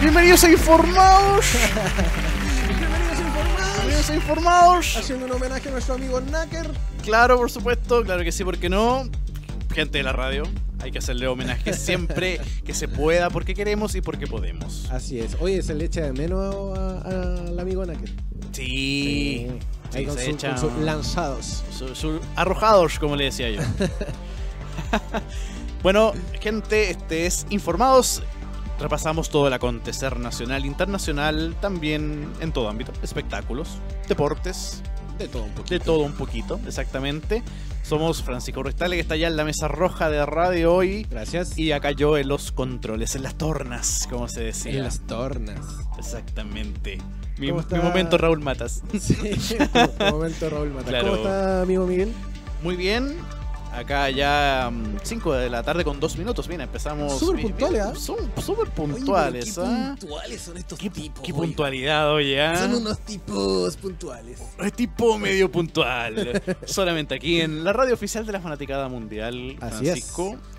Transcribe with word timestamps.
Bienvenidos 0.00 0.44
a 0.44 0.50
Informados. 0.50 1.44
Bienvenidos 2.78 3.20
informados. 3.20 3.76
Bienvenidos 3.76 4.10
a 4.10 4.14
Informados. 4.14 4.96
Haciendo 4.96 5.26
un 5.26 5.32
homenaje 5.32 5.68
a 5.68 5.72
nuestro 5.72 5.94
amigo 5.94 6.20
Nacker. 6.20 6.70
Claro, 7.02 7.36
por 7.38 7.50
supuesto, 7.50 8.02
claro 8.02 8.22
que 8.22 8.32
sí, 8.32 8.44
porque 8.44 8.68
no? 8.68 9.04
Gente 9.74 9.98
de 9.98 10.04
la 10.04 10.12
radio, 10.12 10.42
hay 10.80 10.90
que 10.92 10.98
hacerle 10.98 11.26
homenaje 11.26 11.72
siempre 11.74 12.40
que 12.64 12.74
se 12.74 12.88
pueda, 12.88 13.30
porque 13.30 13.54
queremos 13.54 13.94
y 13.94 14.00
porque 14.00 14.26
podemos. 14.26 14.86
Así 14.90 15.18
es. 15.18 15.36
Oye, 15.40 15.62
se 15.62 15.74
le 15.74 15.86
echa 15.86 16.02
de 16.02 16.12
menos 16.12 16.78
a- 16.78 16.98
a- 16.98 17.48
al 17.48 17.58
amigo 17.58 17.84
Nacker. 17.84 18.10
Sí. 18.52 19.46
Ahí 19.94 20.02
Sí, 20.02 20.06
con, 20.06 20.16
se 20.18 20.24
su- 20.24 20.30
echa- 20.30 20.48
con 20.50 20.58
sus 20.58 20.72
lanzados. 20.84 21.62
Su- 21.76 21.94
su- 21.94 22.20
arrojados, 22.36 22.98
como 22.98 23.16
le 23.16 23.24
decía 23.24 23.50
yo. 23.50 23.60
bueno, 25.82 26.12
gente, 26.40 26.90
este 26.90 27.26
es 27.26 27.46
Informados. 27.50 28.22
Repasamos 28.78 29.30
todo 29.30 29.46
el 29.46 29.52
acontecer 29.52 30.18
nacional, 30.18 30.66
internacional, 30.66 31.56
también 31.60 32.28
en 32.40 32.52
todo 32.52 32.68
ámbito. 32.68 32.92
Espectáculos, 33.02 33.78
deportes, 34.08 34.82
De 35.18 35.28
todo 35.28 35.44
un 35.44 35.52
poquito. 35.52 35.74
de 35.74 35.80
todo 35.80 36.00
un 36.00 36.12
poquito, 36.12 36.60
exactamente. 36.66 37.42
Somos 37.82 38.22
Francisco 38.22 38.62
Restale, 38.64 38.96
que 38.96 39.02
está 39.02 39.14
allá 39.14 39.28
en 39.28 39.36
la 39.36 39.44
mesa 39.44 39.68
roja 39.68 40.10
de 40.10 40.26
radio 40.26 40.74
hoy. 40.74 41.06
Gracias. 41.08 41.56
Y 41.56 41.72
acá 41.72 41.92
yo 41.92 42.18
en 42.18 42.28
los 42.28 42.50
controles, 42.50 43.14
en 43.14 43.22
las 43.22 43.36
tornas, 43.36 44.08
como 44.10 44.28
se 44.28 44.42
decía. 44.42 44.72
en 44.72 44.82
las 44.82 45.00
tornas. 45.06 45.60
Exactamente. 45.96 46.98
Mi, 47.38 47.52
momento 47.52 48.18
Raúl 48.18 48.40
Matas. 48.40 48.82
Sí. 48.98 49.16
Momento, 50.10 50.48
Raúl 50.50 50.70
Mata. 50.70 50.88
Claro. 50.88 51.10
¿Cómo 51.10 51.16
está, 51.18 51.62
amigo 51.62 51.86
Miguel? 51.86 52.12
Muy 52.62 52.76
bien. 52.76 53.16
Acá 53.76 54.08
ya 54.10 54.72
5 55.02 55.32
de 55.34 55.50
la 55.50 55.62
tarde 55.62 55.84
con 55.84 56.00
2 56.00 56.16
minutos. 56.16 56.48
Bien, 56.48 56.62
empezamos. 56.62 57.18
Súper 57.18 57.42
puntuales. 57.42 57.82
¿ah? 57.82 57.94
Son 57.94 58.16
súper 58.42 58.70
puntuales, 58.70 59.58
Oye, 59.58 59.68
¿ah? 59.68 59.94
qué 59.94 60.00
puntuales 60.06 60.40
son 60.40 60.56
estos 60.56 60.78
Qué, 60.78 60.88
tipos. 60.88 61.22
qué 61.22 61.32
oye. 61.32 61.42
puntualidad, 61.42 62.10
oye, 62.12 62.40
¿ah? 62.40 62.56
Son 62.56 62.74
unos 62.74 62.98
tipos 63.00 63.76
puntuales. 63.76 64.40
Es 64.64 64.72
tipo 64.72 65.18
medio 65.18 65.52
puntual. 65.52 66.42
Solamente 66.64 67.14
aquí 67.16 67.42
en 67.42 67.64
la 67.64 67.74
radio 67.74 67.92
oficial 67.92 68.24
de 68.24 68.32
la 68.32 68.40
Fanaticada 68.40 68.88
Mundial, 68.88 69.56
Así 69.60 69.86
es. 69.88 70.10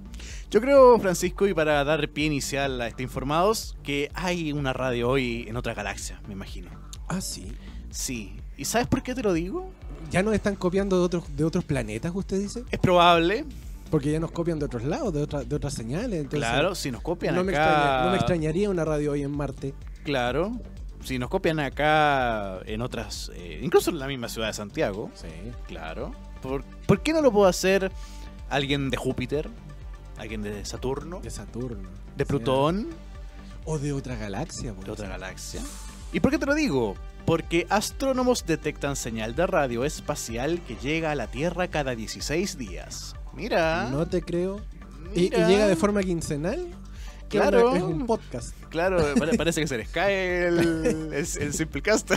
Yo 0.50 0.60
creo, 0.60 0.98
Francisco, 0.98 1.46
y 1.46 1.54
para 1.54 1.84
dar 1.84 2.08
pie 2.08 2.26
inicial 2.26 2.80
a 2.80 2.88
este 2.88 3.02
Informados, 3.02 3.76
que 3.82 4.10
hay 4.14 4.52
una 4.52 4.72
radio 4.72 5.10
hoy 5.10 5.44
en 5.46 5.56
otra 5.56 5.74
galaxia, 5.74 6.22
me 6.26 6.32
imagino. 6.32 6.70
Ah, 7.08 7.20
sí. 7.20 7.52
Sí. 7.90 8.40
¿Y 8.56 8.64
sabes 8.64 8.86
por 8.86 9.02
qué 9.02 9.14
te 9.14 9.22
lo 9.22 9.32
digo? 9.32 9.70
¿Ya 10.10 10.22
nos 10.22 10.34
están 10.34 10.54
copiando 10.56 10.98
de 10.98 11.04
otros, 11.04 11.24
de 11.36 11.44
otros 11.44 11.64
planetas, 11.64 12.12
usted 12.14 12.38
dice? 12.38 12.64
Es 12.70 12.78
probable, 12.78 13.44
Porque 13.90 14.10
ya 14.10 14.18
nos 14.18 14.32
copian 14.32 14.58
de 14.58 14.64
otros 14.64 14.82
lados, 14.84 15.12
de, 15.14 15.22
otra- 15.22 15.44
de 15.44 15.54
otras 15.54 15.72
señales. 15.74 16.20
Entonces, 16.22 16.40
claro, 16.48 16.74
si 16.74 16.90
nos 16.90 17.02
copian 17.02 17.34
No 17.36 17.44
me, 17.44 17.52
acá. 17.52 17.64
extraña- 17.68 18.04
no 18.04 18.10
me 18.10 18.16
extrañaría 18.16 18.68
una 18.70 18.84
radio 18.84 19.12
hoy 19.12 19.22
en 19.22 19.30
Marte. 19.36 19.74
Claro. 20.04 20.52
Si 21.04 21.18
nos 21.20 21.28
copian 21.30 21.60
acá 21.60 22.58
en 22.66 22.82
otras, 22.82 23.30
eh, 23.36 23.60
incluso 23.62 23.90
en 23.90 24.00
la 24.00 24.08
misma 24.08 24.28
ciudad 24.28 24.48
de 24.48 24.54
Santiago, 24.54 25.10
Sí. 25.14 25.28
claro. 25.68 26.12
¿Por, 26.42 26.64
por 26.64 27.00
qué 27.02 27.12
no 27.12 27.20
lo 27.22 27.30
puede 27.30 27.48
hacer 27.50 27.92
alguien 28.50 28.90
de 28.90 28.96
Júpiter? 28.96 29.48
¿Alguien 30.18 30.42
de 30.42 30.64
Saturno? 30.64 31.20
De 31.20 31.30
Saturno. 31.30 31.88
¿De 32.16 32.26
Plutón? 32.26 32.88
O 33.66 33.78
de 33.78 33.92
otra 33.92 34.16
galaxia. 34.16 34.72
por 34.74 34.84
¿De 34.84 34.90
otra 34.90 35.08
galaxia? 35.08 35.60
¿Y 36.12 36.18
por 36.20 36.32
qué 36.32 36.38
te 36.38 36.46
lo 36.46 36.54
digo? 36.54 36.94
Porque 37.26 37.66
astrónomos 37.68 38.46
detectan 38.46 38.94
señal 38.94 39.34
de 39.34 39.46
radio 39.48 39.84
espacial 39.84 40.60
que 40.66 40.76
llega 40.76 41.10
a 41.10 41.14
la 41.16 41.26
Tierra 41.26 41.68
cada 41.68 41.96
16 41.96 42.56
días. 42.56 43.16
Mira. 43.34 43.90
No 43.90 44.06
te 44.06 44.22
creo. 44.22 44.60
¿Y, 45.14 45.30
llega 45.30 45.66
de 45.66 45.76
forma 45.76 46.02
quincenal? 46.02 46.68
¿Qué 47.28 47.38
Claro. 47.38 47.74
Es 47.74 47.82
un 47.82 48.06
podcast. 48.06 48.54
Claro, 48.68 48.98
pare- 49.18 49.36
parece 49.38 49.60
que 49.60 49.66
se 49.66 49.78
les 49.78 49.88
cae 49.88 50.46
el, 50.48 50.58
el, 50.58 51.12
el 51.12 51.52
Simplecast. 51.52 52.12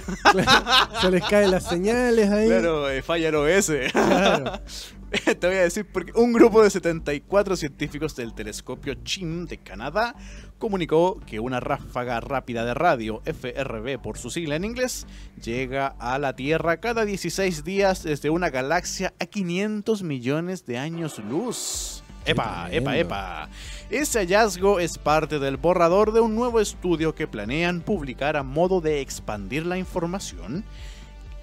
Se 1.01 1.11
les 1.11 1.23
caen 1.25 1.51
las 1.51 1.67
señales 1.67 2.29
ahí. 2.29 2.47
Claro, 2.47 2.89
eh, 2.89 3.01
falla 3.01 3.29
el 3.29 3.35
OS. 3.35 3.71
Claro. 3.91 4.59
Te 5.39 5.47
voy 5.47 5.55
a 5.55 5.61
decir 5.61 5.87
porque 5.91 6.11
un 6.13 6.31
grupo 6.33 6.61
de 6.61 6.69
74 6.69 7.55
científicos 7.55 8.15
del 8.15 8.35
telescopio 8.35 8.93
CHIM 9.03 9.47
de 9.47 9.57
Canadá 9.57 10.13
comunicó 10.59 11.19
que 11.25 11.39
una 11.39 11.59
ráfaga 11.59 12.19
rápida 12.19 12.63
de 12.63 12.75
radio, 12.75 13.23
FRB 13.25 13.99
por 13.99 14.19
su 14.19 14.29
sigla 14.29 14.55
en 14.55 14.65
inglés, 14.65 15.07
llega 15.41 15.95
a 15.97 16.19
la 16.19 16.35
Tierra 16.35 16.77
cada 16.79 17.05
16 17.05 17.63
días 17.63 18.03
desde 18.03 18.29
una 18.29 18.51
galaxia 18.51 19.15
a 19.19 19.25
500 19.25 20.03
millones 20.03 20.67
de 20.67 20.77
años 20.77 21.17
luz. 21.17 22.03
Epa, 22.25 22.67
epa, 22.71 22.97
epa. 22.97 23.49
Ese 23.89 24.19
hallazgo 24.19 24.79
es 24.79 24.97
parte 24.97 25.39
del 25.39 25.57
borrador 25.57 26.11
de 26.13 26.19
un 26.19 26.35
nuevo 26.35 26.59
estudio 26.59 27.15
que 27.15 27.27
planean 27.27 27.81
publicar 27.81 28.37
a 28.37 28.43
modo 28.43 28.81
de 28.81 29.01
expandir 29.01 29.65
la 29.65 29.77
información 29.77 30.63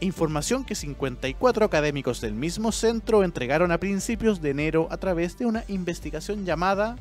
Información 0.01 0.65
que 0.65 0.75
54 0.75 1.65
académicos 1.65 2.21
del 2.21 2.35
mismo 2.35 2.71
centro 2.71 3.25
entregaron 3.25 3.73
a 3.73 3.79
principios 3.79 4.43
de 4.43 4.51
enero 4.51 4.89
a 4.91 4.99
través 4.99 5.39
de 5.39 5.47
una 5.47 5.65
investigación 5.69 6.45
llamada... 6.45 6.97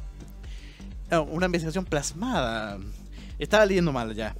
no, 1.11 1.23
una 1.23 1.47
investigación 1.47 1.83
plasmada. 1.83 2.77
Estaba 3.37 3.65
leyendo 3.65 3.91
mal 3.91 4.15
ya. 4.15 4.33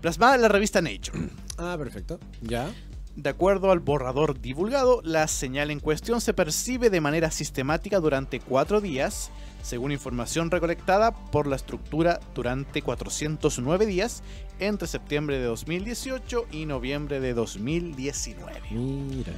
Plasmada 0.00 0.36
en 0.36 0.42
la 0.42 0.48
revista 0.48 0.80
Nature. 0.80 1.28
Ah, 1.58 1.74
perfecto. 1.76 2.20
Ya. 2.40 2.70
De 3.14 3.28
acuerdo 3.28 3.70
al 3.72 3.80
borrador 3.80 4.40
divulgado, 4.40 5.02
la 5.04 5.28
señal 5.28 5.70
en 5.70 5.80
cuestión 5.80 6.22
se 6.22 6.32
percibe 6.32 6.88
de 6.88 7.02
manera 7.02 7.30
sistemática 7.30 8.00
durante 8.00 8.40
cuatro 8.40 8.80
días, 8.80 9.30
según 9.62 9.92
información 9.92 10.50
recolectada 10.50 11.12
por 11.12 11.46
la 11.46 11.56
estructura 11.56 12.20
durante 12.34 12.80
409 12.80 13.84
días 13.84 14.22
entre 14.60 14.88
septiembre 14.88 15.38
de 15.38 15.44
2018 15.44 16.46
y 16.52 16.64
noviembre 16.64 17.20
de 17.20 17.34
2019. 17.34 18.62
Mira. 18.70 19.34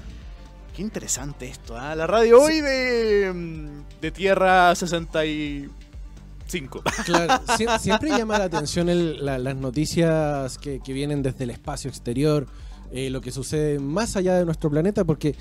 Qué 0.75 0.83
interesante 0.83 1.49
esto, 1.49 1.77
¿ah? 1.77 1.97
La 1.97 2.07
radio 2.07 2.43
hoy 2.43 2.61
de, 2.61 3.33
mm, 3.34 4.01
de 4.01 4.11
Tierra 4.13 4.73
65. 4.75 6.83
Claro, 7.07 7.43
sie- 7.57 7.79
siempre 7.81 8.11
llama 8.11 8.39
la 8.39 8.45
atención 8.45 8.89
el- 8.89 9.25
la- 9.25 9.39
las 9.39 9.57
noticias 9.57 10.59
que, 10.59 10.79
que 10.81 10.93
vienen 10.93 11.23
desde 11.23 11.45
el 11.45 11.51
espacio 11.51 11.91
exterior, 11.91 12.47
eh, 12.94 13.10
lo 13.10 13.21
que 13.21 13.32
sucede 13.32 13.78
más 13.81 14.16
allá 14.16 14.38
de 14.38 14.44
nuestro 14.44 14.71
planeta, 14.71 15.05
porque 15.05 15.34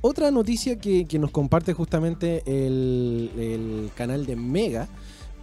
otra 0.00 0.30
noticia 0.30 0.78
que, 0.78 1.06
nos 1.18 1.30
comparte 1.30 1.72
justamente 1.72 2.42
el, 2.44 3.30
el 3.38 3.90
canal 3.94 4.26
de 4.26 4.36
Mega 4.36 4.88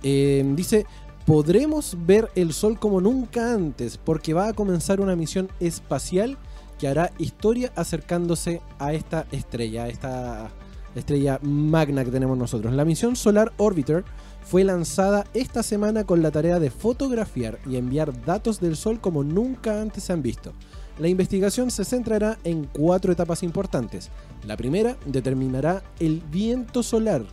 eh, 0.03 0.43
dice, 0.55 0.85
podremos 1.25 1.97
ver 2.05 2.29
el 2.35 2.53
Sol 2.53 2.77
como 2.77 3.01
nunca 3.01 3.53
antes, 3.53 3.97
porque 3.97 4.33
va 4.33 4.49
a 4.49 4.53
comenzar 4.53 5.01
una 5.01 5.15
misión 5.15 5.49
espacial 5.59 6.37
que 6.77 6.87
hará 6.87 7.11
historia 7.17 7.71
acercándose 7.75 8.61
a 8.77 8.93
esta 8.93 9.25
estrella, 9.31 9.85
a 9.85 9.87
esta 9.87 10.51
estrella 10.93 11.39
magna 11.41 12.03
que 12.03 12.11
tenemos 12.11 12.37
nosotros. 12.37 12.73
La 12.73 12.85
misión 12.85 13.15
Solar 13.15 13.53
Orbiter 13.57 14.03
fue 14.43 14.63
lanzada 14.63 15.25
esta 15.33 15.63
semana 15.63 16.03
con 16.03 16.21
la 16.21 16.31
tarea 16.31 16.59
de 16.59 16.69
fotografiar 16.69 17.59
y 17.65 17.77
enviar 17.77 18.25
datos 18.25 18.59
del 18.59 18.75
Sol 18.75 18.99
como 18.99 19.23
nunca 19.23 19.81
antes 19.81 20.03
se 20.03 20.13
han 20.13 20.21
visto. 20.21 20.53
La 20.97 21.09
investigación 21.09 21.71
se 21.71 21.83
centrará 21.83 22.37
en 22.45 22.63
cuatro 22.65 23.11
etapas 23.11 23.43
importantes. 23.43 24.09
La 24.45 24.55
primera 24.55 24.95
determinará 25.05 25.83
el 25.99 26.21
viento 26.31 26.83
solar. 26.83 27.25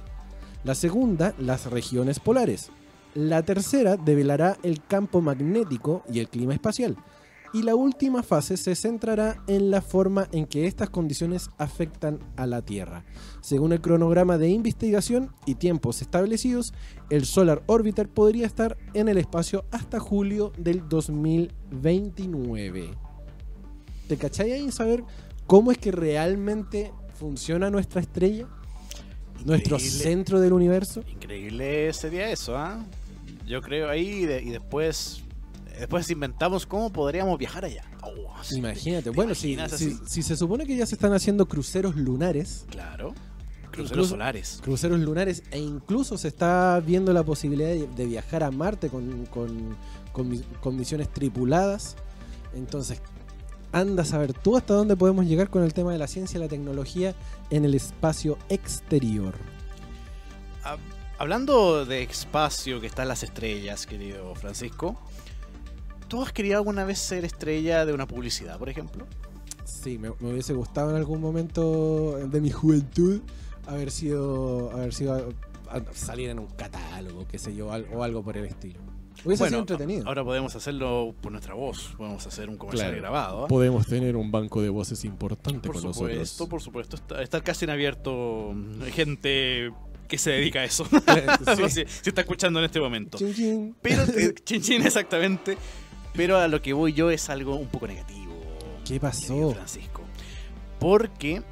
La 0.65 0.75
segunda, 0.75 1.33
las 1.39 1.67
regiones 1.67 2.19
polares. 2.19 2.71
La 3.15 3.43
tercera 3.43 3.97
develará 3.97 4.57
el 4.65 4.85
campo 4.85 5.21
magnético 5.21 6.03
y 6.13 6.19
el 6.19 6.29
clima 6.29 6.55
espacial. 6.55 6.97
Y 7.53 7.63
la 7.63 7.77
última 7.77 8.25
fase 8.25 8.57
se 8.57 8.75
centrará 8.75 9.45
en 9.47 9.71
la 9.71 9.81
forma 9.81 10.27
en 10.33 10.47
que 10.47 10.67
estas 10.67 10.91
condiciones 10.91 11.49
afectan 11.59 12.19
a 12.37 12.47
la 12.47 12.63
Tierra. 12.63 13.05
Según 13.43 13.73
el 13.73 13.81
cronograma 13.81 14.39
de 14.39 14.49
investigación 14.49 15.31
y 15.47 15.55
tiempos 15.57 16.03
establecidos, 16.03 16.75
el 17.11 17.27
Solar 17.27 17.63
Orbiter 17.67 18.09
podría 18.09 18.47
estar 18.47 18.77
en 18.95 19.09
el 19.09 19.19
espacio 19.19 19.67
hasta 19.71 20.01
julio 20.01 20.53
del 20.57 20.89
2029. 20.89 23.12
¿Te 24.13 24.19
cachai 24.19 24.53
ahí 24.53 24.71
saber 24.71 25.05
cómo 25.47 25.73
es 25.73 25.79
que 25.79 25.91
realmente 25.91 26.93
funciona 27.19 27.71
nuestra 27.71 28.03
estrella? 28.03 28.47
Nuestro 29.47 29.79
centro 29.79 30.39
del 30.39 30.53
universo. 30.53 31.03
Increíble 31.11 31.91
sería 31.95 32.29
eso, 32.31 32.55
¿ah? 32.59 32.85
Yo 33.47 33.63
creo 33.63 33.89
ahí 33.89 34.27
de- 34.27 34.43
y 34.43 34.51
después 34.51 35.23
después 35.79 36.11
inventamos 36.11 36.67
cómo 36.67 36.93
podríamos 36.93 37.39
viajar 37.39 37.65
allá. 37.65 37.85
Oh, 38.03 38.11
Imagínate. 38.55 39.05
¿te 39.05 39.11
Bueno, 39.11 39.35
si, 39.35 39.57
si, 40.07 40.23
se 40.23 40.37
supone 40.37 40.67
que 40.67 40.77
ya 40.77 40.85
se 40.85 40.95
están 40.95 41.15
haciendo 41.15 41.49
cruceros 41.49 41.97
lunares, 41.97 42.67
Claro. 42.71 43.15
Cruceros 43.71 43.91
Incluso- 43.93 44.11
solares. 44.11 44.59
cruceros 44.63 45.01
lunares, 45.01 45.43
e 45.51 45.59
incluso 45.59 46.19
se 46.19 46.29
está 46.29 46.79
viendo 46.85 47.15
la 47.15 47.23
posibilidad 47.25 47.71
de, 47.71 47.87
de 47.87 48.05
viajar 48.05 48.43
a 48.43 48.51
Marte 48.51 48.91
con, 48.91 49.25
con- 49.25 49.75
con 50.13 50.29
mi- 50.29 50.43
con 50.61 50.77
misiones 50.77 51.09
tripuladas. 51.09 51.97
Entonces, 52.55 53.01
anda 53.73 54.03
a 54.03 54.07
saber 54.07 54.33
tú 54.35 54.57
hasta 54.57 54.75
dónde 54.75 54.97
podemos 54.97 55.25
llegar 55.27 55.49
con 55.51 55.63
el 55.65 55.73
tema 55.75 55.93
de 55.93 55.99
la 55.99 56.07
ciencia 56.07 56.39
y 56.39 56.41
la 56.41 56.49
tecnología 56.49 57.15
en 57.51 57.65
el 57.65 57.75
espacio 57.75 58.39
exterior. 58.49 59.35
Hablando 61.19 61.85
de 61.85 62.03
espacio 62.03 62.81
que 62.81 62.87
está 62.87 63.03
en 63.03 63.09
las 63.09 63.23
estrellas, 63.23 63.87
querido 63.87 64.35
Francisco, 64.35 64.97
¿tú 66.09 66.23
has 66.23 66.33
querido 66.33 66.57
alguna 66.57 66.85
vez 66.85 66.99
ser 66.99 67.25
estrella 67.25 67.87
de 67.87 67.93
una 67.93 68.07
publicidad, 68.09 68.59
por 68.59 68.69
ejemplo? 68.69 69.07
Sí, 69.65 69.99
me, 69.99 70.11
me 70.21 70.33
hubiese 70.33 70.53
gustado 70.53 70.91
en 70.91 70.97
algún 70.97 71.21
momento 71.21 72.17
de 72.29 72.41
mi 72.41 72.51
juventud 72.51 73.21
haber 73.67 73.91
sido, 73.93 74.73
haber 74.73 74.93
sido 74.93 75.15
a- 75.71 75.77
a- 75.77 75.95
salir 75.95 76.29
en 76.31 76.41
un 76.41 76.47
catálogo, 76.49 77.27
qué 77.29 77.39
sé 77.39 77.55
yo, 77.55 77.69
o 77.69 78.03
algo 78.03 78.23
por 78.25 78.37
el 78.37 78.47
estilo. 78.47 78.81
Hubiese 79.25 79.49
sido 79.49 79.61
entretenido. 79.61 80.07
ahora 80.07 80.25
podemos 80.25 80.55
hacerlo 80.57 81.15
por 81.21 81.33
nuestra 81.33 81.55
voz, 81.55 81.95
podemos 81.97 82.27
hacer 82.27 82.49
un 82.49 82.57
comercial 82.57 82.89
Claro. 82.91 83.03
grabado. 83.03 83.45
¿ah? 83.45 83.49
Podemos 83.49 83.87
tener 83.87 84.17
un 84.17 84.31
banco 84.31 84.61
de 84.63 84.69
voces 84.69 85.05
importante 85.05 85.69
Por 85.69 85.79
supuesto, 85.81 86.49
por 86.49 86.61
supuesto. 86.63 86.97
Está, 86.97 87.23
está 87.23 87.41
casi 87.41 87.65
en 87.65 87.71
abierto 87.71 88.53
mm, 88.55 88.83
gente 88.93 89.73
que 90.09 90.19
se 90.19 90.31
dedica 90.31 90.61
a 90.61 90.65
eso. 90.65 90.85
Sí. 91.57 91.71
si, 91.71 91.85
si 91.87 92.09
está 92.11 92.21
escuchando 92.23 92.59
en 92.59 92.67
este 92.67 92.81
momento. 92.81 93.19
Chin, 93.19 93.35
chin. 93.35 93.77
Pero, 93.81 94.03
eh, 94.05 94.35
chin 94.45 94.61
chin, 94.61 94.83
exactamente. 94.85 95.57
Pero 96.15 96.37
a 96.39 96.49
lo 96.49 96.61
que 96.61 96.73
voy 96.73 96.93
yo 96.93 97.11
es 97.11 97.31
algo 97.31 97.57
un 97.57 97.69
poco 97.69 97.87
negativo. 97.87 98.33
¿Qué 98.85 99.01
pasó? 99.01 99.53
Francisco. 99.53 100.03
Porque 100.79 101.43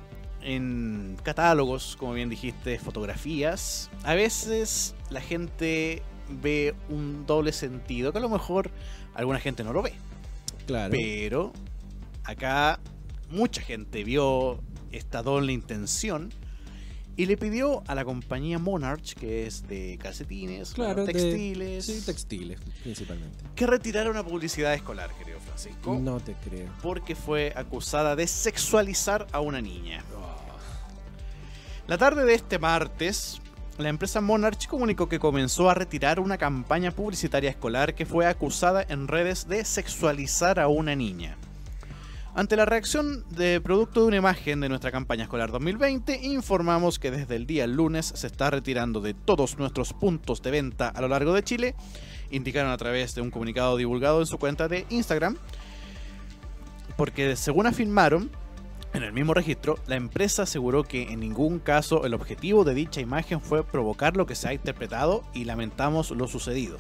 en 0.43 1.17
catálogos, 1.23 1.97
como 1.99 2.13
bien 2.15 2.29
dijiste, 2.29 2.79
fotografías, 2.79 3.91
a 4.03 4.15
veces 4.15 4.95
la 5.11 5.21
gente 5.21 6.03
ve 6.43 6.75
un 6.89 7.27
doble 7.27 7.53
sentido 7.53 8.13
que 8.13 8.19
a 8.19 8.21
lo 8.23 8.29
mejor 8.29 8.71
alguna 9.15 9.39
gente 9.41 9.65
no 9.65 9.73
lo 9.73 9.83
ve. 9.83 9.95
Claro. 10.67 10.91
Pero 10.93 11.53
acá 12.25 12.79
mucha 13.31 13.61
gente 13.63 14.05
vio 14.05 14.61
esta 14.93 15.23
doble 15.23 15.53
intención 15.53 16.33
y 17.17 17.27
le 17.27 17.37
pidió 17.37 17.83
a 17.87 17.95
la 17.95 18.05
compañía 18.05 18.59
Monarch, 18.59 19.15
que 19.15 19.47
es 19.47 19.67
de 19.69 19.99
calcetines, 20.01 20.73
Claro, 20.73 21.05
de- 21.05 21.13
textiles, 21.13 21.85
Sí, 21.85 22.01
textiles, 22.07 22.59
principalmente. 22.83 23.45
que 23.55 23.67
retirara 23.67 24.11
una 24.11 24.25
publicidad 24.25 24.73
escolar, 24.73 25.11
querido 25.19 25.39
Francisco, 25.41 25.99
No 26.01 26.19
te 26.21 26.35
creo. 26.35 26.71
porque 26.83 27.15
fue 27.15 27.53
acusada 27.57 28.17
de 28.17 28.27
sexualizar 28.27 29.27
a 29.33 29.41
una 29.41 29.61
niña. 29.61 30.03
La 31.87 31.99
tarde 31.99 32.25
de 32.25 32.35
este 32.35 32.59
martes, 32.59 33.41
la 33.81 33.89
empresa 33.89 34.21
Monarch 34.21 34.67
comunicó 34.67 35.09
que 35.09 35.19
comenzó 35.19 35.71
a 35.71 35.75
retirar 35.75 36.21
una 36.21 36.39
campaña 36.39 36.91
publicitaria 36.91 37.51
escolar 37.51 37.95
que 37.95 38.07
fue 38.07 38.27
acusada 38.27 38.85
en 38.89 39.09
redes 39.09 39.49
de 39.49 39.65
sexualizar 39.65 40.61
a 40.61 40.69
una 40.69 40.95
niña. 40.95 41.37
Ante 42.35 42.57
la 42.57 42.65
reacción 42.65 43.25
de 43.31 43.61
producto 43.61 44.03
de 44.03 44.07
una 44.07 44.17
imagen 44.19 44.61
de 44.61 44.69
nuestra 44.69 44.93
campaña 44.93 45.25
escolar 45.25 45.51
2020, 45.51 46.21
informamos 46.23 46.99
que 46.99 47.11
desde 47.11 47.37
el 47.37 47.47
día 47.47 47.67
lunes 47.67 48.13
se 48.15 48.27
está 48.27 48.51
retirando 48.51 49.01
de 49.01 49.15
todos 49.15 49.59
nuestros 49.59 49.93
puntos 49.93 50.41
de 50.43 50.53
venta 50.53 50.89
a 50.89 51.01
lo 51.01 51.09
largo 51.09 51.33
de 51.33 51.43
Chile, 51.43 51.75
indicaron 52.31 52.71
a 52.71 52.77
través 52.77 53.15
de 53.15 53.21
un 53.21 53.31
comunicado 53.31 53.77
divulgado 53.77 54.21
en 54.21 54.27
su 54.27 54.39
cuenta 54.39 54.69
de 54.69 54.87
Instagram, 54.91 55.37
porque 56.97 57.35
según 57.35 57.67
afirmaron, 57.67 58.31
en 58.93 59.03
el 59.05 59.13
mismo 59.13 59.35
registro, 59.35 59.79
la 59.87 59.97
empresa 59.97 60.43
aseguró 60.43 60.83
que 60.83 61.13
en 61.13 61.21
ningún 61.21 61.61
caso 61.61 62.05
el 62.05 62.15
objetivo 62.15 62.65
de 62.65 62.75
dicha 62.75 63.01
imagen 63.01 63.41
fue 63.41 63.65
provocar 63.65 64.17
lo 64.17 64.27
que 64.27 64.35
se 64.35 64.49
ha 64.49 64.53
interpretado 64.53 65.23
y 65.33 65.45
lamentamos 65.45 66.11
lo 66.11 66.27
sucedido. 66.27 66.79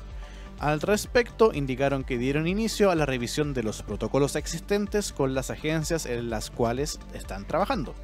Al 0.58 0.80
respecto, 0.80 1.52
indicaron 1.54 2.04
que 2.04 2.18
dieron 2.18 2.46
inicio 2.46 2.90
a 2.90 2.94
la 2.94 3.06
revisión 3.06 3.54
de 3.54 3.62
los 3.62 3.82
protocolos 3.82 4.36
existentes 4.36 5.12
con 5.12 5.34
las 5.34 5.50
agencias 5.50 6.04
en 6.04 6.28
las 6.28 6.50
cuales 6.50 7.00
están 7.14 7.46
trabajando. 7.46 7.94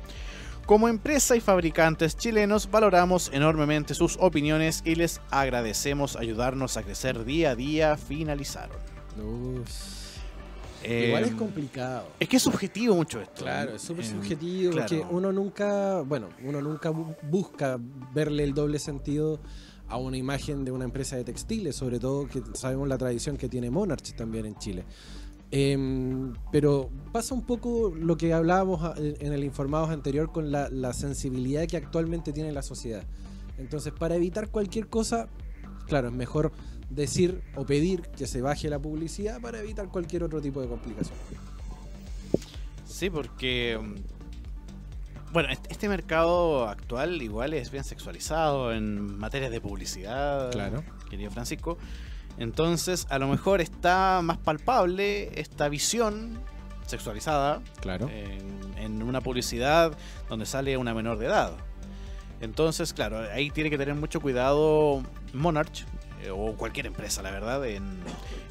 Como 0.65 0.89
empresa 0.89 1.37
y 1.37 1.41
fabricantes 1.41 2.17
chilenos 2.17 2.71
valoramos 2.71 3.31
enormemente 3.33 3.95
sus 3.95 4.17
opiniones 4.21 4.83
y 4.85 4.95
les 4.95 5.21
agradecemos 5.31 6.17
ayudarnos 6.17 6.77
a 6.77 6.83
crecer 6.83 7.25
día 7.25 7.51
a 7.51 7.57
día, 7.57 7.97
finalizaron. 7.97 8.77
Eh, 10.89 11.07
Igual 11.09 11.25
es 11.25 11.35
complicado. 11.35 12.07
Es 12.21 12.29
que 12.29 12.37
es 12.37 12.43
subjetivo 12.43 12.95
mucho 12.95 13.21
esto. 13.21 13.43
Claro, 13.43 13.75
es 13.75 13.83
súper 13.83 14.05
Eh, 14.05 14.09
subjetivo 14.09 14.71
claro. 14.73 14.89
porque 14.89 15.15
uno 15.15 15.33
nunca, 15.33 16.01
bueno, 16.03 16.29
uno 16.45 16.63
nunca 16.63 16.91
bu- 16.93 17.17
busca 17.29 17.79
verle 18.15 18.45
el 18.45 18.55
doble 18.55 18.79
sentido 18.79 19.41
a 19.89 19.97
una 19.97 20.17
imagen 20.17 20.65
de 20.65 20.71
una 20.71 20.85
empresa 20.85 21.17
de 21.17 21.25
textiles, 21.25 21.75
sobre 21.77 21.99
todo 21.99 22.27
que 22.29 22.43
sabemos 22.55 22.87
la 22.89 22.99
tradición 22.99 23.37
que 23.37 23.49
tiene 23.49 23.71
Monarch 23.71 24.15
también 24.17 24.47
en 24.47 24.57
Chile. 24.59 24.85
Em, 25.53 26.35
pero 26.51 26.91
pasa 27.13 27.33
un 27.35 27.43
poco 27.47 27.93
lo 27.97 28.17
que 28.17 28.33
hablábamos 28.33 28.97
en 28.99 29.33
el 29.33 29.45
informados 29.45 29.91
anterior 29.91 30.33
con 30.33 30.51
la, 30.51 30.69
la 30.71 30.93
sensibilidad 30.93 31.67
que 31.67 31.77
actualmente 31.77 32.33
tiene 32.33 32.51
la 32.53 32.63
sociedad. 32.63 33.05
Entonces, 33.59 33.93
para 33.93 34.17
evitar 34.17 34.49
cualquier 34.51 34.89
cosa, 34.89 35.29
claro, 35.87 36.09
es 36.09 36.15
mejor 36.15 36.51
decir 36.91 37.43
o 37.57 37.65
pedir 37.67 38.03
que 38.03 38.27
se 38.27 38.41
baje 38.43 38.69
la 38.71 38.79
publicidad 38.79 39.41
para 39.41 39.59
evitar 39.61 39.89
cualquier 39.89 40.23
otro 40.23 40.41
tipo 40.41 40.61
de 40.61 40.69
complicación. 40.69 41.17
Sí, 42.87 43.11
porque. 43.11 43.79
mm, 43.81 43.95
Bueno, 45.33 45.51
est- 45.51 45.67
este 45.71 45.89
mercado 45.89 46.67
actual 46.69 47.21
igual 47.21 47.53
es 47.53 47.71
bien 47.71 47.85
sexualizado 47.85 48.73
en 48.73 49.19
materias 49.19 49.51
de 49.51 49.61
publicidad, 49.61 50.51
Claro. 50.53 50.83
querido 51.11 51.31
Francisco. 51.31 51.77
Entonces, 52.39 53.07
a 53.11 53.19
lo 53.19 53.27
mejor 53.29 53.61
está 53.61 54.21
más 54.23 54.39
palpable 54.39 55.39
esta 55.39 55.69
visión 55.69 56.39
sexualizada 56.87 57.61
Claro. 57.81 58.09
en, 58.09 58.79
en 58.79 59.03
una 59.03 59.21
publicidad 59.21 59.99
donde 60.29 60.47
sale 60.47 60.77
una 60.79 60.95
menor 60.95 61.19
de 61.19 61.27
edad. 61.27 61.53
Entonces, 62.41 62.93
claro, 62.95 63.19
ahí 63.19 63.51
tiene 63.51 63.69
que 63.69 63.77
tener 63.77 63.95
mucho 63.97 64.21
cuidado 64.21 65.03
Monarch 65.35 65.85
o 66.35 66.53
cualquier 66.55 66.87
empresa, 66.87 67.23
la 67.23 67.31
verdad, 67.31 67.65
en, 67.67 67.99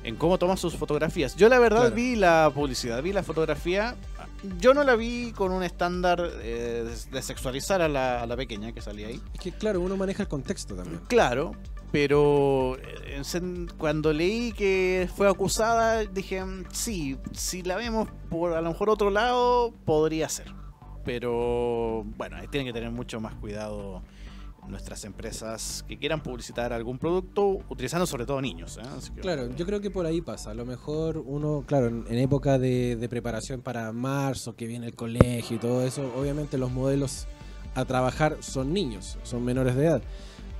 en 0.03 0.15
cómo 0.15 0.38
toma 0.38 0.56
sus 0.57 0.75
fotografías. 0.75 1.36
Yo 1.36 1.50
la 1.50 1.60
verdad 1.60 1.81
Claro. 1.81 1.95
vi 1.95 2.15
la 2.15 2.51
publicidad, 2.53 3.01
vi 3.03 3.12
la 3.13 3.24
fotografía. 3.24 3.95
Yo 4.60 4.74
no 4.74 4.84
la 4.84 4.95
vi 4.95 5.31
con 5.31 5.51
un 5.51 5.63
estándar 5.63 6.22
eh, 6.41 6.86
de 7.12 7.22
sexualizar 7.22 7.81
a 7.81 7.88
la, 7.88 8.22
a 8.22 8.27
la 8.27 8.36
pequeña 8.38 8.72
que 8.72 8.81
salía 8.81 9.07
ahí. 9.07 9.19
Es 9.34 9.39
que 9.39 9.51
claro, 9.51 9.81
uno 9.81 9.98
maneja 9.98 10.22
el 10.24 10.29
contexto 10.29 10.75
también. 10.75 11.01
Claro, 11.07 11.53
pero 11.91 12.77
eh, 12.77 13.22
en- 13.34 13.67
cuando 13.77 14.13
leí 14.13 14.51
que 14.51 15.10
fue 15.15 15.27
acusada, 15.27 16.05
dije, 16.05 16.43
"Mm, 16.43 16.65
sí, 16.72 17.17
si 17.34 17.63
la 17.63 17.75
vemos 17.75 18.07
por 18.29 18.53
a 18.53 18.62
lo 18.62 18.69
mejor 18.69 18.89
otro 18.91 19.10
lado, 19.10 19.74
podría 19.86 20.29
ser. 20.29 20.53
Pero 21.03 22.03
bueno, 22.17 22.38
tienen 22.50 22.67
que 22.67 22.74
tener 22.74 22.91
mucho 22.91 23.19
más 23.19 23.34
cuidado 23.36 24.01
nuestras 24.67 25.05
empresas 25.05 25.84
que 25.88 25.98
quieran 25.98 26.22
publicitar 26.24 26.74
algún 26.74 26.98
producto, 26.98 27.60
utilizando 27.69 28.05
sobre 28.05 28.25
todo 28.25 28.41
niños. 28.41 28.77
¿eh? 28.77 28.81
Que- 29.15 29.22
Claro, 29.22 29.50
yo 29.55 29.65
creo 29.65 29.81
que 29.81 29.91
por 29.91 30.05
ahí 30.05 30.22
pasa. 30.22 30.51
A 30.51 30.53
lo 30.53 30.65
mejor 30.65 31.17
uno, 31.25 31.63
claro, 31.67 31.88
en, 31.88 32.05
en 32.10 32.17
época 32.17 32.57
de, 32.57 32.95
de 32.95 33.10
preparación 33.10 33.62
para 33.62 33.91
marzo, 33.91 34.55
que 34.55 34.67
viene 34.67 34.88
el 34.88 34.95
colegio 34.95 35.57
y 35.57 35.60
todo 35.60 35.86
eso, 35.86 36.12
obviamente 36.17 36.57
los 36.57 36.72
modelos 36.72 37.27
a 37.75 37.86
trabajar 37.86 38.38
son 38.41 38.74
niños, 38.74 39.17
son 39.24 39.43
menores 39.43 39.75
de 39.75 39.86
edad. 39.86 40.01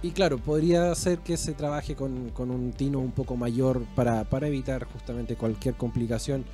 Y 0.02 0.12
claro, 0.12 0.38
podría 0.38 0.94
ser 0.94 1.20
que 1.20 1.36
se 1.38 1.54
trabaje 1.54 1.96
con, 1.96 2.30
con 2.30 2.52
un 2.52 2.74
tino 2.74 3.00
un 3.00 3.12
poco 3.12 3.36
mayor 3.36 3.84
para, 3.96 4.24
para 4.26 4.48
evitar 4.48 4.84
justamente 4.86 5.36
cualquier 5.36 5.76
complicación 5.76 6.46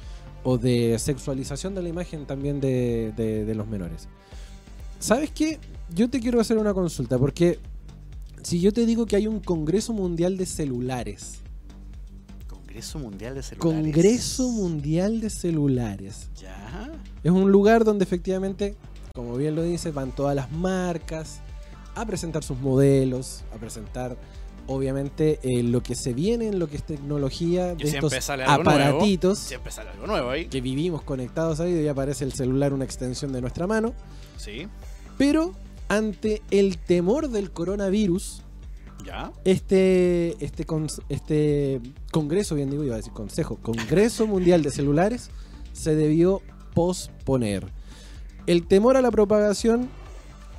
o 0.43 0.58
de 0.58 0.98
sexualización 1.00 1.75
de 1.75 1.81
la 1.81 1.89
imagen 1.89 2.25
también 2.25 2.62
de, 2.62 3.12
de- 3.17 3.43
de 3.43 3.55
los 3.55 3.67
menores. 3.67 4.08
¿Sabes 5.00 5.31
qué? 5.31 5.60
Yo 5.93 6.10
te 6.10 6.19
quiero 6.19 6.39
hacer 6.39 6.57
una 6.57 6.74
consulta, 6.74 7.17
porque 7.17 7.60
si 8.43 8.60
yo 8.62 8.71
te 8.71 8.86
digo 8.86 9.05
que 9.05 9.15
hay 9.15 9.27
un 9.27 9.39
Congreso 9.39 9.93
Mundial 9.93 10.38
de 10.38 10.45
Celulares, 10.45 11.39
Congreso 12.48 13.00
Mundial 13.00 13.36
de 13.36 13.43
Celulares. 13.43 13.83
Congreso 13.83 14.50
Mundial 14.50 15.19
de 15.19 15.29
Celulares. 15.29 16.29
Ya. 16.39 16.89
Es 17.24 17.31
un 17.31 17.51
lugar 17.51 17.83
donde 17.83 18.05
efectivamente, 18.05 18.75
como 19.13 19.36
bien 19.36 19.55
lo 19.55 19.63
dice, 19.63 19.91
van 19.91 20.12
todas 20.15 20.36
las 20.36 20.50
marcas 20.51 21.41
a 21.95 22.05
presentar 22.05 22.43
sus 22.43 22.57
modelos, 22.60 23.43
a 23.53 23.57
presentar 23.57 24.15
obviamente 24.67 25.39
eh, 25.43 25.63
lo 25.63 25.83
que 25.83 25.95
se 25.95 26.13
viene 26.13 26.48
en 26.48 26.60
lo 26.60 26.69
que 26.69 26.77
es 26.77 26.83
tecnología 26.83 27.75
de 27.75 27.83
estos 27.89 28.13
sale 28.24 28.43
algo 28.45 28.63
nuevo. 28.63 28.79
aparatitos 28.79 29.39
Siempre 29.39 29.71
sale 29.74 29.89
algo 29.89 30.07
nuevo 30.07 30.29
ahí. 30.29 30.45
que 30.48 30.62
vivimos 30.62 31.01
conectados 31.01 31.60
ahí, 31.60 31.74
y 31.81 31.88
aparece 31.89 32.24
el 32.24 32.31
celular 32.31 32.71
una 32.71 32.86
extensión 32.86 33.33
de 33.33 33.41
nuestra 33.41 33.67
mano, 33.67 33.93
Sí. 34.38 34.67
pero 35.17 35.53
ante 35.91 36.41
el 36.51 36.77
temor 36.77 37.29
del 37.29 37.51
coronavirus, 37.51 38.43
¿Ya? 39.05 39.31
Este, 39.45 40.36
este, 40.45 40.65
este 41.10 41.81
congreso, 42.12 42.53
bien 42.55 42.69
digo, 42.69 42.83
iba 42.83 42.93
a 42.93 42.98
decir 42.98 43.12
consejo, 43.13 43.57
Congreso 43.62 44.27
Mundial 44.27 44.62
de 44.62 44.69
Celulares, 44.71 45.31
se 45.74 45.95
debió 45.95 46.41
posponer. 46.75 47.65
El 48.45 48.67
temor 48.67 48.98
a 48.98 49.01
la 49.01 49.10
propagación 49.12 49.89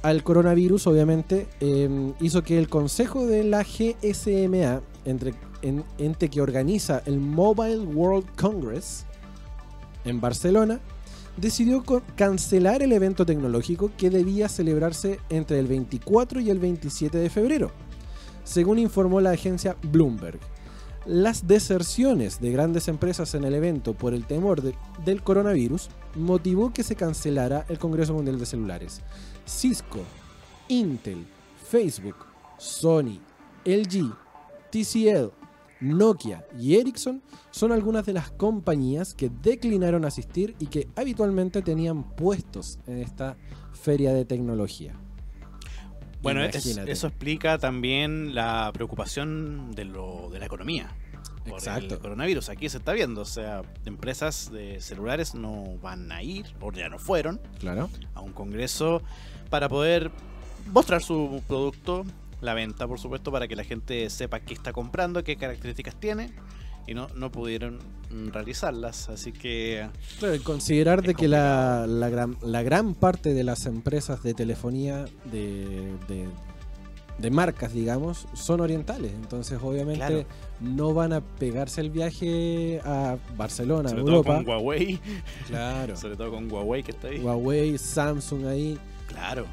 al 0.02 0.24
coronavirus, 0.24 0.88
obviamente, 0.88 1.46
eh, 1.60 2.12
hizo 2.20 2.42
que 2.42 2.58
el 2.58 2.68
consejo 2.68 3.26
de 3.26 3.44
la 3.44 3.62
GSMA, 3.62 4.80
entre, 5.04 5.34
en- 5.62 5.84
ente 5.98 6.28
que 6.28 6.40
organiza 6.40 7.00
el 7.06 7.20
Mobile 7.20 7.78
World 7.78 8.26
Congress 8.36 9.06
en 10.04 10.20
Barcelona, 10.20 10.80
decidió 11.36 11.82
cancelar 12.16 12.82
el 12.82 12.92
evento 12.92 13.24
tecnológico 13.26 13.90
que 13.96 14.10
debía 14.10 14.48
celebrarse 14.48 15.18
entre 15.30 15.58
el 15.58 15.66
24 15.66 16.40
y 16.40 16.50
el 16.50 16.58
27 16.58 17.18
de 17.18 17.30
febrero 17.30 17.70
según 18.44 18.78
informó 18.80 19.20
la 19.20 19.30
agencia 19.30 19.76
Bloomberg. 19.82 20.40
Las 21.06 21.46
deserciones 21.46 22.40
de 22.40 22.50
grandes 22.50 22.88
empresas 22.88 23.34
en 23.36 23.44
el 23.44 23.54
evento 23.54 23.94
por 23.94 24.14
el 24.14 24.24
temor 24.24 24.62
de- 24.62 24.74
del 25.04 25.22
coronavirus 25.22 25.88
motivó 26.16 26.72
que 26.72 26.82
se 26.82 26.96
cancelara 26.96 27.64
el 27.68 27.78
Congreso 27.78 28.14
Mundial 28.14 28.40
de 28.40 28.46
Celulares. 28.46 29.00
Cisco, 29.46 30.00
Intel, 30.68 31.24
Facebook, 31.70 32.16
Sony, 32.58 33.20
LG, 33.64 34.12
TCL, 34.70 35.30
Nokia 35.82 36.46
y 36.58 36.76
Ericsson 36.76 37.22
son 37.50 37.72
algunas 37.72 38.06
de 38.06 38.12
las 38.12 38.30
compañías 38.30 39.14
que 39.14 39.28
declinaron 39.42 40.04
asistir 40.04 40.54
y 40.58 40.66
que 40.66 40.88
habitualmente 40.96 41.60
tenían 41.62 42.04
puestos 42.14 42.78
en 42.86 42.98
esta 42.98 43.36
feria 43.72 44.12
de 44.12 44.24
tecnología. 44.24 44.94
Bueno, 46.22 46.42
es- 46.44 46.64
eso 46.66 47.06
explica 47.08 47.58
también 47.58 48.34
la 48.34 48.70
preocupación 48.72 49.72
de, 49.74 49.84
lo, 49.84 50.30
de 50.30 50.38
la 50.38 50.46
economía. 50.46 50.88
Por 51.44 51.54
Exacto. 51.54 51.94
el 51.94 52.00
coronavirus. 52.00 52.48
Aquí 52.50 52.68
se 52.68 52.78
está 52.78 52.92
viendo. 52.92 53.22
O 53.22 53.24
sea, 53.24 53.62
empresas 53.84 54.52
de 54.52 54.80
celulares 54.80 55.34
no 55.34 55.76
van 55.82 56.12
a 56.12 56.22
ir, 56.22 56.46
o 56.60 56.70
ya 56.70 56.88
no 56.88 57.00
fueron, 57.00 57.40
Claro. 57.58 57.90
a 58.14 58.20
un 58.20 58.32
congreso 58.32 59.02
para 59.50 59.68
poder 59.68 60.12
mostrar 60.72 61.02
su 61.02 61.42
producto, 61.48 62.04
la 62.42 62.52
venta, 62.54 62.86
por 62.86 62.98
supuesto, 62.98 63.32
para 63.32 63.48
que 63.48 63.56
la 63.56 63.64
gente 63.64 64.10
sepa 64.10 64.40
qué 64.40 64.52
está 64.52 64.72
comprando, 64.74 65.24
qué 65.24 65.36
características 65.36 65.94
tiene. 65.98 66.30
Y 66.86 66.94
no, 66.94 67.06
no 67.14 67.30
pudieron 67.30 67.78
mm, 68.10 68.28
realizarlas. 68.32 69.08
Así 69.08 69.30
que 69.32 69.88
Claro, 70.18 70.34
considerar 70.42 71.00
de 71.02 71.14
que 71.14 71.28
la, 71.28 71.86
la 71.86 72.08
gran, 72.10 72.36
la 72.42 72.62
gran 72.64 72.94
parte 72.94 73.32
de 73.34 73.44
las 73.44 73.66
empresas 73.66 74.24
de 74.24 74.34
telefonía 74.34 75.04
de, 75.30 75.94
de, 76.08 76.28
de 77.18 77.30
marcas, 77.30 77.72
digamos, 77.72 78.26
son 78.34 78.60
orientales. 78.60 79.12
Entonces, 79.12 79.60
obviamente, 79.62 79.98
Claro. 80.04 80.24
no 80.60 80.92
van 80.92 81.12
a 81.12 81.20
pegarse 81.20 81.80
el 81.80 81.90
viaje 81.90 82.80
a 82.84 83.16
Barcelona, 83.36 83.88
sobre 83.90 84.02
todo 84.02 84.24
con 84.24 84.44
Huawei. 84.48 85.00
Claro. 85.46 85.96
Sobre 86.02 86.16
todo 86.16 86.32
con 86.32 86.50
Huawei 86.50 86.82
que 86.82 86.90
está 86.90 87.06
ahí. 87.06 87.20
Huawei, 87.20 87.78
Samsung 87.78 88.46
ahí. 88.46 88.76
Claro. 89.06 89.46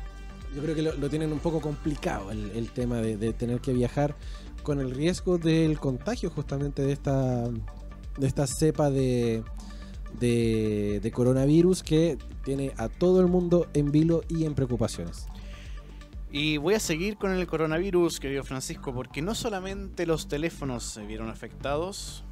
Yo 0.55 0.61
creo 0.61 0.75
que 0.75 0.81
lo, 0.81 1.09
tienen 1.09 1.31
un 1.31 1.39
poco 1.39 1.61
complicado 1.61 2.31
el, 2.31 2.69
tema 2.71 2.97
de, 2.97 3.33
tener 3.33 3.59
que 3.61 3.71
viajar 3.73 4.15
con 4.63 4.79
el 4.79 4.91
riesgo 4.91 5.37
del 5.37 5.79
contagio 5.79 6.29
justamente 6.29 6.81
de 6.81 6.91
esta, 6.91 7.47
de 7.49 8.27
esta 8.27 8.47
cepa 8.47 8.89
de, 8.89 9.43
de 10.19 11.11
coronavirus 11.13 11.83
que 11.83 12.17
tiene 12.43 12.73
a 12.77 12.89
todo 12.89 13.21
el 13.21 13.27
mundo 13.27 13.67
en 13.73 13.91
vilo 13.91 14.23
y 14.27 14.45
en 14.45 14.55
preocupaciones. 14.55 15.27
Y 16.31 16.57
voy 16.57 16.75
a 16.75 16.79
seguir 16.79 17.17
con 17.17 17.31
el 17.31 17.47
coronavirus, 17.47 18.19
querido 18.19 18.43
Francisco, 18.43 18.93
porque 18.93 19.21
no 19.21 19.33
solamente 19.33 20.05
los 20.05 20.27
teléfonos 20.27 20.83
se 20.83 21.03
vieron 21.05 21.29
afectados, 21.29 22.23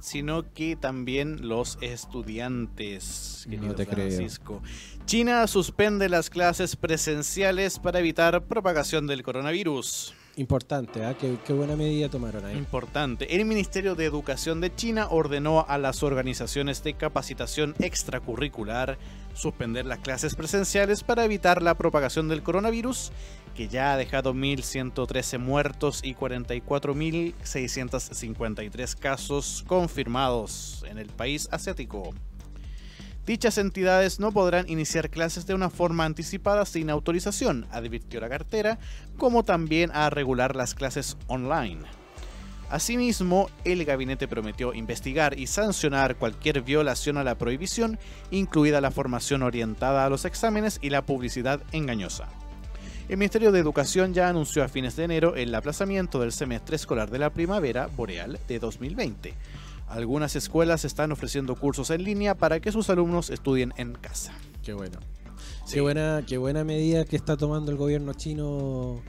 sino 0.00 0.52
que 0.52 0.76
también 0.76 1.48
los 1.48 1.78
estudiantes, 1.80 3.46
No 3.48 3.74
te 3.74 3.86
creo. 3.86 4.10
Francisco. 4.10 4.62
China 5.06 5.46
suspende 5.46 6.08
las 6.08 6.30
clases 6.30 6.76
presenciales 6.76 7.78
para 7.78 7.98
evitar 7.98 8.44
propagación 8.44 9.06
del 9.06 9.22
coronavirus. 9.22 10.14
Importante, 10.36 11.04
¿ah? 11.04 11.16
qué, 11.18 11.36
qué 11.44 11.52
buena 11.52 11.76
medida 11.76 12.08
tomaron 12.08 12.44
ahí. 12.44 12.56
Importante. 12.56 13.34
El 13.34 13.44
Ministerio 13.44 13.94
de 13.94 14.06
Educación 14.06 14.60
de 14.60 14.74
China 14.74 15.08
ordenó 15.10 15.66
a 15.68 15.76
las 15.76 16.02
organizaciones 16.02 16.82
de 16.82 16.94
capacitación 16.94 17.74
extracurricular 17.78 18.98
suspender 19.34 19.84
las 19.86 20.00
clases 20.00 20.34
presenciales 20.34 21.02
para 21.02 21.24
evitar 21.24 21.62
la 21.62 21.74
propagación 21.74 22.28
del 22.28 22.42
coronavirus, 22.42 23.12
que 23.54 23.68
ya 23.68 23.92
ha 23.92 23.96
dejado 23.96 24.34
1.113 24.34 25.38
muertos 25.38 26.00
y 26.02 26.14
44.653 26.14 28.96
casos 28.96 29.64
confirmados 29.66 30.84
en 30.88 30.98
el 30.98 31.06
país 31.08 31.48
asiático. 31.50 32.12
Dichas 33.26 33.58
entidades 33.58 34.18
no 34.18 34.32
podrán 34.32 34.68
iniciar 34.68 35.10
clases 35.10 35.46
de 35.46 35.54
una 35.54 35.70
forma 35.70 36.04
anticipada 36.04 36.64
sin 36.64 36.90
autorización, 36.90 37.66
advirtió 37.70 38.20
la 38.20 38.28
cartera, 38.28 38.78
como 39.18 39.44
también 39.44 39.90
a 39.92 40.10
regular 40.10 40.56
las 40.56 40.74
clases 40.74 41.16
online. 41.26 41.82
Asimismo, 42.70 43.50
el 43.64 43.84
gabinete 43.84 44.28
prometió 44.28 44.72
investigar 44.72 45.38
y 45.38 45.48
sancionar 45.48 46.16
cualquier 46.16 46.62
violación 46.62 47.18
a 47.18 47.24
la 47.24 47.36
prohibición, 47.36 47.98
incluida 48.30 48.80
la 48.80 48.92
formación 48.92 49.42
orientada 49.42 50.06
a 50.06 50.08
los 50.08 50.24
exámenes 50.24 50.78
y 50.80 50.90
la 50.90 51.02
publicidad 51.02 51.60
engañosa. 51.72 52.28
El 53.08 53.16
Ministerio 53.16 53.50
de 53.50 53.58
Educación 53.58 54.14
ya 54.14 54.28
anunció 54.28 54.62
a 54.62 54.68
fines 54.68 54.94
de 54.94 55.02
enero 55.02 55.34
el 55.34 55.52
aplazamiento 55.52 56.20
del 56.20 56.30
semestre 56.30 56.76
escolar 56.76 57.10
de 57.10 57.18
la 57.18 57.30
primavera 57.30 57.88
boreal 57.88 58.38
de 58.46 58.60
2020. 58.60 59.34
Algunas 59.90 60.36
escuelas 60.36 60.84
están 60.84 61.12
ofreciendo 61.12 61.56
cursos 61.56 61.90
en 61.90 62.04
línea 62.04 62.34
para 62.36 62.60
que 62.60 62.70
sus 62.72 62.88
alumnos 62.90 63.28
estudien 63.28 63.74
en 63.76 63.92
casa. 63.92 64.32
Qué 64.62 64.72
bueno. 64.72 64.98
Sí. 65.66 65.74
Qué, 65.74 65.80
buena, 65.80 66.22
qué 66.26 66.38
buena 66.38 66.64
medida 66.64 67.04
que 67.04 67.16
está 67.16 67.36
tomando 67.36 67.70
el 67.72 67.76
gobierno 67.76 68.12
chino 68.14 69.02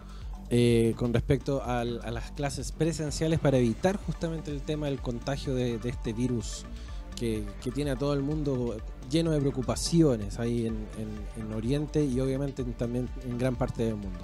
eh, 0.50 0.94
con 0.98 1.14
respecto 1.14 1.64
a 1.64 1.84
las 1.86 2.32
clases 2.32 2.72
presenciales 2.72 3.40
para 3.40 3.58
evitar 3.58 3.98
justamente 3.98 4.52
el 4.52 4.62
tema 4.62 4.88
del 4.88 5.00
contagio 5.00 5.54
de, 5.56 5.78
de 5.78 5.90
este 5.90 6.14
virus 6.14 6.66
que, 7.18 7.46
que 7.64 7.72
tiene 7.72 7.92
a 7.92 7.96
todo 7.96 8.14
el 8.14 8.22
mundo 8.22 8.78
lleno 9.10 9.32
de 9.32 9.40
preocupaciones 9.40 10.40
ahí 10.40 10.66
en, 10.66 10.88
en- 10.98 11.42
en 11.44 11.54
Oriente 11.54 12.04
y 12.04 12.20
obviamente 12.20 12.64
en- 12.64 12.74
también 12.74 13.08
en 13.24 13.38
gran 13.38 13.56
parte 13.56 13.84
del 13.86 13.96
mundo. 13.96 14.20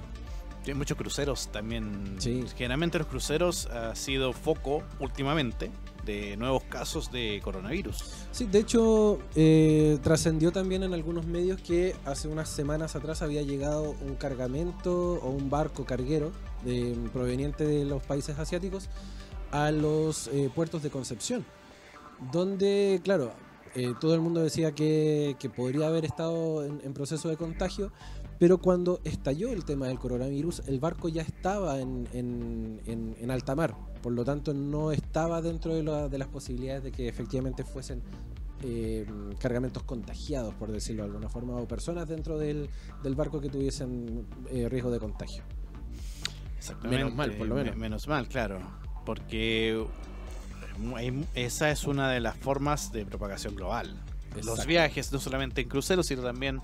Hay 0.66 0.74
muchos 0.74 0.98
cruceros 0.98 1.48
también. 1.48 2.16
Sí. 2.18 2.44
Generalmente 2.56 2.98
los 2.98 3.06
cruceros 3.06 3.66
ha 3.66 3.94
sido 3.94 4.32
foco 4.34 4.82
últimamente 5.00 5.70
de 6.08 6.36
nuevos 6.36 6.64
casos 6.64 7.12
de 7.12 7.40
coronavirus. 7.44 8.02
Sí, 8.32 8.46
de 8.46 8.58
hecho, 8.60 9.18
eh, 9.36 9.98
trascendió 10.02 10.50
también 10.50 10.82
en 10.82 10.94
algunos 10.94 11.26
medios 11.26 11.60
que 11.60 11.94
hace 12.04 12.26
unas 12.26 12.48
semanas 12.48 12.96
atrás 12.96 13.22
había 13.22 13.42
llegado 13.42 13.94
un 14.04 14.16
cargamento 14.16 15.14
o 15.22 15.30
un 15.30 15.50
barco 15.50 15.84
carguero 15.84 16.32
de- 16.64 16.96
proveniente 17.12 17.64
de 17.64 17.84
los 17.84 18.02
países 18.02 18.38
asiáticos 18.38 18.88
a 19.52 19.70
los 19.70 20.28
eh, 20.28 20.50
puertos 20.54 20.82
de 20.82 20.90
Concepción, 20.90 21.44
donde, 22.32 23.00
claro, 23.04 23.32
eh, 23.74 23.92
todo 24.00 24.14
el 24.14 24.20
mundo 24.20 24.40
decía 24.42 24.72
que, 24.74 25.36
que 25.38 25.50
podría 25.50 25.88
haber 25.88 26.04
estado 26.04 26.64
en, 26.64 26.80
en 26.84 26.94
proceso 26.94 27.28
de 27.28 27.36
contagio, 27.36 27.92
pero 28.38 28.58
cuando 28.58 29.00
estalló 29.04 29.50
el 29.52 29.64
tema 29.64 29.88
del 29.88 29.98
coronavirus, 29.98 30.62
el 30.68 30.78
barco 30.80 31.08
ya 31.08 31.22
estaba 31.22 31.80
en- 31.80 32.08
en- 32.12 33.16
en 33.20 33.30
alta 33.30 33.54
mar, 33.54 33.74
por 33.98 34.12
lo 34.12 34.24
tanto 34.24 34.54
no 34.54 34.92
estaba 34.92 35.40
dentro 35.42 35.74
de, 35.74 35.82
la- 35.82 36.08
de 36.08 36.18
las 36.18 36.28
posibilidades 36.28 36.82
de 36.84 36.92
que 36.92 37.08
efectivamente 37.08 37.64
fuesen 37.64 38.02
eh, 38.62 39.06
cargamentos 39.38 39.82
contagiados, 39.84 40.52
por 40.54 40.72
decirlo 40.72 41.02
de 41.04 41.08
alguna 41.10 41.28
forma, 41.28 41.54
o 41.56 41.68
personas 41.68 42.08
dentro 42.08 42.38
del, 42.38 42.68
del 43.02 43.14
barco 43.14 43.40
que 43.40 43.48
tuviesen 43.48 44.26
eh, 44.50 44.68
riesgo 44.68 44.90
de 44.90 44.98
contagio. 44.98 45.44
Menos 46.82 47.14
mal, 47.14 47.32
por 47.36 47.46
lo 47.46 47.54
menos. 47.54 47.74
Me- 47.76 47.80
menos 47.80 48.08
mal, 48.08 48.28
claro. 48.28 48.60
Porque 49.04 49.84
hay- 50.96 51.24
esa 51.34 51.70
es 51.70 51.84
una 51.84 52.10
de 52.10 52.20
las 52.20 52.36
formas 52.36 52.92
de 52.92 53.06
propagación 53.06 53.54
global. 53.54 53.94
Los 54.44 54.66
viajes, 54.66 55.12
no 55.12 55.18
solamente 55.20 55.62
en 55.62 55.68
cruceros, 55.68 56.06
sino 56.06 56.22
también 56.22 56.60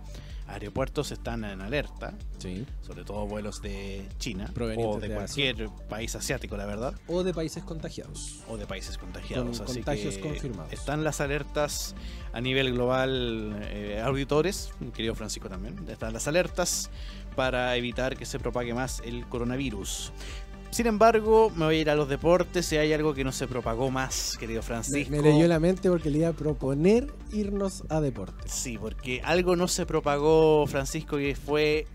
aeropuertos 0.47 1.11
están 1.13 1.45
en 1.45 1.61
alerta, 1.61 2.15
Sí. 2.39 2.67
sobre 2.83 3.05
todo 3.05 3.27
vuelos 3.27 3.63
de 3.63 4.07
China 4.19 4.51
Provenientes 4.55 4.97
o 4.97 5.01
de, 5.01 5.09
de 5.09 5.15
cualquier 5.15 5.69
país 5.89 6.15
asiático, 6.15 6.57
la 6.57 6.67
verdad, 6.67 6.95
O 7.09 7.23
de 7.23 7.33
países 7.33 7.63
contagiados. 7.65 8.41
o 8.49 8.57
de 8.57 8.67
países 8.67 8.99
contagiados. 8.99 9.59
Con 9.59 9.67
Así 9.67 9.77
contagios 9.77 10.15
que 10.17 10.21
confirmados. 10.21 10.73
Están 10.73 11.03
las 11.05 11.21
alertas 11.21 11.95
a 12.33 12.41
nivel 12.41 12.73
global, 12.73 13.59
eh, 13.63 14.03
auditores, 14.05 14.71
querido 14.95 15.15
Francisco 15.15 15.49
también, 15.49 15.89
están 15.89 16.13
las 16.13 16.29
alertas 16.29 16.91
para 17.37 17.75
evitar 17.77 18.17
que 18.17 18.27
se 18.27 18.39
propague 18.39 18.75
más 18.75 19.01
el 19.05 19.27
coronavirus. 19.27 20.13
Sin 20.75 20.89
embargo, 20.89 21.53
me 21.55 21.67
voy 21.67 21.77
a 21.77 21.81
ir 21.83 21.91
a 21.91 21.95
los 21.95 22.09
deportes 22.09 22.73
y 22.73 22.77
hay 22.77 22.93
algo 22.93 23.15
que 23.15 23.23
no 23.23 23.31
se 23.31 23.47
propagó 23.47 23.93
más, 23.93 24.37
querido 24.41 24.61
Me, 24.61 24.67
Francisco. 24.67 25.09
me 25.13 25.23
leyó 25.23 25.47
la 25.47 25.61
mente 25.61 25.89
porque 25.89 26.11
le 26.11 26.19
iba 26.19 26.29
a 26.31 26.33
proponer 26.33 27.07
irnos 27.33 27.85
a 27.91 28.01
deportes. 28.01 28.51
Sí, 28.51 28.77
porque 28.77 29.21
algo 29.23 29.55
no 29.55 29.69
se 29.69 29.87
propagó, 29.87 30.67
Francisco, 30.67 31.21
y 31.21 31.37
fue 31.37 31.87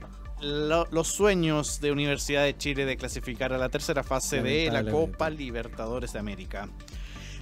lo- 0.41 0.87
los 0.91 1.09
sueños 1.09 1.81
de 1.81 1.91
Universidad 1.91 2.45
de 2.45 2.55
Chile 2.55 2.85
de 2.85 2.95
clasificar 2.95 3.51
a 3.51 3.57
la 3.57 3.67
tercera 3.67 4.01
fase 4.01 4.41
de 4.41 4.71
la. 4.71 4.89
Copa 4.89 5.29
Libertadores 5.29 6.13
de 6.13 6.19
América. 6.19 6.69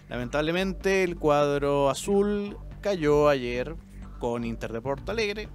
Lamentablemente 0.10 1.04
el 1.04 1.18
cuadro 1.18 1.92
azul 1.92 2.58
cayó 2.82 3.30
ayer 3.30 3.76
con 4.18 4.44
Inter 4.44 4.74
de 4.74 4.82
Porto 4.82 5.12
Alegre. 5.12 5.50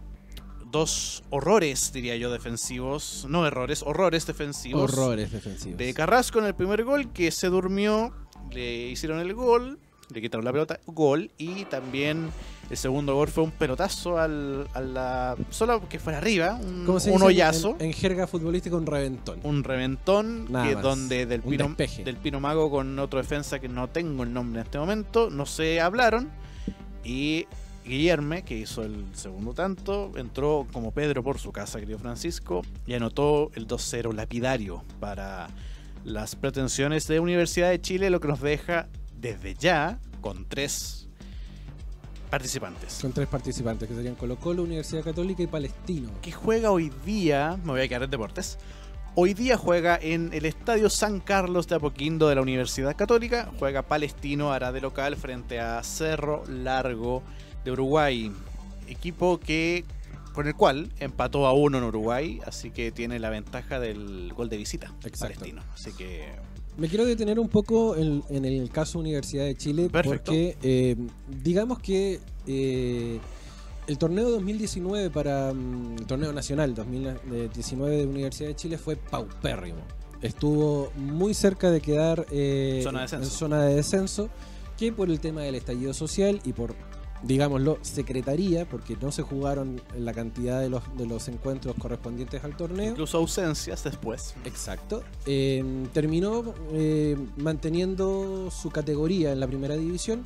Dos 0.72 1.22
horrores, 1.30 1.92
diría 1.92 2.16
yo, 2.16 2.32
defensivos. 2.32 3.26
No 3.28 3.46
errores, 3.46 3.82
horrores 3.86 4.26
defensivos. 4.26 4.90
Horrores 4.92 5.30
defensivos. 5.30 5.78
De 5.78 5.92
Carrasco 5.94 6.38
en 6.38 6.46
el 6.46 6.54
primer 6.54 6.82
gol, 6.82 7.12
que 7.12 7.30
se 7.30 7.48
durmió, 7.48 8.12
le 8.50 8.88
hicieron 8.88 9.20
el 9.20 9.34
gol, 9.34 9.78
le 10.10 10.20
quitaron 10.20 10.44
la 10.44 10.52
pelota, 10.52 10.80
gol, 10.86 11.30
y 11.38 11.66
también 11.66 12.30
el 12.70 12.76
segundo 12.76 13.14
gol 13.14 13.28
fue 13.28 13.44
un 13.44 13.50
pelotazo 13.50 14.18
al, 14.18 14.66
a 14.72 14.80
la. 14.80 15.36
solo 15.50 15.88
que 15.88 15.98
fuera 15.98 16.18
arriba, 16.18 16.58
un, 16.62 16.84
¿Cómo 16.86 16.98
se 17.00 17.10
un 17.10 17.16
dice 17.16 17.24
en- 17.24 17.28
hoyazo, 17.28 17.76
En, 17.78 17.86
en 17.86 17.92
jerga 17.92 18.26
futbolística, 18.26 18.74
un 18.74 18.86
reventón. 18.86 19.40
un 19.42 19.64
reventón, 19.64 20.50
Nada 20.50 20.68
que 20.68 20.74
más, 20.74 20.82
donde 20.82 21.26
del 21.26 21.42
Pino, 21.42 21.76
del 22.04 22.16
Pino 22.16 22.40
Mago 22.40 22.70
con 22.70 22.98
otro 22.98 23.18
defensa 23.20 23.58
que 23.58 23.68
no 23.68 23.88
tengo 23.90 24.22
el 24.22 24.32
nombre 24.32 24.60
en 24.60 24.66
este 24.66 24.78
momento, 24.78 25.28
no 25.28 25.44
se 25.44 25.80
hablaron, 25.82 26.30
y. 27.04 27.46
Guillerme, 27.84 28.42
que 28.42 28.56
hizo 28.56 28.82
el 28.82 29.04
segundo 29.14 29.54
tanto, 29.54 30.12
entró 30.16 30.66
como 30.72 30.92
Pedro 30.92 31.22
por 31.22 31.38
su 31.38 31.52
casa, 31.52 31.80
querido 31.80 31.98
Francisco, 31.98 32.62
y 32.86 32.94
anotó 32.94 33.50
el 33.54 33.66
2-0 33.66 34.12
lapidario 34.12 34.84
para 35.00 35.48
las 36.04 36.36
pretensiones 36.36 37.06
de 37.08 37.20
Universidad 37.20 37.70
de 37.70 37.80
Chile, 37.80 38.10
lo 38.10 38.20
que 38.20 38.28
nos 38.28 38.40
deja 38.40 38.88
desde 39.18 39.54
ya 39.54 39.98
con 40.20 40.48
tres 40.48 41.08
participantes. 42.30 42.92
Son 42.92 43.12
tres 43.12 43.28
participantes 43.28 43.88
que 43.88 43.94
serían 43.94 44.14
Colo 44.14 44.36
Colo, 44.36 44.62
Universidad 44.62 45.04
Católica 45.04 45.42
y 45.42 45.46
Palestino. 45.46 46.10
Que 46.22 46.32
juega 46.32 46.70
hoy 46.70 46.90
día, 47.04 47.58
me 47.62 47.72
voy 47.72 47.82
a 47.82 47.88
quedar 47.88 48.04
en 48.04 48.10
deportes, 48.10 48.58
hoy 49.14 49.34
día 49.34 49.58
juega 49.58 49.98
en 50.00 50.32
el 50.32 50.46
Estadio 50.46 50.88
San 50.88 51.20
Carlos 51.20 51.68
de 51.68 51.74
Apoquindo 51.74 52.28
de 52.28 52.36
la 52.36 52.42
Universidad 52.42 52.96
Católica, 52.96 53.50
juega 53.58 53.82
Palestino, 53.82 54.52
hará 54.52 54.72
de 54.72 54.80
local 54.80 55.16
frente 55.16 55.60
a 55.60 55.82
Cerro 55.82 56.42
Largo 56.48 57.22
de 57.64 57.70
Uruguay, 57.72 58.32
equipo 58.88 59.38
que 59.38 59.84
con 60.32 60.46
el 60.46 60.54
cual 60.54 60.90
empató 60.98 61.46
a 61.46 61.52
uno 61.52 61.78
en 61.78 61.84
Uruguay, 61.84 62.40
así 62.46 62.70
que 62.70 62.90
tiene 62.90 63.18
la 63.18 63.30
ventaja 63.30 63.78
del 63.78 64.32
gol 64.34 64.48
de 64.48 64.56
visita 64.56 64.86
Exacto. 65.04 65.18
palestino. 65.20 65.62
Así 65.74 65.92
que 65.92 66.26
Me 66.78 66.88
quiero 66.88 67.04
detener 67.04 67.38
un 67.38 67.48
poco 67.48 67.96
en, 67.96 68.22
en 68.30 68.44
el 68.46 68.70
caso 68.70 68.98
Universidad 68.98 69.44
de 69.44 69.54
Chile 69.56 69.90
Perfecto. 69.90 70.32
porque 70.32 70.56
eh, 70.62 70.96
digamos 71.42 71.80
que 71.80 72.20
eh, 72.46 73.20
el 73.86 73.98
torneo 73.98 74.30
2019 74.30 75.10
para 75.10 75.52
mm, 75.52 75.96
el 75.98 76.06
torneo 76.06 76.32
nacional 76.32 76.74
2019 76.74 77.96
de 77.98 78.06
Universidad 78.06 78.48
de 78.48 78.56
Chile 78.56 78.78
fue 78.78 78.96
paupérrimo. 78.96 79.80
Estuvo 80.22 80.92
muy 80.96 81.34
cerca 81.34 81.70
de 81.70 81.80
quedar 81.80 82.26
eh, 82.30 82.80
Zona 82.84 83.00
de 83.00 83.02
descenso. 83.04 83.24
en 83.24 83.30
zona 83.38 83.62
de 83.64 83.74
descenso, 83.74 84.30
que 84.78 84.92
por 84.92 85.10
el 85.10 85.20
tema 85.20 85.42
del 85.42 85.56
estallido 85.56 85.92
social 85.92 86.40
y 86.44 86.52
por 86.52 86.74
digámoslo, 87.22 87.78
secretaría, 87.82 88.68
porque 88.68 88.96
no 89.00 89.12
se 89.12 89.22
jugaron 89.22 89.80
la 89.96 90.12
cantidad 90.12 90.60
de 90.60 90.68
los, 90.68 90.82
de 90.96 91.06
los 91.06 91.28
encuentros 91.28 91.74
correspondientes 91.78 92.42
al 92.44 92.56
torneo. 92.56 92.90
incluso 92.90 93.18
ausencias 93.18 93.84
después. 93.84 94.34
Exacto. 94.44 95.02
Eh, 95.26 95.64
terminó 95.92 96.54
eh, 96.72 97.16
manteniendo 97.36 98.50
su 98.50 98.70
categoría 98.70 99.32
en 99.32 99.40
la 99.40 99.46
primera 99.46 99.76
división 99.76 100.24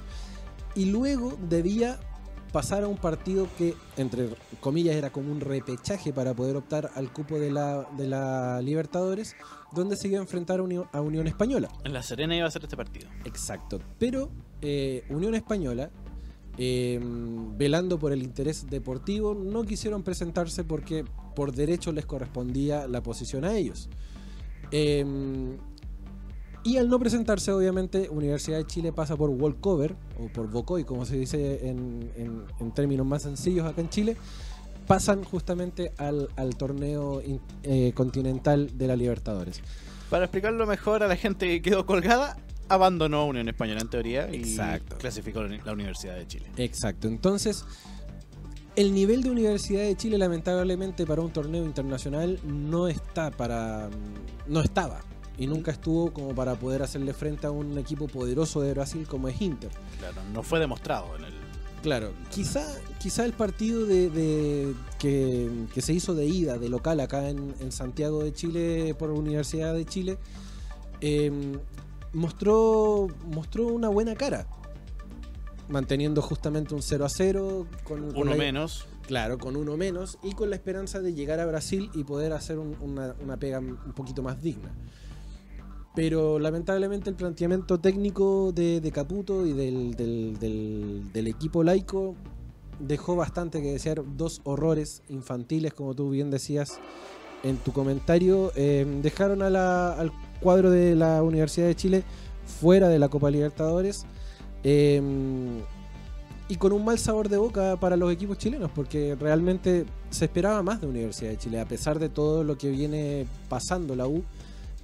y 0.75 0.87
luego 0.87 1.37
debía 1.49 1.99
pasar 2.53 2.85
a 2.85 2.89
un 2.89 2.97
partido 2.97 3.49
que, 3.59 3.75
entre 3.99 4.31
comillas, 4.61 4.97
era 4.97 5.11
como 5.11 5.31
un 5.31 5.41
repechaje 5.41 6.13
para 6.13 6.33
poder 6.33 6.57
optar 6.57 6.91
al 6.95 7.13
cupo 7.13 7.39
de 7.39 7.51
la, 7.51 7.87
de 7.99 8.07
la 8.07 8.63
Libertadores, 8.63 9.37
donde 9.73 9.97
se 9.97 10.09
iba 10.09 10.19
a 10.19 10.23
enfrentar 10.23 10.61
a 10.61 10.63
Unión, 10.63 10.87
a 10.93 11.03
Unión 11.03 11.27
Española. 11.27 11.69
En 11.85 11.93
La 11.93 12.03
Serena 12.03 12.35
iba 12.35 12.47
a 12.47 12.51
ser 12.51 12.65
este 12.65 12.77
partido. 12.77 13.11
Exacto. 13.25 13.81
Pero 13.99 14.31
eh, 14.63 15.05
Unión 15.11 15.35
Española, 15.35 15.91
eh, 16.59 17.01
velando 17.57 17.99
por 17.99 18.13
el 18.13 18.23
interés 18.23 18.67
deportivo, 18.69 19.35
no 19.35 19.65
quisieron 19.65 20.03
presentarse 20.03 20.65
porque 20.65 21.05
por 21.35 21.53
derecho 21.53 21.93
les 21.93 22.07
correspondía 22.07 22.87
la 22.89 23.03
posición 23.03 23.45
a 23.45 23.57
ellos. 23.57 23.89
Eh, 24.71 25.05
y 26.65 26.79
al 26.79 26.89
no 26.89 26.99
presentarse, 26.99 27.53
obviamente, 27.53 28.09
Universidad 28.11 28.59
de 28.59 28.67
Chile 28.67 28.93
pasa 28.93 29.17
por 29.17 29.31
walkover, 29.31 29.95
o 30.19 30.27
por 30.33 30.51
Bocoy, 30.51 30.83
como 30.83 31.05
se 31.07 31.17
dice 31.17 31.69
en, 31.69 32.11
en- 32.17 32.73
términos 32.73 33.07
más 33.07 33.23
sencillos 33.23 33.65
acá 33.67 33.83
en 33.83 33.89
Chile, 33.89 34.17
pasan 34.89 35.23
justamente 35.23 35.93
al, 35.97 36.29
al 36.35 36.57
torneo 36.57 37.23
eh, 37.63 37.93
continental 37.95 38.77
de 38.77 38.87
la 38.89 38.97
Libertadores. 38.97 39.61
Para 40.11 40.25
explicarlo 40.25 40.67
mejor 40.67 41.05
a 41.05 41.07
la 41.07 41.15
gente 41.15 41.47
que 41.47 41.63
quedó 41.63 41.87
colgada, 41.87 42.37
abandonó 42.69 43.27
Unión 43.27 43.49
Española 43.49 43.81
en 43.81 43.89
teoría 43.89 44.29
y 44.33 44.37
Exacto. 44.37 44.97
clasificó 44.99 45.43
la 45.43 45.73
Universidad 45.73 46.17
de 46.17 46.27
Chile. 46.27 46.47
Exacto, 46.57 47.09
entonces 47.09 47.65
el 48.75 48.93
nivel 48.95 49.23
de 49.23 49.31
Universidad 49.31 49.83
de 49.83 49.97
Chile 49.97 50.19
lamentablemente 50.19 51.07
para 51.07 51.23
un 51.23 51.33
torneo 51.33 51.65
internacional 51.65 52.39
no 52.45 52.89
está 52.89 53.31
para 53.31 53.89
no 54.47 54.61
estaba 54.61 55.01
y 55.39 55.47
nunca 55.47 55.71
estuvo 55.71 56.13
como 56.13 56.35
para 56.35 56.55
poder 56.57 56.83
hacerle 56.83 57.13
frente 57.15 57.47
a 57.47 57.51
un 57.51 57.77
equipo 57.79 58.07
poderoso 58.09 58.61
de 58.63 58.73
Brasil 58.73 59.07
como 59.09 59.29
es 59.29 59.41
Inter. 59.41 59.71
Claro, 59.99 60.17
no 60.33 60.43
fue 60.43 60.59
demostrado 60.61 61.15
en 61.17 61.25
el. 61.25 61.35
Claro, 61.83 62.13
quizá, 62.31 62.67
quizá 62.99 63.25
el 63.25 63.33
partido 63.33 63.87
de, 63.87 64.11
de- 64.11 64.75
que, 64.99 65.49
que 65.73 65.83
se 65.83 65.93
hizo 65.93 66.15
de 66.15 66.25
ida, 66.27 66.59
de 66.59 66.69
local 66.69 66.99
acá 67.01 67.29
en, 67.29 67.55
en 67.61 67.71
Santiago 67.71 68.25
de 68.25 68.33
Chile 68.33 68.95
por 68.99 69.11
Universidad 69.11 69.73
de 69.75 69.85
Chile, 69.85 70.19
eh, 71.01 71.31
mostró, 72.13 73.09
mostró 73.27 73.67
una 73.69 73.89
buena 73.89 74.15
cara. 74.15 74.47
Manteniendo 75.69 76.23
justamente 76.23 76.75
un 76.75 76.83
0 76.83 77.05
a 77.05 77.09
0 77.09 77.67
con, 77.85 78.01
con 78.13 78.17
Uno 78.17 78.31
la- 78.33 78.37
menos. 78.37 78.87
Claro, 79.07 79.39
con 79.39 79.57
uno 79.57 79.77
menos 79.77 80.19
y 80.23 80.33
con 80.33 80.51
la 80.51 80.57
esperanza 80.57 81.01
de 81.01 81.15
llegar 81.15 81.39
a 81.39 81.47
Brasil 81.47 81.91
y 81.95 82.03
poder 82.05 82.33
hacer 82.33 82.59
un- 82.59 82.77
una, 82.81 83.15
una 83.23 83.37
pega 83.37 83.59
un 83.61 83.77
poquito 83.95 84.23
más 84.23 84.43
digna. 84.43 84.73
Pero 85.95 86.39
lamentablemente 86.39 87.09
el 87.09 87.17
planteamiento 87.17 87.79
técnico 87.79 88.53
de, 88.53 88.81
de 88.81 88.93
Caputo 88.93 89.47
y 89.47 89.53
del, 89.53 89.95
del- 89.95 90.37
del- 90.39 91.13
del 91.13 91.27
equipo 91.29 91.63
laico 91.63 92.15
dejó 92.81 93.17
bastante 93.17 93.63
que 93.63 93.73
desear 93.73 94.03
dos 94.17 94.41
horrores 94.45 95.03
infantiles, 95.09 95.73
como 95.73 95.95
tú 95.95 96.11
bien 96.11 96.31
decías 96.31 96.79
en 97.45 97.57
tu 97.59 97.73
comentario. 97.73 98.53
Eh, 98.57 98.85
dejaron 99.03 99.41
a 99.43 99.51
la- 99.51 99.93
al 99.93 100.13
cuadro 100.41 100.71
de 100.71 100.95
la 100.95 101.23
Universidad 101.23 101.67
de 101.67 101.75
Chile 101.75 102.05
fuera 102.61 102.89
de 102.89 102.99
la 102.99 103.09
Copa 103.09 103.31
Libertadores. 103.31 104.07
Eh, 104.65 105.01
y 106.49 106.57
con 106.57 106.73
un 106.73 106.85
mal 106.85 106.99
sabor 106.99 107.29
de 107.29 107.39
boca 107.39 107.77
para 107.81 107.97
los 107.97 108.13
equipos 108.13 108.39
chilenos, 108.39 108.71
porque 108.73 109.17
realmente 109.17 109.85
se 110.11 110.27
esperaba 110.27 110.63
más 110.63 110.81
de 110.81 110.87
Universidad 110.87 111.31
de 111.31 111.39
Chile, 111.39 111.61
a 111.61 111.67
pesar 111.67 111.99
de 111.99 112.09
todo 112.09 112.45
lo 112.45 112.57
que 112.57 112.71
viene 112.71 113.27
pasando 113.49 113.97
la 113.97 114.07
U, 114.07 114.23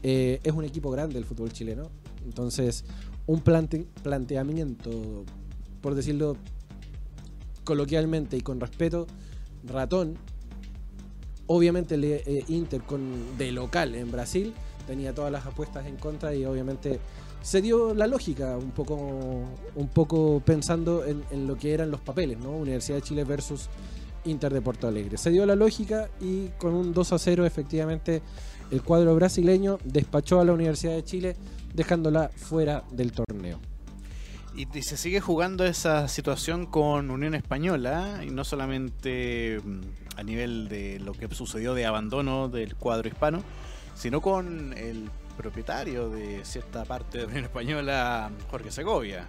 eh, 0.03 0.41
es 0.43 0.53
un 0.53 0.65
equipo 0.65 0.91
grande 0.91 1.19
el 1.19 1.25
fútbol 1.25 1.53
chileno. 1.53 1.89
Entonces, 2.25 2.85
un 3.27 3.41
plante- 3.41 3.87
planteamiento, 4.03 5.25
por 5.81 5.95
decirlo 5.95 6.37
coloquialmente 7.63 8.37
y 8.37 8.41
con 8.41 8.59
respeto, 8.59 9.07
ratón. 9.65 10.17
Obviamente 11.47 11.95
el 11.95 12.05
eh, 12.05 12.45
Inter 12.49 12.83
con, 12.83 13.39
de 13.39 13.53
local 13.53 13.95
en 13.95 14.11
Brasil 14.11 14.53
tenía 14.93 15.15
todas 15.15 15.33
las 15.33 15.47
apuestas 15.47 15.87
en 15.87 15.97
contra 15.97 16.35
y 16.35 16.45
obviamente 16.45 17.01
se 17.41 17.63
dio 17.63 17.95
la 17.95 18.07
lógica 18.07 18.59
un 18.59 18.73
poco, 18.73 18.95
un 19.75 19.89
poco 19.89 20.43
pensando 20.45 21.07
en, 21.07 21.25
en 21.31 21.47
lo 21.47 21.57
que 21.57 21.73
eran 21.73 21.91
los 21.91 22.01
papeles, 22.01 22.39
¿no? 22.39 22.51
Universidad 22.51 22.99
de 22.99 23.03
Chile 23.03 23.25
versus 23.25 23.71
Inter 24.27 24.53
de 24.53 24.61
Porto 24.61 24.87
Alegre. 24.87 25.17
Se 25.17 25.31
dio 25.31 25.47
la 25.47 25.57
lógica 25.57 26.11
y 26.21 26.49
con 26.59 26.75
un 26.75 26.93
2 26.93 27.11
a 27.15 27.19
0 27.19 27.47
efectivamente 27.47 28.21
el 28.71 28.83
cuadro 28.83 29.15
brasileño 29.15 29.79
despachó 29.83 30.41
a 30.41 30.45
la 30.45 30.53
Universidad 30.53 30.93
de 30.93 31.05
Chile 31.05 31.37
dejándola 31.73 32.29
fuera 32.29 32.85
del 32.91 33.13
torneo. 33.13 33.61
Y, 34.55 34.69
y 34.77 34.83
se 34.83 34.99
sigue 34.99 35.21
jugando 35.21 35.65
esa 35.65 36.07
situación 36.07 36.67
con 36.67 37.11
Unión 37.11 37.35
Española, 37.35 38.21
y 38.23 38.29
no 38.29 38.45
solamente 38.45 39.59
mm, 39.65 39.81
a 40.19 40.23
nivel 40.23 40.69
de 40.69 41.01
lo 41.01 41.13
que 41.15 41.35
sucedió 41.35 41.73
de 41.73 41.87
abandono 41.87 42.51
del 42.51 42.77
cuadro 42.77 43.09
hispano, 43.09 43.43
sino 43.95 44.21
con 44.21 44.73
el 44.77 45.11
propietario 45.37 46.09
de 46.11 46.45
cierta 46.45 46.85
parte 46.85 47.19
de 47.19 47.25
Unión 47.27 47.45
Española, 47.45 48.31
Jorge 48.51 48.71
Segovia. 48.71 49.29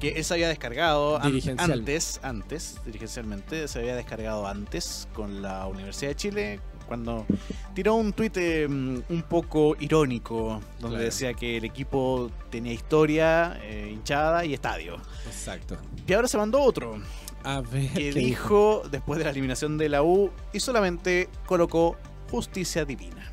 Que 0.00 0.10
él 0.10 0.24
se 0.24 0.34
había 0.34 0.48
descargado 0.48 1.20
an- 1.22 1.40
antes, 1.58 2.18
antes, 2.22 2.80
dirigencialmente, 2.84 3.68
se 3.68 3.78
había 3.78 3.94
descargado 3.94 4.46
antes 4.46 5.08
con 5.14 5.42
la 5.42 5.66
Universidad 5.68 6.10
de 6.10 6.16
Chile, 6.16 6.60
cuando 6.88 7.24
tiró 7.72 7.94
un 7.94 8.12
tuit 8.12 8.36
eh, 8.36 8.66
mm, 8.68 8.98
un 9.08 9.22
poco 9.22 9.76
irónico, 9.78 10.60
donde 10.80 10.96
Claro. 10.96 11.04
decía 11.04 11.34
que 11.34 11.58
el 11.58 11.64
equipo 11.64 12.32
tenía 12.50 12.72
historia, 12.72 13.60
eh, 13.62 13.90
hinchada 13.92 14.44
y 14.44 14.54
estadio. 14.54 14.96
Exacto. 15.26 15.76
Y 16.04 16.12
ahora 16.14 16.26
se 16.26 16.36
mandó 16.36 16.60
otro, 16.60 17.00
A 17.44 17.60
ver, 17.60 17.90
que 17.92 18.10
¿qué 18.10 18.12
dijo, 18.12 18.82
después 18.90 19.18
de 19.18 19.24
la 19.24 19.30
eliminación 19.30 19.78
de 19.78 19.88
la 19.88 20.02
U, 20.02 20.32
y 20.52 20.58
solamente 20.58 21.28
colocó 21.46 21.96
justicia 22.28 22.84
divina. 22.84 23.29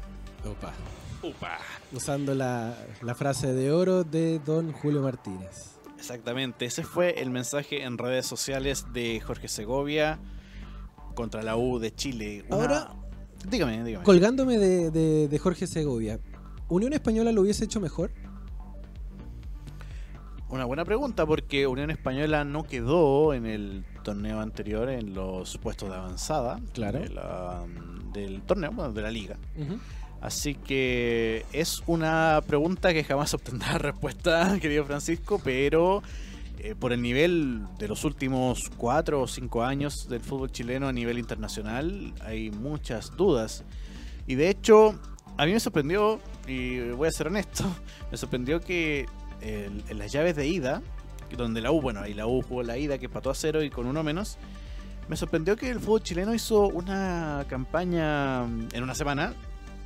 Opa. 0.47 0.73
Usando 1.91 2.33
la, 2.35 2.75
la 3.01 3.15
frase 3.15 3.53
de 3.53 3.71
oro 3.71 4.03
de 4.03 4.39
don 4.39 4.71
Julio 4.71 5.01
Martínez. 5.01 5.73
Exactamente, 5.97 6.65
ese 6.65 6.83
fue 6.83 7.21
el 7.21 7.31
mensaje 7.31 7.83
en 7.83 7.97
redes 7.97 8.25
sociales 8.27 8.85
de 8.93 9.19
Jorge 9.19 9.47
Segovia 9.47 10.19
contra 11.15 11.41
la 11.41 11.57
U 11.57 11.79
de 11.79 11.93
Chile. 11.93 12.45
Una- 12.49 12.55
Ahora- 12.61 12.93
dígame, 13.49 13.83
dígame. 13.83 14.05
Colgándome 14.05 14.57
de, 14.59 14.91
de- 14.91 15.27
de 15.27 15.39
Jorge 15.39 15.65
Segovia, 15.67 16.19
¿Unión 16.69 16.93
Española 16.93 17.31
lo 17.31 17.41
hubiese 17.41 17.63
hecho 17.65 17.79
mejor? 17.79 18.11
Una 20.49 20.63
buena 20.65 20.85
pregunta 20.85 21.25
porque 21.25 21.67
Unión 21.67 21.91
Española 21.91 22.45
no 22.45 22.63
quedó 22.63 23.33
en 23.33 23.45
el 23.45 23.83
torneo 24.03 24.39
anterior 24.39 24.89
en 24.89 25.13
los 25.13 25.57
puestos 25.57 25.89
de 25.89 25.95
avanzada 25.95 26.59
Claro. 26.73 26.99
de 26.99 27.09
la- 27.09 27.65
del 28.13 28.41
torneo, 28.43 28.71
bueno, 28.71 28.93
de 28.93 29.01
la 29.01 29.11
liga. 29.11 29.37
Así 30.21 30.55
que 30.55 31.45
es 31.53 31.83
una 31.85 32.41
pregunta 32.47 32.93
que 32.93 33.03
jamás 33.03 33.33
obtendrá 33.33 33.77
respuesta, 33.77 34.57
querido 34.59 34.83
Francisco, 34.85 35.39
pero 35.43 36.01
eh, 36.59 36.73
por 36.73 36.91
el 36.91 37.01
nivel 37.01 37.61
de 37.77 37.87
los 37.87 38.03
últimos 38.03 38.69
cuatro 38.77 39.21
o 39.21 39.27
cinco 39.27 39.63
años 39.63 40.09
del 40.09 40.21
fútbol 40.21 40.51
chileno 40.51 40.87
a 40.87 40.91
nivel 40.93 41.19
internacional 41.19 42.13
hay 42.25 42.49
muchas 42.49 43.15
dudas. 43.15 43.63
Y 44.25 44.35
de 44.35 44.49
hecho, 44.49 44.99
a 45.37 45.45
mí 45.45 45.53
me 45.53 45.59
sorprendió, 45.59 46.19
y 46.47 46.79
voy 46.89 47.07
a 47.07 47.11
ser 47.11 47.27
honesto, 47.27 47.63
me 48.11 48.17
sorprendió 48.17 48.59
que 48.59 49.05
el- 49.41 49.83
en 49.87 49.99
las 49.99 50.11
llaves 50.11 50.35
de 50.35 50.47
ida, 50.47 50.81
donde 51.37 51.61
la 51.61 51.71
U, 51.71 51.79
bueno, 51.81 52.01
ahí 52.01 52.13
la 52.15 52.25
U 52.25 52.41
jugó 52.41 52.63
la 52.63 52.77
ida 52.77 52.97
que 52.97 53.05
empató 53.05 53.29
a 53.29 53.35
cero 53.35 53.61
y 53.61 53.69
con 53.69 53.85
uno 53.85 54.01
menos, 54.01 54.37
me 55.09 55.15
sorprendió 55.15 55.55
que 55.55 55.69
el 55.69 55.79
fútbol 55.79 56.01
chileno 56.01 56.33
hizo 56.33 56.67
una 56.67 57.45
campaña 57.47 58.43
en 58.45 58.81
una 58.83 58.95
semana 58.95 59.33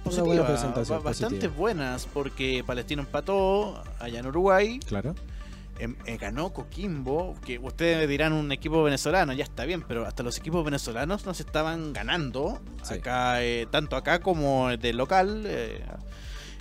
positiva, 0.04 0.26
buena 0.28 0.46
presentación, 0.48 0.98
ba- 1.00 1.04
bastante 1.04 1.36
positiva. 1.36 1.54
buenas, 1.58 2.06
porque 2.14 2.64
Palestino 2.66 3.02
empató 3.04 3.82
allá 4.00 4.20
en 4.20 4.26
Uruguay, 4.28 4.80
Claro. 4.88 5.16
em- 5.80 5.96
eh, 6.06 6.18
ganó 6.18 6.52
Coquimbo, 6.54 7.36
que 7.46 7.58
ustedes 7.60 8.08
dirán 8.10 8.34
un 8.34 8.52
equipo 8.52 8.84
venezolano, 8.84 9.34
ya 9.34 9.44
está 9.44 9.66
bien, 9.66 9.84
pero 9.88 10.06
hasta 10.06 10.24
los 10.24 10.38
equipos 10.38 10.64
venezolanos 10.66 11.26
nos 11.26 11.40
estaban 11.40 11.94
ganando, 11.94 12.60
Sí. 12.84 12.96
acá 12.96 13.42
eh, 13.44 13.68
tanto 13.72 13.96
acá 13.96 14.20
como 14.20 14.70
de 14.70 14.94
local. 14.94 15.44
eh, 15.46 15.84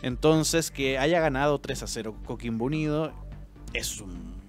entonces, 0.03 0.71
que 0.71 0.99
haya 0.99 1.21
ganado 1.21 1.59
3 1.61 1.83
a 1.83 1.87
0 1.87 2.15
Coquimbo 2.25 2.65
Unido 2.65 3.13
es 3.75 4.01
un 4.01 4.40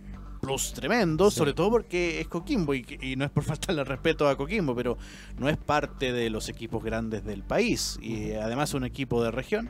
plus 0.42 0.74
tremendo, 0.74 1.30
Sí. 1.32 1.38
sobre 1.38 1.54
todo 1.54 1.70
porque 1.70 2.20
es 2.20 2.28
Coquimbo 2.28 2.74
y, 2.74 2.84
no 3.16 3.24
es 3.26 3.32
por 3.32 3.44
faltarle 3.46 3.84
respeto 3.84 4.28
a 4.28 4.36
Coquimbo, 4.36 4.76
pero 4.76 4.98
no 5.38 5.48
es 5.48 5.58
parte 5.58 6.12
de 6.12 6.30
los 6.30 6.50
equipos 6.50 6.84
grandes 6.84 7.24
del 7.24 7.44
país 7.44 7.98
y 8.02 8.32
además 8.34 8.70
es 8.70 8.74
un 8.76 8.84
equipo 8.84 9.24
de 9.24 9.32
región 9.32 9.70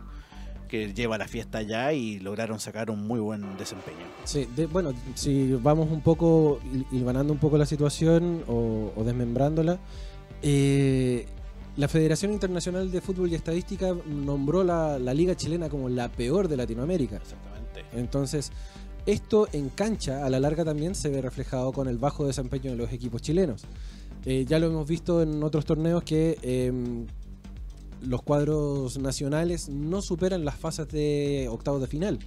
que 0.69 0.93
lleva 0.93 1.17
la 1.17 1.27
fiesta 1.27 1.57
allá 1.57 1.91
y 1.91 2.19
lograron 2.19 2.57
sacar 2.61 2.89
un 2.89 3.05
muy 3.05 3.19
buen 3.19 3.57
desempeño. 3.57 3.97
Sí, 4.23 4.47
de- 4.55 4.67
bueno, 4.67 4.93
si 5.15 5.51
vamos 5.61 5.91
un 5.91 5.99
poco, 5.99 6.61
hil- 6.73 6.85
hilvanando 6.93 7.33
un 7.33 7.39
poco 7.39 7.57
la 7.57 7.65
situación 7.65 8.43
o, 8.47 8.93
o 8.95 9.03
desmembrándola, 9.03 9.79
eh, 10.41 11.25
la 11.77 11.87
Federación 11.87 12.31
Internacional 12.33 12.91
de 12.91 13.01
Fútbol 13.01 13.31
y 13.31 13.35
Estadística 13.35 13.93
nombró 14.05 14.63
la, 14.63 14.99
la 14.99 15.13
Liga 15.13 15.35
Chilena 15.35 15.69
como 15.69 15.89
la 15.89 16.09
peor 16.09 16.47
de 16.47 16.57
Latinoamérica. 16.57 17.17
Exactamente. 17.17 17.85
Entonces, 17.93 18.51
esto 19.05 19.47
en 19.53 19.69
cancha 19.69 20.25
a 20.25 20.29
la 20.29 20.39
larga 20.39 20.63
también 20.63 20.95
se 20.95 21.09
ve 21.09 21.21
reflejado 21.21 21.71
con 21.73 21.87
el 21.87 21.97
bajo 21.97 22.25
desempeño 22.27 22.71
de 22.71 22.77
los 22.77 22.91
equipos 22.93 23.21
chilenos. 23.21 23.63
Eh, 24.25 24.45
ya 24.47 24.59
lo 24.59 24.67
hemos 24.67 24.87
visto 24.87 25.21
en 25.23 25.41
otros 25.43 25.65
torneos 25.65 26.03
que 26.03 26.37
em, 26.43 27.07
los 28.03 28.21
cuadros 28.21 28.97
nacionales 28.99 29.69
no 29.69 30.01
superan 30.01 30.45
las 30.45 30.55
fases 30.55 30.87
de 30.89 31.47
octavos 31.49 31.81
de 31.81 31.87
final 31.87 32.19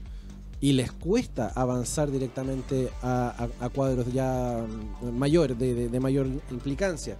y 0.60 0.72
les 0.72 0.90
cuesta 0.92 1.48
avanzar 1.54 2.10
directamente 2.10 2.88
a, 3.02 3.48
cuadros 3.74 4.12
ya 4.12 4.64
mm, 5.02 5.06
de- 5.74 5.88
de 5.88 6.00
mayor 6.00 6.26
implicancia. 6.50 7.16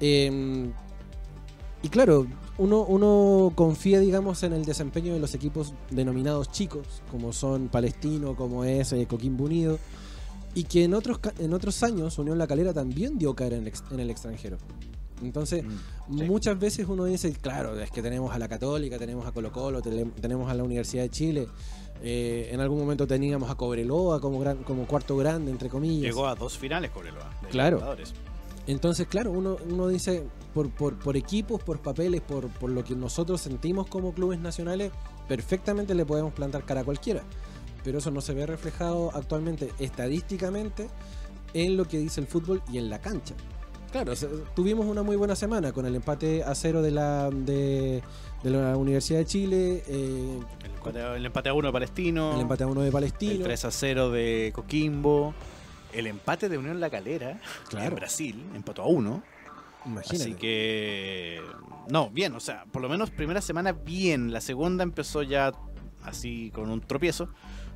Em, 0.00 0.72
y 1.82 1.88
claro, 1.88 2.26
uno, 2.58 2.82
uno 2.82 3.52
confía, 3.54 4.00
digamos, 4.00 4.42
en 4.42 4.52
el 4.52 4.64
desempeño 4.64 5.12
de 5.14 5.20
los 5.20 5.34
equipos 5.34 5.74
denominados 5.90 6.50
chicos, 6.50 6.86
como 7.10 7.32
son 7.32 7.68
Palestino, 7.68 8.34
como 8.34 8.64
es 8.64 8.92
eh, 8.92 9.06
Coquimbo 9.06 9.44
Unido, 9.44 9.78
y 10.54 10.64
que 10.64 10.84
en 10.84 10.94
otros, 10.94 11.18
en 11.38 11.52
otros 11.52 11.82
años 11.82 12.18
Unión 12.18 12.38
La 12.38 12.46
Calera 12.46 12.72
también 12.72 13.18
dio 13.18 13.34
cara 13.34 13.56
en 13.56 13.62
el, 13.62 13.68
ex- 13.68 13.84
en 13.90 14.00
el 14.00 14.10
extranjero. 14.10 14.56
Entonces, 15.22 15.64
Mm, 15.64 16.18
sí. 16.18 16.24
muchas 16.24 16.58
veces 16.58 16.86
uno 16.88 17.04
dice, 17.04 17.32
claro, 17.32 17.78
es 17.80 17.90
que 17.90 18.02
tenemos 18.02 18.32
a 18.34 18.38
la 18.38 18.48
Católica, 18.48 18.98
tenemos 18.98 19.26
a 19.26 19.32
Colo 19.32 19.50
Colo, 19.50 19.80
tenemos 19.82 20.50
a 20.50 20.54
la 20.54 20.62
Universidad 20.62 21.02
de 21.04 21.10
Chile, 21.10 21.48
eh, 22.02 22.50
en 22.52 22.60
algún 22.60 22.78
momento 22.78 23.06
teníamos 23.06 23.50
a 23.50 23.54
Cobreloa 23.54 24.20
como, 24.20 24.38
gran, 24.40 24.58
como 24.62 24.86
cuarto 24.86 25.16
grande, 25.16 25.50
entre 25.50 25.68
comillas. 25.70 26.02
Llegó 26.04 26.26
a 26.26 26.34
dos 26.34 26.56
finales 26.58 26.90
Cobreloa. 26.90 27.30
de 27.42 27.48
Claro. 27.48 27.96
Entonces, 28.66 29.06
claro, 29.06 29.30
uno, 29.32 29.56
uno 29.70 29.88
dice, 29.88 30.24
por, 30.56 30.70
por, 30.70 30.98
por 30.98 31.18
equipos, 31.18 31.62
por 31.62 31.80
papeles, 31.82 32.22
por, 32.22 32.48
por 32.48 32.70
lo 32.70 32.82
que 32.82 32.96
nosotros 32.96 33.42
sentimos 33.42 33.88
como 33.88 34.14
clubes 34.14 34.38
nacionales, 34.38 34.90
perfectamente 35.28 35.94
le 35.94 36.06
podemos 36.06 36.32
plantar 36.32 36.64
cara 36.64 36.80
a 36.80 36.84
cualquiera. 36.84 37.24
Pero 37.84 37.98
eso 37.98 38.10
no 38.10 38.22
se 38.22 38.32
ve 38.32 38.46
reflejado 38.46 39.10
actualmente 39.14 39.70
estadísticamente 39.78 40.88
en 41.52 41.76
lo 41.76 41.84
que 41.84 41.98
dice 41.98 42.22
el 42.22 42.26
fútbol 42.26 42.62
y 42.72 42.78
en 42.78 42.88
la 42.88 43.02
cancha. 43.02 43.34
Claro, 43.92 44.12
o 44.12 44.16
sea, 44.16 44.30
tuvimos 44.54 44.86
una 44.86 45.02
muy 45.02 45.16
buena 45.16 45.36
semana 45.36 45.72
con 45.72 45.84
el 45.84 45.94
empate 45.94 46.42
a 46.42 46.54
cero 46.54 46.80
de 46.80 46.90
la, 46.90 47.28
de, 47.28 48.02
de 48.42 48.50
la 48.50 48.78
Universidad 48.78 49.18
de 49.18 49.26
Chile, 49.26 49.82
eh, 49.86 50.40
El 50.64 51.26
empate, 51.26 51.48
el 51.50 51.52
a 51.52 51.54
uno 51.54 51.68
de 51.68 51.72
Palestino. 51.74 52.34
el 52.34 52.40
empate 52.40 52.64
a 52.64 52.66
uno 52.66 52.80
de 52.80 52.86
El 52.86 52.92
Palestino. 52.94 53.44
3 53.44 53.62
a 53.66 53.70
0 53.70 54.10
de 54.10 54.52
Coquimbo. 54.54 55.34
El 55.92 56.06
empate 56.06 56.48
de 56.48 56.56
Unión 56.56 56.80
La 56.80 56.88
Calera 56.88 57.42
Claro. 57.68 57.88
en 57.88 57.94
Brasil, 57.94 58.42
empató 58.54 58.82
a 58.82 58.86
uno. 58.86 59.22
Imagínate. 59.86 60.24
Así 60.30 60.34
que. 60.34 61.40
No, 61.88 62.10
bien, 62.10 62.34
o 62.34 62.40
sea, 62.40 62.64
por 62.72 62.82
lo 62.82 62.88
menos 62.88 63.10
primera 63.10 63.40
semana 63.40 63.72
bien. 63.72 64.32
La 64.32 64.40
segunda 64.40 64.82
empezó 64.82 65.22
ya 65.22 65.52
así 66.02 66.50
con 66.54 66.70
un 66.70 66.80
tropiezo. 66.80 67.28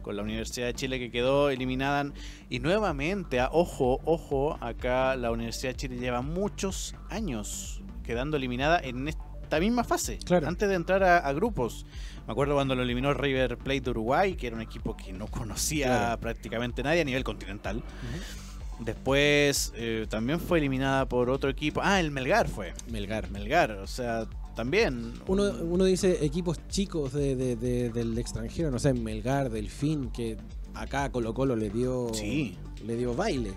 Con 0.02 0.16
la 0.16 0.22
Universidad 0.22 0.66
de 0.66 0.74
Chile 0.74 0.98
que 0.98 1.10
quedó 1.10 1.50
eliminada. 1.50 2.10
Y 2.48 2.58
nuevamente, 2.60 3.38
ah, 3.38 3.50
ojo, 3.52 4.00
ojo, 4.06 4.56
acá 4.62 5.14
la 5.14 5.30
Universidad 5.30 5.72
de 5.72 5.76
Chile 5.76 5.96
lleva 5.98 6.22
muchos 6.22 6.94
años 7.10 7.82
quedando 8.02 8.38
eliminada 8.38 8.80
en 8.82 9.08
esta 9.08 9.60
misma 9.60 9.84
fase. 9.84 10.18
Claro. 10.24 10.48
Antes 10.48 10.68
de 10.70 10.74
entrar 10.74 11.02
a, 11.04 11.18
a 11.18 11.32
grupos. 11.34 11.84
Me 12.26 12.32
acuerdo 12.32 12.54
cuando 12.54 12.74
lo 12.74 12.82
eliminó 12.82 13.12
River 13.12 13.58
Plate 13.58 13.80
de 13.82 13.90
Uruguay, 13.90 14.36
que 14.36 14.46
era 14.46 14.56
un 14.56 14.62
equipo 14.62 14.96
que 14.96 15.12
no 15.12 15.26
conocía 15.26 15.86
Claro. 15.86 16.20
prácticamente 16.20 16.82
nadie 16.82 17.00
a 17.02 17.04
nivel 17.04 17.24
continental. 17.24 17.78
Ujú. 17.78 18.49
Después 18.84 19.72
eh, 19.76 20.06
también 20.08 20.40
fue 20.40 20.58
eliminada 20.58 21.06
por 21.08 21.30
otro 21.30 21.50
equipo. 21.50 21.80
Ah, 21.82 22.00
el 22.00 22.10
Melgar 22.10 22.48
fue. 22.48 22.72
Melgar. 22.90 23.30
Melgar, 23.30 23.72
o 23.72 23.86
sea, 23.86 24.26
también. 24.56 25.12
Uno, 25.26 25.44
un- 25.44 25.72
uno 25.72 25.84
dice 25.84 26.24
equipos 26.24 26.58
chicos 26.68 27.12
de, 27.12 27.36
de- 27.36 27.56
de- 27.56 27.90
del 27.90 28.16
extranjero, 28.18 28.70
no 28.70 28.78
sé, 28.78 28.94
Melgar, 28.94 29.50
Delfín, 29.50 30.10
que 30.10 30.36
acá 30.74 31.04
a 31.04 31.12
Colo 31.12 31.34
Colo 31.34 31.56
le 31.56 31.68
dio, 31.70 32.08
Sí. 32.14 32.56
le 32.86 32.96
dio 32.96 33.14
baile. 33.14 33.52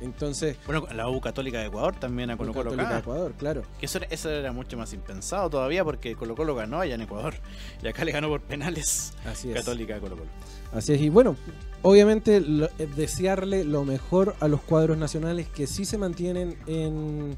Entonces, 0.00 0.58
Bueno, 0.66 0.86
la 0.94 1.08
U 1.08 1.22
Católica 1.22 1.58
de 1.58 1.68
Ecuador 1.68 1.94
también 1.98 2.28
a 2.30 2.36
Colo 2.36 2.52
Colo 2.52 2.64
Católica 2.70 2.92
de. 2.94 3.00
Ecuador, 3.00 3.32
claro. 3.38 3.62
Que 3.80 3.86
eso 3.86 3.96
era, 3.96 4.06
eso 4.10 4.28
era 4.30 4.52
mucho 4.52 4.76
más 4.76 4.92
impensado 4.92 5.48
todavía 5.48 5.84
porque 5.84 6.14
Colo 6.14 6.34
Colo 6.34 6.54
ganó 6.54 6.80
allá 6.80 6.96
en 6.96 7.00
Ecuador. 7.00 7.34
Y 7.82 7.86
acá 7.88 8.04
le 8.04 8.12
ganó 8.12 8.28
por 8.28 8.42
penales 8.42 9.14
Así 9.24 9.48
es. 9.48 9.54
Católica 9.54 9.96
a 9.96 10.00
Colo 10.00 10.16
Colo. 10.16 10.28
Así 10.74 10.92
es. 10.92 11.00
Y 11.00 11.08
bueno, 11.08 11.34
obviamente 11.86 12.38
eh, 12.38 12.88
desearle 12.96 13.62
lo 13.62 13.84
mejor 13.84 14.34
a 14.40 14.48
los 14.48 14.60
cuadros 14.60 14.98
nacionales 14.98 15.48
que 15.48 15.68
sí 15.68 15.84
se 15.84 15.98
mantienen 15.98 16.58
en, 16.66 17.36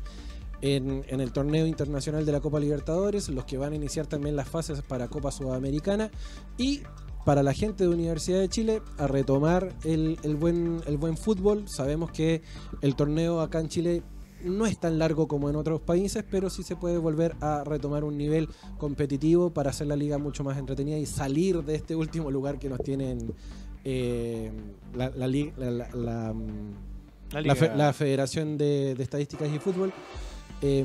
en, 0.62 1.04
en 1.06 1.20
el 1.20 1.32
torneo 1.32 1.66
internacional 1.66 2.24
de 2.24 2.32
la 2.32 2.40
Copa 2.40 2.58
Libertadores, 2.58 3.28
los 3.28 3.44
que 3.44 3.58
van 3.58 3.74
a 3.74 3.76
iniciar 3.76 4.06
también 4.06 4.36
las 4.36 4.48
fases 4.48 4.80
para 4.80 5.08
Copa 5.08 5.32
Sudamericana 5.32 6.10
y 6.56 6.80
para 7.26 7.42
la 7.42 7.52
gente 7.52 7.84
de 7.84 7.90
Universidad 7.90 8.40
de 8.40 8.48
Chile 8.48 8.82
a 8.96 9.06
retomar 9.06 9.74
el, 9.84 10.18
el 10.22 10.36
buen, 10.36 10.80
el 10.86 10.96
buen 10.96 11.18
fútbol. 11.18 11.68
Sabemos 11.68 12.10
que 12.10 12.40
el 12.80 12.96
torneo 12.96 13.42
acá 13.42 13.60
en 13.60 13.68
Chile 13.68 14.02
no 14.42 14.64
es 14.64 14.78
tan 14.78 14.98
largo 14.98 15.28
como 15.28 15.50
en 15.50 15.56
otros 15.56 15.82
países, 15.82 16.24
pero 16.30 16.48
sí 16.48 16.62
se 16.62 16.74
puede 16.74 16.96
volver 16.96 17.36
a 17.40 17.64
retomar 17.64 18.02
un 18.04 18.16
nivel 18.16 18.48
competitivo 18.78 19.50
para 19.52 19.70
hacer 19.70 19.88
la 19.88 19.96
liga 19.96 20.16
mucho 20.16 20.42
más 20.42 20.56
entretenida 20.56 20.96
y 20.96 21.04
salir 21.04 21.64
de 21.64 21.74
este 21.74 21.94
último 21.94 22.30
lugar 22.30 22.58
que 22.58 22.70
nos 22.70 22.78
tienen 22.78 23.34
eh, 23.90 24.50
la, 24.94 25.08
la, 25.16 25.26
la- 25.26 25.70
la- 25.70 25.88
la, 25.94 26.32
mm, 26.34 26.74
La 27.32 27.54
fe- 27.54 27.92
Federación 27.94 28.58
de, 28.58 28.94
de 28.94 29.02
Estadísticas 29.02 29.48
y 29.54 29.58
Fútbol. 29.58 29.92
Eh, 30.60 30.84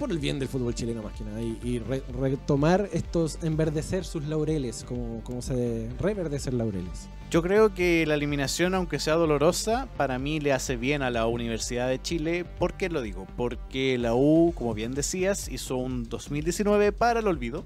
por 0.00 0.10
el 0.10 0.18
bien 0.18 0.38
del 0.38 0.48
fútbol 0.48 0.74
chileno 0.74 1.02
más 1.02 1.12
que 1.12 1.24
nada 1.24 1.42
y, 1.42 1.58
y 1.62 1.78
re- 1.78 2.02
retomar 2.18 2.88
estos, 2.94 3.38
enverdecer 3.42 4.04
sus 4.06 4.24
laureles, 4.26 4.82
como, 4.88 5.22
como 5.24 5.42
se 5.42 5.90
reverdecer 6.00 6.54
laureles. 6.54 7.06
Yo 7.30 7.42
creo 7.42 7.74
que 7.74 8.06
la 8.06 8.14
eliminación, 8.14 8.74
aunque 8.74 8.98
sea 8.98 9.14
dolorosa, 9.14 9.88
para 9.98 10.18
mí 10.18 10.40
le 10.40 10.54
hace 10.54 10.76
bien 10.76 11.02
a 11.02 11.10
la 11.10 11.26
Universidad 11.26 11.86
de 11.86 12.00
Chile. 12.00 12.46
¿Por 12.58 12.74
qué 12.78 12.88
lo 12.88 13.02
digo? 13.02 13.26
Porque 13.36 13.98
la 13.98 14.14
U, 14.14 14.52
como 14.56 14.72
bien 14.72 14.94
decías, 14.94 15.48
hizo 15.50 15.76
un 15.76 16.08
2019 16.08 16.92
para 16.92 17.20
el 17.20 17.26
olvido. 17.28 17.64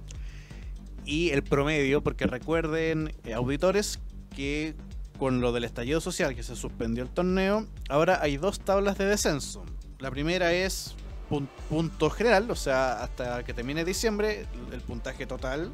Y 1.06 1.30
el 1.30 1.42
promedio, 1.44 2.02
porque 2.02 2.26
recuerden, 2.26 3.12
eh, 3.24 3.34
auditores, 3.34 4.00
que 4.34 4.74
con 5.18 5.40
lo 5.40 5.52
del 5.52 5.64
estallido 5.64 6.00
social 6.00 6.34
que 6.34 6.42
se 6.42 6.56
suspendió 6.56 7.02
el 7.04 7.08
torneo, 7.10 7.66
ahora 7.88 8.18
hay 8.20 8.36
dos 8.36 8.60
tablas 8.60 8.98
de 8.98 9.06
descenso. 9.06 9.64
La 10.00 10.10
primera 10.10 10.52
es 10.52 10.94
pun- 11.30 11.48
punto 11.68 12.10
general, 12.10 12.50
o 12.50 12.56
sea, 12.56 13.02
hasta 13.02 13.44
que 13.44 13.54
termine 13.54 13.84
diciembre, 13.84 14.46
el 14.72 14.80
puntaje 14.80 15.26
total. 15.26 15.70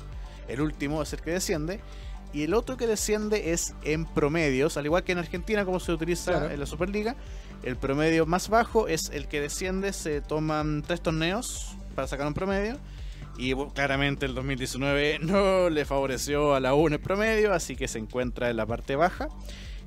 El 0.48 0.60
último 0.60 1.02
es 1.02 1.12
el 1.12 1.20
que 1.20 1.30
desciende. 1.30 1.80
Y 2.32 2.44
el 2.44 2.54
otro 2.54 2.76
que 2.76 2.86
desciende 2.86 3.52
es 3.52 3.74
en 3.82 4.04
promedios, 4.04 4.76
al 4.76 4.84
igual 4.86 5.02
que 5.02 5.12
en 5.12 5.18
Argentina, 5.18 5.64
como 5.64 5.80
se 5.80 5.90
utiliza 5.92 6.32
Claro. 6.32 6.50
en 6.50 6.60
la 6.60 6.66
Superliga. 6.66 7.16
El 7.64 7.76
promedio 7.76 8.24
más 8.26 8.48
bajo 8.48 8.86
es 8.88 9.10
el 9.12 9.26
que 9.26 9.40
desciende, 9.40 9.92
se 9.92 10.20
toman 10.20 10.82
tres 10.86 11.00
torneos 11.00 11.74
para 11.96 12.06
sacar 12.06 12.26
un 12.26 12.34
promedio. 12.34 12.76
Y 13.40 13.54
bueno, 13.54 13.72
claramente 13.72 14.26
el 14.26 14.34
2019 14.34 15.18
no 15.22 15.70
le 15.70 15.84
favoreció 15.86 16.54
a 16.54 16.60
la 16.60 16.74
U 16.74 16.86
en 16.88 16.92
el 16.94 17.00
promedio, 17.00 17.54
así 17.54 17.74
que 17.74 17.88
se 17.88 17.98
encuentra 17.98 18.50
en 18.50 18.56
la 18.56 18.66
parte 18.66 18.96
baja. 18.96 19.28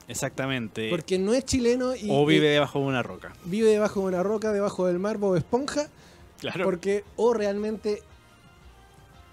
Exactamente. 0.08 0.90
Porque 0.90 1.18
no 1.18 1.32
es 1.32 1.46
chileno 1.46 1.96
y 1.96 2.08
o 2.10 2.26
vive 2.26 2.48
debajo 2.48 2.80
de 2.80 2.84
una 2.84 3.02
roca. 3.02 3.32
vive 3.46 3.70
debajo 3.70 4.00
de 4.00 4.06
una 4.08 4.22
roca, 4.22 4.52
debajo 4.52 4.86
del 4.86 4.98
mar, 4.98 5.16
Bob 5.16 5.36
Esponja. 5.36 5.88
Claro. 6.38 6.66
Porque 6.66 7.02
o 7.16 7.32
realmente 7.32 8.02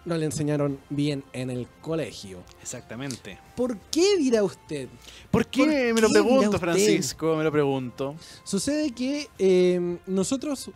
no 0.05 0.17
le 0.17 0.25
enseñaron 0.25 0.79
bien 0.89 1.23
en 1.33 1.49
el 1.49 1.67
colegio. 1.81 2.43
Exactamente. 2.61 3.39
¿Por 3.55 3.77
qué 3.91 4.17
dirá 4.17 4.43
usted? 4.43 4.89
¿Por 5.31 5.47
qué? 5.47 5.61
¿Por 5.61 5.69
me 5.69 5.93
qué 5.95 6.01
lo 6.01 6.09
pregunto? 6.09 6.59
Francisco, 6.59 7.35
me 7.35 7.43
lo 7.43 7.51
pregunto. 7.51 8.15
Sucede 8.43 8.91
que 8.91 9.29
eh, 9.39 9.97
nosotros 10.07 10.71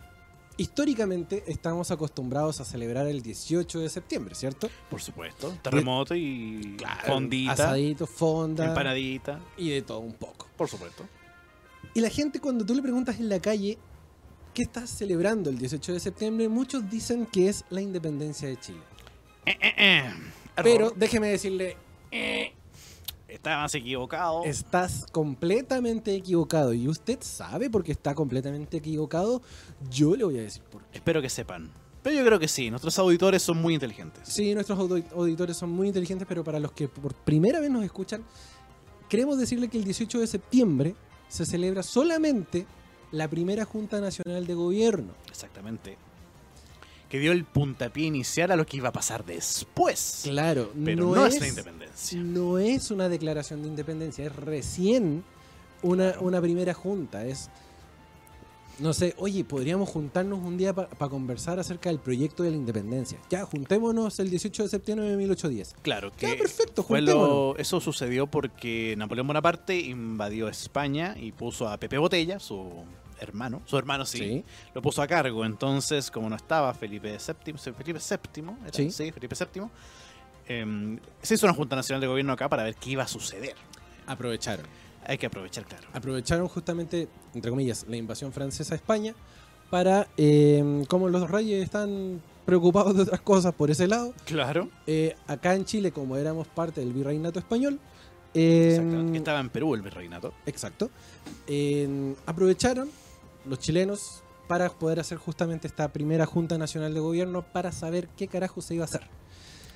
históricamente 0.58 1.44
estamos 1.46 1.90
acostumbrados 1.90 2.60
a 2.60 2.64
celebrar 2.64 3.06
el 3.06 3.22
18 3.22 3.78
de 3.80 3.88
septiembre, 3.88 4.34
¿cierto? 4.34 4.68
Por 4.90 5.00
supuesto. 5.00 5.56
Terremoto 5.62 6.14
y 6.14 6.76
fondita, 7.06 7.52
Asadito, 7.52 8.06
fonda 8.06 8.66
empanadita, 8.66 9.40
y 9.56 9.70
de 9.70 9.82
todo 9.82 10.00
un 10.00 10.14
poco. 10.14 10.48
por 10.56 10.68
supuesto. 10.68 11.04
Y 11.94 12.00
la 12.00 12.10
gente 12.10 12.40
cuando 12.40 12.66
tú 12.66 12.74
le 12.74 12.82
preguntas 12.82 13.18
en 13.18 13.28
la 13.28 13.40
calle 13.40 13.78
qué 14.52 14.62
estás 14.62 14.90
celebrando 14.90 15.48
el 15.48 15.58
18 15.58 15.92
de 15.92 16.00
septiembre, 16.00 16.48
muchos 16.48 16.90
dicen 16.90 17.26
que 17.26 17.48
es 17.48 17.64
la 17.70 17.80
independencia 17.80 18.48
de 18.48 18.58
Chile. 18.58 18.80
Eh, 19.48 19.58
eh, 19.60 19.74
eh. 19.76 20.12
Pero 20.62 20.90
déjeme 20.94 21.28
decirle, 21.28 21.76
estabas 23.28 23.74
equivocado. 23.74 24.44
estás 24.44 25.06
completamente 25.12 26.14
equivocado. 26.14 26.72
Y 26.74 26.88
usted 26.88 27.18
sabe 27.20 27.70
por 27.70 27.84
qué 27.84 27.92
está 27.92 28.14
completamente 28.14 28.78
equivocado. 28.78 29.42
Yo 29.90 30.16
le 30.16 30.24
voy 30.24 30.38
a 30.38 30.42
decir 30.42 30.62
por 30.64 30.82
qué. 30.84 30.98
Espero 30.98 31.20
que 31.22 31.28
sepan. 31.28 31.70
Pero 32.02 32.16
yo 32.16 32.24
creo 32.24 32.38
que 32.38 32.48
sí, 32.48 32.70
nuestros 32.70 32.98
auditores 32.98 33.42
son 33.42 33.58
muy 33.60 33.74
inteligentes. 33.74 34.28
Sí, 34.28 34.54
nuestros 34.54 34.78
audi- 34.78 35.04
auditores 35.12 35.56
son 35.56 35.70
muy 35.70 35.88
inteligentes, 35.88 36.26
pero 36.28 36.42
para 36.44 36.58
los 36.60 36.72
que 36.72 36.88
por 36.88 37.12
primera 37.14 37.60
vez 37.60 37.70
nos 37.70 37.84
escuchan, 37.84 38.22
queremos 39.08 39.38
decirle 39.38 39.68
que 39.68 39.78
el 39.78 39.84
18 39.84 40.20
de 40.20 40.26
septiembre 40.26 40.94
se 41.28 41.44
celebra 41.44 41.82
solamente 41.82 42.66
la 43.10 43.28
primera 43.28 43.64
Junta 43.64 44.00
Nacional 44.00 44.46
de 44.46 44.54
Gobierno. 44.54 45.12
Exactamente. 45.28 45.98
Que 47.08 47.18
dio 47.18 47.32
el 47.32 47.44
puntapié 47.44 48.06
inicial 48.06 48.50
a 48.50 48.56
lo 48.56 48.66
que 48.66 48.76
iba 48.76 48.90
a 48.90 48.92
pasar 48.92 49.24
después. 49.24 50.20
Claro, 50.24 50.72
Pero 50.84 51.06
no, 51.06 51.14
no, 51.14 51.26
es, 51.26 51.34
es 51.36 51.40
la 51.40 51.48
independencia. 51.48 52.20
no 52.20 52.58
es 52.58 52.90
una 52.90 53.08
declaración 53.08 53.62
de 53.62 53.68
independencia, 53.68 54.26
es 54.26 54.36
recién 54.36 55.24
una, 55.82 56.10
Claro. 56.12 56.26
una 56.26 56.40
primera 56.42 56.74
junta. 56.74 57.24
Es, 57.24 57.48
no 58.78 58.92
sé, 58.92 59.14
oye, 59.18 59.42
podríamos 59.42 59.88
juntarnos 59.88 60.38
un 60.38 60.56
día 60.56 60.72
para 60.74 61.10
conversar 61.10 61.58
acerca 61.58 61.88
del 61.88 61.98
proyecto 61.98 62.42
de 62.44 62.50
la 62.50 62.56
independencia. 62.56 63.18
Ya, 63.30 63.44
juntémonos 63.44 64.20
el 64.20 64.30
18 64.30 64.64
de 64.64 64.68
septiembre 64.68 65.08
de 65.08 65.16
1810. 65.16 65.74
Claro, 65.82 66.12
que 66.12 66.28
Ya, 66.28 66.36
perfecto, 66.36 66.82
juntémonos. 66.84 67.28
lo- 67.28 67.56
eso 67.56 67.80
sucedió 67.80 68.26
porque 68.28 68.94
Napoleón 68.98 69.26
Bonaparte 69.26 69.80
invadió 69.80 70.48
España 70.48 71.16
y 71.18 71.32
puso 71.32 71.68
a 71.68 71.76
Pepe 71.78 71.98
Botella, 71.98 72.38
su 72.38 72.70
hermano, 73.20 73.62
su 73.66 73.76
hermano 73.78 74.04
sí, 74.06 74.18
Sí. 74.18 74.44
lo 74.74 74.82
puso 74.82 75.02
a 75.02 75.06
cargo. 75.06 75.44
Entonces, 75.44 76.10
como 76.10 76.28
no 76.28 76.36
estaba 76.36 76.72
Felipe 76.74 77.16
VII, 77.18 77.54
Felipe 77.58 77.98
VII, 78.00 78.44
era, 78.64 78.72
Sí. 78.72 78.90
sí. 78.90 79.12
Felipe 79.12 79.36
VII, 79.36 79.62
em, 80.48 80.98
se 81.22 81.34
hizo 81.34 81.46
una 81.46 81.54
Junta 81.54 81.76
Nacional 81.76 82.00
de 82.00 82.06
Gobierno 82.06 82.32
acá 82.32 82.48
para 82.48 82.62
ver 82.62 82.74
qué 82.76 82.90
iba 82.90 83.02
a 83.02 83.08
suceder. 83.08 83.54
Aprovecharon. 84.06 84.66
Hay 85.06 85.16
que 85.16 85.26
aprovechar, 85.26 85.64
claro. 85.64 85.86
aprovecharon 85.94 86.48
justamente, 86.48 87.08
entre 87.34 87.50
comillas, 87.50 87.86
la 87.88 87.96
invasión 87.96 88.32
francesa 88.32 88.74
a 88.74 88.76
España 88.76 89.14
para, 89.70 90.06
eh, 90.16 90.84
como 90.88 91.08
los 91.08 91.30
reyes 91.30 91.62
están 91.62 92.20
preocupados 92.44 92.94
de 92.96 93.02
otras 93.02 93.20
cosas 93.20 93.54
por 93.54 93.70
ese 93.70 93.86
lado, 93.86 94.12
Claro. 94.24 94.68
eh, 94.86 95.14
acá 95.26 95.54
en 95.54 95.64
Chile, 95.66 95.92
como 95.92 96.16
éramos 96.16 96.48
parte 96.48 96.80
del 96.80 96.92
virreinato 96.92 97.38
español, 97.38 97.78
eh, 98.34 98.68
Exactamente. 98.70 99.18
Estaba 99.18 99.40
en 99.40 99.48
Perú 99.50 99.74
el 99.74 99.82
virreinato. 99.82 100.32
exacto, 100.46 100.90
aprovecharon 102.26 102.90
los 103.48 103.58
chilenos 103.58 104.22
para 104.46 104.68
poder 104.70 105.00
hacer 105.00 105.18
justamente 105.18 105.66
esta 105.66 105.92
primera 105.92 106.26
Junta 106.26 106.56
Nacional 106.58 106.94
de 106.94 107.00
Gobierno 107.00 107.42
para 107.42 107.72
saber 107.72 108.08
qué 108.16 108.28
carajo 108.28 108.60
se 108.60 108.74
iba 108.74 108.84
a 108.84 108.86
hacer. 108.86 109.08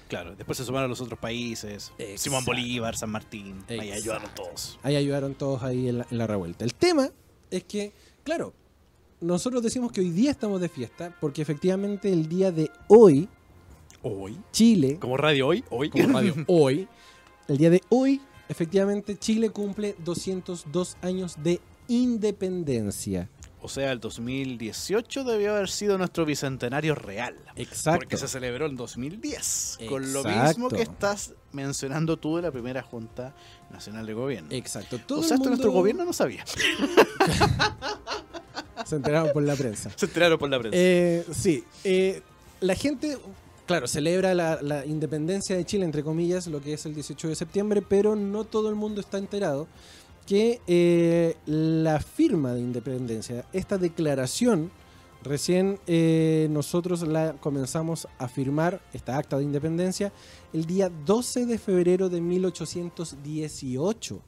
Claro. 0.09 0.35
Después 0.37 0.59
se 0.59 0.65
sumaron 0.65 0.91
los 0.91 1.01
otros 1.01 1.19
países. 1.19 1.93
Exacto. 1.99 2.23
Simón 2.23 2.45
Bolívar, 2.45 2.97
San 2.97 3.11
Martín. 3.11 3.65
Ahí 3.69 3.91
ayudaron 3.93 4.31
todos. 4.35 4.79
Ahí 4.83 4.97
ayudaron 4.97 5.35
todos 5.35 5.63
ahí 5.63 5.89
en 5.89 5.99
la, 5.99 6.07
en 6.11 6.19
la 6.19 6.27
revuelta. 6.27 6.65
El 6.65 6.75
tema 6.75 7.11
es 7.51 7.65
que, 7.65 7.93
claro, 8.25 8.53
nosotros 9.21 9.63
decimos 9.63 9.93
que 9.93 10.01
hoy 10.01 10.11
día 10.11 10.31
estamos 10.31 10.61
de 10.61 10.69
fiesta 10.69 11.17
porque 11.21 11.41
efectivamente 11.43 12.13
el 12.13 12.29
día 12.29 12.51
de 12.51 12.71
hoy, 12.89 13.29
Hoy. 14.03 14.37
Chile, 14.51 14.99
Como 14.99 15.17
radio 15.17 15.47
hoy. 15.47 15.65
Hoy. 15.71 15.89
como 15.89 16.09
radio 16.13 16.35
hoy, 16.49 16.89
el 17.47 17.57
día 17.57 17.71
de 17.71 17.81
hoy, 17.89 18.21
efectivamente 18.49 19.17
Chile 19.17 19.51
cumple 19.51 19.95
202 20.05 20.97
años 21.03 21.37
de 21.43 21.61
independencia. 21.87 23.29
O 23.65 23.69
sea, 23.69 23.93
el 23.93 24.01
2018 24.01 25.23
debió 25.23 25.55
haber 25.55 25.71
sido 25.71 25.97
nuestro 25.97 26.25
bicentenario 26.25 26.97
real. 26.97 27.37
Exacto. 27.55 28.01
Porque 28.01 28.17
se 28.17 28.27
celebró 28.27 28.67
en 28.67 28.75
2010. 28.75 29.79
Con 29.89 30.13
lo 30.13 30.21
Exacto. 30.21 30.49
mismo 30.49 30.69
que 30.69 30.83
estás 30.83 31.35
mencionando 31.53 32.17
tú 32.17 32.37
de 32.37 32.43
la 32.43 32.51
primera 32.51 32.83
Junta 32.83 33.33
Nacional 33.71 34.05
de 34.05 34.15
Gobierno. 34.15 34.49
Exacto. 34.51 34.99
Todo 34.99 35.21
o 35.21 35.23
sea, 35.23 35.37
esto 35.37 35.45
mundo 35.45 35.51
nuestro 35.51 35.71
gobierno 35.71 36.05
no 36.05 36.13
sabía. 36.13 36.45
se 38.85 38.97
enteraron 38.97 39.33
por 39.33 39.45
la 39.45 39.55
prensa. 39.55 39.91
Se 39.95 40.07
enteraron 40.07 40.41
por 40.41 40.51
la 40.51 40.59
prensa. 40.59 40.77
Eh, 40.77 41.25
sí, 41.33 41.63
eh, 41.85 42.21
la 42.59 42.75
gente, 42.75 43.17
claro, 43.67 43.87
celebra 43.87 44.35
la, 44.35 44.61
la 44.61 44.85
independencia 44.85 45.57
de 45.57 45.65
Chile, 45.65 45.85
entre 45.85 46.03
comillas, 46.03 46.49
lo 46.49 46.61
que 46.61 46.73
es 46.73 46.85
el 46.85 46.97
18 46.97 47.29
de 47.29 47.37
septiembre, 47.37 47.81
pero 47.81 48.17
no 48.17 48.43
todo 48.43 48.69
el 48.69 48.75
mundo 48.75 49.01
está 49.01 49.19
enterado 49.19 49.69
que 50.27 50.61
eh, 50.67 51.37
la 51.47 52.01
firma 52.01 52.55
de 52.55 52.61
independencia, 52.61 53.45
esta 53.53 53.79
declaración, 53.79 54.73
recién 55.23 55.79
eh, 55.87 56.49
nosotros 56.51 57.07
la 57.07 57.35
comenzamos 57.35 58.09
a 58.19 58.27
firmar, 58.29 58.81
esta 58.93 59.17
acta 59.17 59.39
de 59.39 59.45
independencia, 59.45 60.13
el 60.53 60.67
día 60.67 60.91
12 61.05 61.47
de 61.47 61.59
febrero 61.59 62.09
de 62.09 62.21
1818 62.21 64.23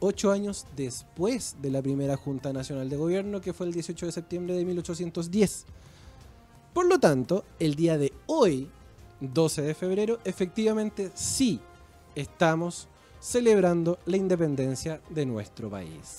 ocho 0.00 0.32
años 0.32 0.66
después 0.76 1.56
de 1.60 1.70
la 1.70 1.82
primera 1.82 2.16
Junta 2.16 2.52
Nacional 2.52 2.88
de 2.88 2.96
Gobierno, 2.96 3.40
que 3.40 3.52
fue 3.52 3.66
el 3.66 3.72
18 3.72 4.06
de 4.06 4.12
septiembre 4.12 4.54
de 4.54 4.64
1810. 4.64 5.66
Por 6.72 6.86
lo 6.86 6.98
tanto, 6.98 7.44
el 7.58 7.74
día 7.74 7.98
de 7.98 8.12
hoy, 8.26 8.68
12 9.20 9.62
de 9.62 9.74
febrero, 9.74 10.18
efectivamente 10.24 11.10
sí 11.14 11.60
estamos 12.14 12.88
celebrando 13.20 13.98
la 14.06 14.16
independencia 14.16 15.00
de 15.10 15.26
nuestro 15.26 15.70
país. 15.70 16.16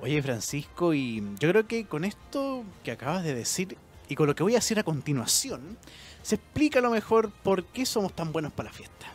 Oye, 0.00 0.22
Francisco, 0.22 0.94
y 0.94 1.22
yo 1.38 1.50
creo 1.50 1.66
que 1.66 1.86
con 1.86 2.04
esto 2.04 2.64
que 2.82 2.92
acabas 2.92 3.24
de 3.24 3.34
decir 3.34 3.76
y 4.08 4.14
con 4.14 4.26
lo 4.26 4.34
que 4.34 4.42
voy 4.42 4.52
a 4.52 4.58
decir 4.58 4.78
a 4.78 4.82
continuación, 4.82 5.76
se 6.22 6.36
explica 6.36 6.78
a 6.78 6.82
lo 6.82 6.90
mejor 6.90 7.30
por 7.42 7.64
qué 7.64 7.86
somos 7.86 8.14
tan 8.14 8.32
buenos 8.32 8.52
para 8.52 8.70
la 8.70 8.74
fiesta. 8.74 9.06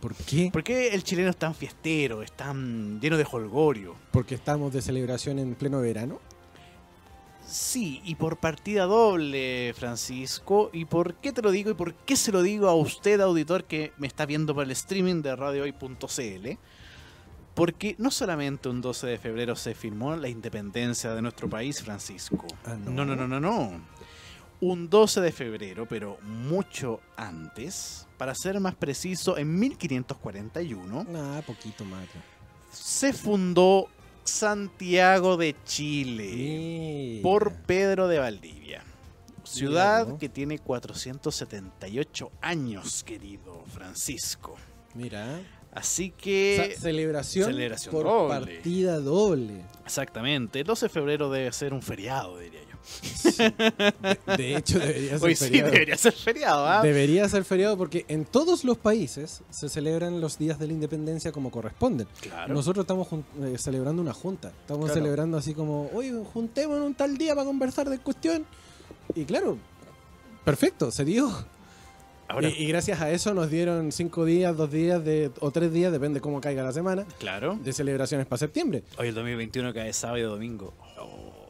¿Por 0.00 0.14
qué? 0.14 0.50
¿Por 0.52 0.62
qué 0.62 0.88
el 0.88 1.02
chileno 1.02 1.30
es 1.30 1.36
tan 1.36 1.54
fiestero, 1.54 2.22
es 2.22 2.32
tan 2.32 3.00
lleno 3.00 3.16
de 3.16 3.26
holgorio? 3.30 3.96
Porque 4.10 4.34
estamos 4.34 4.72
de 4.72 4.82
celebración 4.82 5.38
en 5.38 5.54
pleno 5.54 5.80
verano. 5.80 6.20
Sí, 7.46 8.00
y 8.04 8.16
por 8.16 8.38
partida 8.38 8.84
doble, 8.84 9.72
Francisco. 9.76 10.68
¿Y 10.72 10.84
por 10.84 11.14
qué 11.14 11.32
te 11.32 11.42
lo 11.42 11.50
digo 11.52 11.70
y 11.70 11.74
por 11.74 11.94
qué 11.94 12.16
se 12.16 12.32
lo 12.32 12.42
digo 12.42 12.68
a 12.68 12.74
usted, 12.74 13.20
auditor, 13.20 13.64
que 13.64 13.92
me 13.98 14.06
está 14.08 14.26
viendo 14.26 14.54
por 14.54 14.64
el 14.64 14.72
streaming 14.72 15.22
de 15.22 15.36
radiohoy.cl? 15.36 16.58
Porque 17.54 17.94
no 17.98 18.10
solamente 18.10 18.68
un 18.68 18.80
12 18.82 19.06
de 19.06 19.18
febrero 19.18 19.54
se 19.56 19.74
firmó 19.74 20.14
la 20.16 20.28
independencia 20.28 21.14
de 21.14 21.22
nuestro 21.22 21.48
país, 21.48 21.82
Francisco. 21.82 22.46
Ah, 22.64 22.74
no, 22.74 23.04
no, 23.04 23.16
no, 23.16 23.26
no, 23.28 23.40
no. 23.40 23.80
Un 24.60 24.90
12 24.90 25.20
de 25.20 25.32
febrero, 25.32 25.86
pero 25.86 26.18
mucho 26.22 27.00
antes, 27.16 28.06
para 28.18 28.34
ser 28.34 28.58
más 28.58 28.74
preciso, 28.74 29.38
en 29.38 29.58
1541, 29.58 31.06
Ah, 31.14 31.42
poquito 31.46 31.84
más. 31.84 32.06
se 32.72 33.12
fundó 33.12 33.88
Santiago 34.28 35.36
de 35.36 35.54
Chile 35.64 37.20
por 37.22 37.52
Pedro 37.52 38.08
de 38.08 38.18
Valdivia. 38.18 38.82
Ciudad 39.44 40.06
Mira, 40.06 40.18
que 40.18 40.28
tiene 40.28 40.58
478 40.58 42.32
años, 42.40 43.04
querido 43.04 43.64
Francisco. 43.72 44.56
Mira. 44.94 45.40
Así 45.72 46.12
O 46.14 46.20
que... 46.22 46.70
sea, 46.70 46.80
celebración, 46.80 47.46
celebración 47.50 47.92
por 47.92 48.04
doble. 48.06 48.54
partida 48.54 48.98
doble. 48.98 49.62
Exactamente, 49.84 50.60
el 50.60 50.66
12 50.66 50.86
de 50.86 50.88
febrero 50.90 51.30
debe 51.30 51.52
ser 51.52 51.74
un 51.74 51.82
feriado, 51.82 52.38
diría 52.38 52.60
yo. 52.62 52.65
De, 53.38 54.36
de 54.36 54.56
hecho, 54.56 54.78
debería 54.78 55.18
ser 55.18 55.24
Hoy 55.28 55.34
sí 55.36 55.44
feriado. 55.46 55.70
debería 55.70 55.96
ser 55.96 56.12
feriado, 56.12 56.66
¿ah? 56.66 56.82
Debería 56.82 57.28
ser 57.28 57.44
feriado 57.44 57.76
porque 57.76 58.04
en 58.08 58.24
todos 58.24 58.64
los 58.64 58.78
países 58.78 59.42
se 59.50 59.68
celebran 59.68 60.20
los 60.20 60.38
días 60.38 60.58
de 60.58 60.66
la 60.66 60.72
independencia 60.72 61.32
como 61.32 61.50
corresponden. 61.50 62.06
Claro. 62.20 62.54
Nosotros 62.54 62.84
estamos 62.84 63.08
eh, 63.42 63.56
celebrando 63.58 64.02
una 64.02 64.12
junta. 64.14 64.48
Estamos 64.60 64.86
Claro. 64.86 65.00
celebrando 65.00 65.36
así 65.38 65.54
como, 65.54 65.90
oye, 65.94 66.12
juntémonos 66.32 66.86
un 66.86 66.94
tal 66.94 67.16
día 67.18 67.34
para 67.34 67.44
conversar 67.46 67.88
de 67.90 67.98
cuestión. 67.98 68.44
Y 69.14 69.24
claro, 69.24 69.58
perfecto, 70.44 70.90
se 70.90 71.04
dio. 71.04 71.30
Ahora, 72.28 72.48
Y, 72.48 72.64
y 72.64 72.66
gracias 72.66 73.00
a 73.00 73.10
eso 73.12 73.32
nos 73.34 73.50
dieron 73.50 73.92
cinco 73.92 74.24
días, 74.24 74.56
dos 74.56 74.70
días 74.72 75.04
de, 75.04 75.30
o 75.40 75.50
tres 75.52 75.72
días, 75.72 75.92
depende 75.92 76.20
cómo 76.20 76.40
caiga 76.40 76.64
la 76.64 76.72
semana, 76.72 77.06
claro. 77.20 77.56
de 77.62 77.72
celebraciones 77.72 78.26
para 78.26 78.38
septiembre. 78.38 78.82
Hoy 78.98 79.08
el 79.08 79.14
2021 79.14 79.72
cae 79.72 79.92
sábado 79.92 80.18
y 80.18 80.22
domingo. 80.22 80.74
Oh. 80.98 81.45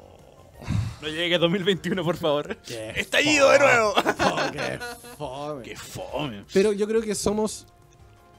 No 1.02 1.08
llegue 1.08 1.38
2021, 1.38 2.02
por 2.04 2.16
favor. 2.16 2.56
Qué 2.58 2.90
¡Estallido 2.96 3.50
de 3.50 3.58
nuevo! 3.58 3.94
Oh, 3.96 4.50
qué 4.52 4.78
fome. 5.18 5.62
¡Qué 5.62 5.76
fome! 5.76 6.44
Pero 6.52 6.72
yo 6.72 6.86
creo 6.88 7.02
que 7.02 7.14
somos, 7.14 7.66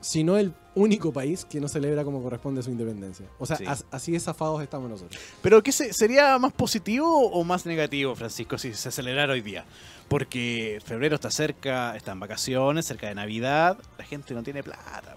si 0.02 0.24
no 0.24 0.38
el 0.38 0.54
único 0.74 1.12
país 1.14 1.46
que 1.46 1.60
no 1.60 1.68
celebra 1.68 2.04
como 2.04 2.22
corresponde 2.22 2.62
su 2.64 2.70
independencia. 2.72 3.26
O 3.40 3.46
sea, 3.46 3.58
Sí. 3.58 3.66
as- 3.68 3.86
así 3.92 4.12
de 4.12 4.20
zafados 4.20 4.62
estamos 4.62 4.90
nosotros. 4.90 5.22
Pero 5.42 5.62
¿qué 5.64 5.72
se- 5.72 5.94
sería 5.94 6.38
más 6.40 6.54
positivo 6.54 7.28
o 7.30 7.44
más 7.44 7.66
negativo, 7.66 8.16
Francisco, 8.16 8.58
si 8.58 8.74
se 8.74 8.92
celebrara 8.92 9.34
hoy 9.34 9.42
día? 9.42 9.66
Porque 10.08 10.80
febrero 10.86 11.16
está 11.16 11.30
cerca, 11.32 11.96
está 11.96 12.12
en 12.14 12.20
vacaciones, 12.20 12.86
cerca 12.86 13.08
de 13.08 13.16
Navidad, 13.16 13.78
la 13.98 14.04
gente 14.06 14.34
no 14.34 14.42
tiene 14.44 14.64
plata. 14.64 15.16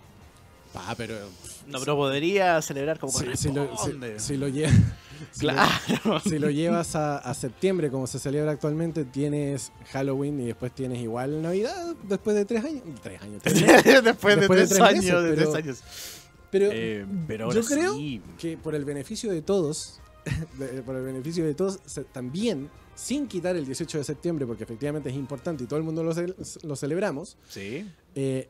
Pa, 0.72 0.94
pero 0.96 1.14
No, 1.66 1.78
pero 1.80 1.96
podría 1.96 2.60
celebrar 2.62 2.98
como 2.98 3.12
si, 3.12 3.24
si 3.36 3.48
lo, 3.52 3.64
si- 3.64 3.68
corresponde. 3.70 4.20
si 4.20 4.36
lo 4.36 4.48
lle- 4.48 4.70
si 5.32 5.46
lo- 5.46 5.52
Claro. 5.52 6.20
si 6.20 6.38
lo 6.38 6.50
llevas 6.50 6.94
a, 6.96 7.18
a 7.18 7.34
septiembre, 7.34 7.90
como 7.90 8.06
se 8.06 8.18
celebra 8.18 8.52
actualmente, 8.52 9.04
tienes 9.04 9.72
Halloween 9.92 10.40
y 10.40 10.46
después 10.46 10.72
tienes 10.74 10.98
igual 11.00 11.40
Navidad 11.42 11.94
después 12.08 12.36
de 12.36 12.44
tres 12.44 12.64
años. 12.64 12.82
Tres 13.02 13.20
años. 13.22 13.42
tres. 13.42 13.54
Después, 14.04 14.34
de 14.36 14.40
Después 14.40 14.60
de 14.60 14.66
tres, 14.66 14.68
tres 14.68 14.80
años, 14.80 15.04
meses, 15.04 15.22
de 15.22 15.30
pero- 15.36 15.52
tres 15.52 15.64
años. 15.64 15.82
Pero 16.50 16.68
Eh, 16.72 17.06
pero 17.28 17.52
yo 17.52 17.62
creo 17.62 17.94
sí. 17.94 18.20
que 18.38 18.56
por 18.56 18.74
el 18.74 18.84
beneficio 18.84 19.30
de 19.30 19.40
todos, 19.42 20.00
de- 20.58 20.82
por 20.82 20.96
el 20.96 21.02
beneficio 21.04 21.44
de 21.44 21.54
todos, 21.54 21.78
se- 21.86 22.02
también, 22.04 22.68
sin 22.96 23.28
quitar 23.28 23.54
el 23.56 23.64
18 23.64 23.98
de 23.98 24.04
septiembre, 24.04 24.46
porque 24.46 24.64
efectivamente 24.64 25.08
es 25.10 25.14
importante 25.14 25.64
y 25.64 25.66
todo 25.66 25.78
el 25.78 25.84
mundo 25.84 26.02
lo, 26.02 26.12
ce- 26.12 26.34
lo 26.64 26.74
celebramos, 26.76 27.36
Sí. 27.48 27.88
eh, 28.16 28.48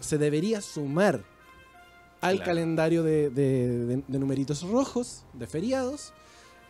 se 0.00 0.18
debería 0.18 0.60
sumar 0.60 1.24
al 2.20 2.36
Claro. 2.36 2.50
calendario 2.50 3.02
de, 3.02 3.30
de- 3.30 3.86
de- 3.86 4.02
de 4.06 4.18
numeritos 4.18 4.62
rojos, 4.62 5.24
de 5.32 5.46
feriados, 5.46 6.12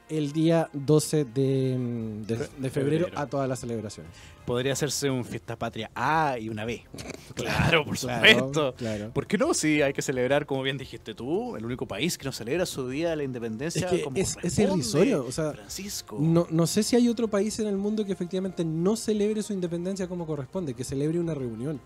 el 0.08 0.32
día 0.32 0.68
12 0.72 1.24
de, 1.24 1.76
mm, 1.76 2.22
de- 2.26 2.36
Fe- 2.36 2.48
de 2.58 2.70
febrero 2.70 3.04
febrero. 3.06 3.20
a 3.20 3.26
todas 3.26 3.48
las 3.48 3.58
celebraciones. 3.58 4.12
Podría 4.44 4.74
hacerse 4.74 5.10
un 5.10 5.24
fiesta 5.24 5.56
patria 5.56 5.90
A 5.96 6.38
y 6.38 6.48
una 6.48 6.64
B. 6.64 6.84
Claro, 7.34 7.84
por 7.84 7.98
Claro, 7.98 8.28
supuesto. 8.38 8.74
claro. 8.76 9.10
¿Por 9.12 9.26
qué 9.26 9.36
no? 9.36 9.52
Sí, 9.52 9.82
hay 9.82 9.92
que 9.92 10.02
celebrar, 10.02 10.46
como 10.46 10.62
bien 10.62 10.78
dijiste 10.78 11.12
tú, 11.14 11.56
el 11.56 11.64
único 11.64 11.86
país 11.86 12.16
que 12.16 12.24
no 12.24 12.30
celebra 12.32 12.64
su 12.66 12.88
día 12.88 13.10
de 13.10 13.16
la 13.16 13.24
independencia 13.24 13.84
Es 13.86 13.92
que 13.92 14.02
como 14.02 14.16
es, 14.16 14.36
es 14.42 14.58
irrisorio, 14.60 15.24
o 15.26 15.32
sea, 15.32 15.50
Francisco. 15.52 16.16
no, 16.20 16.46
no 16.50 16.66
sé 16.68 16.84
si 16.84 16.94
hay 16.94 17.08
otro 17.08 17.26
país 17.28 17.58
en 17.58 17.66
el 17.66 17.76
mundo 17.76 18.04
que 18.04 18.12
efectivamente 18.12 18.64
no 18.64 18.94
celebre 18.96 19.42
su 19.42 19.52
independencia 19.52 20.06
como 20.06 20.24
corresponde, 20.26 20.74
que 20.74 20.84
celebre 20.84 21.18
una 21.18 21.34
reunión. 21.34 21.80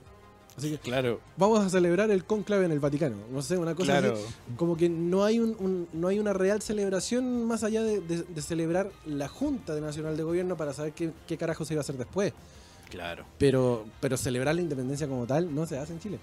Así 0.61 0.71
que 0.73 0.79
Claro, 0.79 1.21
vamos 1.37 1.61
a 1.65 1.69
celebrar 1.71 2.11
el 2.11 2.25
conclave 2.25 2.65
en 2.67 2.73
el 2.73 2.81
Vaticano. 2.81 3.17
No 3.33 3.43
sé, 3.43 3.57
una 3.59 3.75
cosa 3.75 3.99
claro. 4.01 4.15
así. 4.15 4.25
Como 4.57 4.77
que 4.77 4.89
no 4.89 5.25
hay 5.25 5.39
un, 5.41 5.57
un- 5.59 5.89
no 5.93 6.09
hay 6.09 6.19
una 6.19 6.33
real 6.33 6.63
celebración 6.63 7.45
más 7.47 7.65
allá 7.65 7.83
de, 7.83 8.01
de- 8.01 8.23
de 8.23 8.43
celebrar 8.43 8.91
la 9.07 9.29
Junta 9.29 9.75
de 9.75 9.81
Nacional 9.81 10.17
de 10.17 10.23
Gobierno 10.23 10.57
para 10.57 10.73
saber 10.73 10.93
qué, 10.93 11.11
qué 11.27 11.37
carajo 11.37 11.65
se 11.65 11.75
iba 11.75 11.81
a 11.81 11.83
hacer 11.83 11.97
después. 11.97 12.33
Claro. 12.91 13.25
Pero, 13.39 13.85
pero 14.01 14.17
celebrar 14.17 14.55
la 14.55 14.61
independencia 14.63 15.07
como 15.09 15.27
tal 15.27 15.55
no 15.55 15.65
se 15.67 15.79
hace 15.79 15.93
en 15.93 16.01
Chile. 16.01 16.19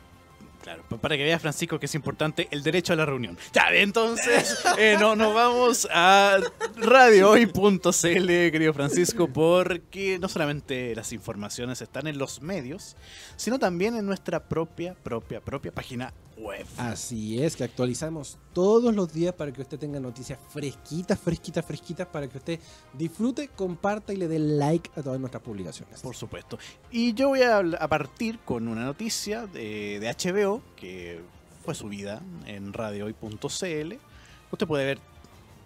Claro, 0.67 0.83
pa- 0.89 0.97
para 0.97 1.15
que 1.15 1.23
vea 1.23 1.39
Francisco 1.39 1.79
que 1.79 1.85
es 1.85 1.95
importante 1.95 2.49
el 2.51 2.61
derecho 2.61 2.91
a 2.91 2.97
la 2.97 3.05
reunión. 3.05 3.37
Ya, 3.53 3.69
entonces 3.71 4.57
eh, 4.77 4.97
no, 4.99 5.15
nos 5.15 5.33
vamos 5.33 5.87
a 5.89 6.39
radiohoy.cl, 6.75 8.27
querido 8.27 8.73
Francisco, 8.73 9.29
porque 9.29 10.19
no 10.19 10.27
solamente 10.27 10.93
las 10.93 11.13
informaciones 11.13 11.81
están 11.81 12.05
en 12.07 12.17
los 12.17 12.41
medios, 12.41 12.97
sino 13.37 13.59
también 13.59 13.95
en 13.95 14.05
nuestra 14.05 14.43
propia, 14.43 14.93
propia, 14.93 15.39
propia 15.39 15.71
página 15.71 16.13
web. 16.37 16.65
Así 16.77 17.41
es, 17.41 17.55
que 17.55 17.63
actualizamos 17.63 18.37
todos 18.53 18.93
los 18.93 19.11
días 19.13 19.33
para 19.33 19.51
que 19.51 19.61
usted 19.61 19.79
tenga 19.79 19.99
noticias 19.99 20.39
fresquitas, 20.49 21.19
fresquitas, 21.19 21.65
fresquitas, 21.65 22.07
para 22.07 22.27
que 22.27 22.37
usted 22.37 22.59
disfrute, 22.93 23.47
comparta 23.49 24.13
y 24.13 24.17
le 24.17 24.27
dé 24.27 24.39
like 24.39 24.89
a 24.95 25.01
todas 25.01 25.19
nuestras 25.19 25.41
publicaciones. 25.43 26.01
Por 26.01 26.15
supuesto. 26.15 26.59
Y 26.91 27.13
yo 27.13 27.29
voy 27.29 27.41
a, 27.41 27.87
partir 27.87 28.39
con 28.39 28.67
una 28.67 28.85
noticia 28.85 29.47
de, 29.47 29.99
de 29.99 30.13
HBO 30.13 30.56
que 30.75 31.21
fue 31.63 31.75
subida 31.75 32.21
en 32.45 32.73
radiohoy.cl. 32.73 33.93
Usted 34.51 34.67
puede 34.67 34.85
ver 34.85 34.99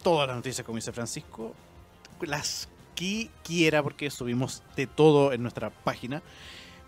todas 0.03 0.27
las 0.27 0.35
noticias, 0.35 0.65
como 0.65 0.77
dice 0.77 0.91
Francisco, 0.91 1.53
las 2.21 2.69
que 2.95 3.29
quiera, 3.43 3.83
porque 3.83 4.09
subimos 4.09 4.63
de 4.75 4.87
todo 4.87 5.33
en 5.33 5.41
nuestra 5.41 5.69
página. 5.69 6.21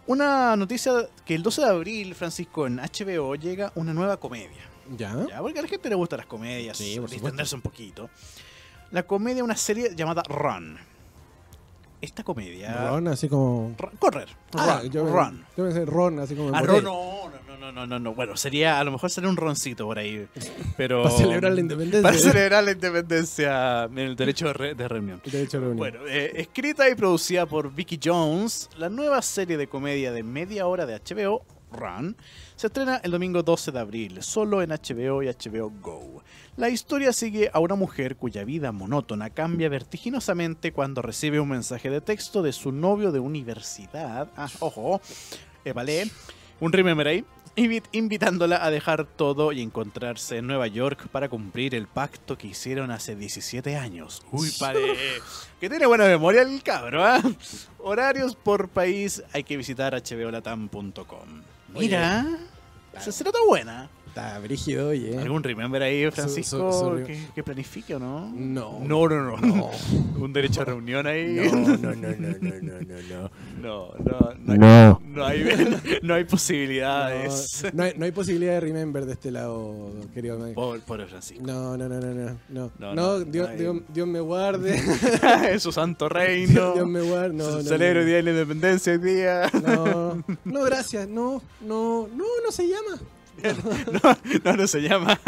Una 0.05 0.55
noticia 0.55 0.91
que 1.25 1.35
el 1.35 1.43
12 1.43 1.61
de 1.61 1.67
abril, 1.67 2.15
Francisco, 2.15 2.67
en 2.67 2.77
HBO 2.77 3.35
llega 3.35 3.71
una 3.75 3.93
nueva 3.93 4.17
comedia. 4.17 4.69
¿Ya? 4.97 5.15
¿ya? 5.29 5.39
Porque 5.39 5.59
a 5.59 5.61
la 5.61 5.67
gente 5.67 5.89
le 5.89 5.95
gustan 5.95 6.17
las 6.17 6.25
comedias, 6.25 6.77
Sí, 6.77 6.99
por 6.99 7.09
distenderse 7.09 7.55
un 7.55 7.61
poquito. 7.61 8.09
La 8.91 9.03
comedia, 9.03 9.43
una 9.43 9.55
serie 9.55 9.95
llamada 9.95 10.23
Run. 10.23 10.77
Esta 12.03 12.21
comedia... 12.23 12.89
Ron, 12.89 13.07
así 13.07 13.29
como... 13.29 13.73
Correr. 13.97 14.27
Ah, 14.57 14.81
run, 14.81 14.91
yo, 14.91 15.05
run. 15.05 15.45
yo 15.55 15.63
pensé 15.63 15.85
Ron, 15.85 16.19
así 16.19 16.35
como... 16.35 16.53
Ah. 16.53 16.61
Ron, 16.61 16.83
no, 16.83 17.29
no, 17.29 17.57
no, 17.57 17.71
no, 17.71 17.87
no, 17.87 17.97
no. 17.99 18.13
Bueno, 18.13 18.35
sería, 18.35 18.77
a 18.77 18.83
lo 18.83 18.91
mejor 18.91 19.09
sería 19.09 19.29
un 19.29 19.37
roncito 19.37 19.85
por 19.85 19.97
ahí. 19.97 20.27
Pero. 20.77 21.03
Para 21.03 21.15
celebrar 21.15 21.53
la 21.53 21.61
independencia. 21.61 22.01
Para 22.03 22.17
celebrar 22.17 22.63
la 22.65 22.71
independencia 22.71 23.83
en 23.85 23.97
el 23.99 24.15
derecho 24.17 24.47
de, 24.47 24.53
re- 24.53 24.75
de 24.75 24.87
reunión. 24.89 25.21
De 25.23 25.41
hecho, 25.43 25.59
reunión. 25.59 25.77
Bueno, 25.77 25.99
eh, 26.07 26.33
escrita 26.35 26.89
y 26.89 26.95
producida 26.95 27.45
por 27.45 27.73
Vicky 27.73 27.97
Jones, 28.03 28.69
la 28.77 28.89
nueva 28.89 29.21
serie 29.21 29.55
de 29.55 29.67
comedia 29.67 30.11
de 30.11 30.23
media 30.23 30.67
hora 30.67 30.85
de 30.85 30.99
HBO, 30.99 31.45
Run, 31.73 32.15
se 32.55 32.67
estrena 32.67 32.97
el 33.03 33.11
domingo 33.11 33.43
12 33.43 33.71
de 33.71 33.79
abril, 33.79 34.23
solo 34.23 34.61
en 34.61 34.69
HBO 34.69 35.21
y 35.23 35.27
HBO 35.27 35.69
Go. 35.81 36.23
La 36.55 36.69
historia 36.69 37.11
sigue 37.11 37.49
a 37.51 37.59
una 37.59 37.75
mujer 37.75 38.15
cuya 38.15 38.43
vida 38.43 38.71
monótona 38.71 39.29
cambia 39.31 39.69
vertiginosamente 39.69 40.71
cuando 40.71 41.01
recibe 41.01 41.39
un 41.39 41.49
mensaje 41.49 41.89
de 41.89 41.99
texto 42.01 42.41
de 42.43 42.53
su 42.53 42.71
novio 42.71 43.11
de 43.11 43.19
universidad. 43.19 44.29
Ah, 44.37 44.47
ojo, 44.59 45.01
eh, 45.65 45.73
vale, 45.73 46.09
un 46.59 46.71
remember 46.71 47.07
ahí. 47.07 47.25
invi- 47.55 47.83
Invitándola 47.91 48.63
a 48.65 48.71
dejar 48.71 49.05
todo 49.05 49.51
y 49.51 49.61
encontrarse 49.61 50.37
en 50.37 50.47
Nueva 50.47 50.67
York 50.67 51.07
para 51.11 51.29
cumplir 51.29 51.75
el 51.75 51.87
pacto 51.87 52.37
que 52.37 52.47
hicieron 52.47 52.89
hace 52.91 53.15
17 53.15 53.75
años. 53.75 54.23
Uy, 54.31 54.49
padre, 54.59 54.93
que 55.59 55.69
tiene 55.69 55.85
buena 55.85 56.05
memoria 56.05 56.41
el 56.43 56.61
cabro, 56.63 57.03
¿ah? 57.03 57.21
Horarios 57.79 58.35
por 58.35 58.69
país, 58.69 59.23
hay 59.33 59.43
que 59.43 59.57
visitar 59.57 59.93
hbolatam.com. 60.01 61.41
Mira, 61.73 62.25
se, 62.99 63.11
se 63.11 63.23
nota 63.23 63.39
buena. 63.47 63.89
Está 64.13 64.37
brígido, 64.37 64.89
oye. 64.89 65.17
¿Algún 65.17 65.41
remember 65.41 65.81
ahí, 65.81 66.09
Francisco, 66.11 66.71
su- 66.71 66.99
su- 66.99 67.03
que, 67.03 67.19
que 67.33 67.41
planifique 67.43 67.95
o 67.95 67.99
no? 67.99 68.29
No. 68.31 68.79
No, 68.79 69.07
no, 69.09 69.37
no. 69.37 69.37
No. 69.37 69.71
Un 70.19 70.31
derecho 70.31 70.61
a 70.61 70.65
reunión 70.65 71.07
ahí. 71.07 71.33
No, 71.51 71.51
no, 71.51 71.77
no, 71.77 71.95
no, 71.95 71.95
no, 71.95 72.35
no, 72.39 72.81
no, 72.81 73.01
no. 73.09 73.31
No, 73.59 73.93
no, 73.97 74.33
no, 74.37 74.53
hay, 74.53 74.59
No. 74.59 75.01
no 75.03 75.25
hay, 75.25 75.43
no 76.03 76.13
hay 76.13 76.23
posibilidades. 76.25 77.63
No, 77.63 77.71
no 77.73 77.83
hay, 77.85 77.93
no 77.97 78.05
hay 78.05 78.11
posibilidad 78.11 78.53
de 78.53 78.59
remember 78.59 79.05
de 79.07 79.13
este 79.13 79.31
lado, 79.31 79.91
querido 80.13 80.35
amigo. 80.35 80.53
Pobre, 80.61 80.81
pobre 80.81 81.07
Francisco. 81.07 81.43
No, 81.45 81.75
no, 81.75 81.89
no, 81.89 81.99
no, 81.99 82.13
no. 82.13 82.37
No, 82.49 82.71
No, 82.77 82.93
no, 82.93 82.95
no, 82.95 83.19
Dios, 83.21 83.49
hay- 83.49 83.57
Dios, 83.57 83.77
Dios 83.91 84.07
me 84.07 84.19
guarde. 84.19 84.79
en 85.49 85.59
su 85.59 85.71
santo 85.71 86.07
reino. 86.07 86.73
Dios 86.75 86.87
me 86.87 87.01
guarde. 87.01 87.33
No, 87.33 87.49
no, 87.49 87.61
Celebro 87.63 88.01
el 88.01 88.05
no. 88.05 88.07
Día 88.09 88.15
de 88.17 88.23
la 88.23 88.29
Independencia 88.31 88.93
hoy 88.93 88.99
día. 88.99 89.49
No, 89.65 90.23
no, 90.45 90.63
gracias. 90.65 91.07
No, 91.07 91.41
no, 91.61 92.07
no, 92.15 92.25
no 92.45 92.51
se 92.51 92.67
llama. 92.67 92.99
No, 93.91 94.17
no, 94.43 94.57
no 94.57 94.67
se 94.67 94.81
llama. 94.81 95.19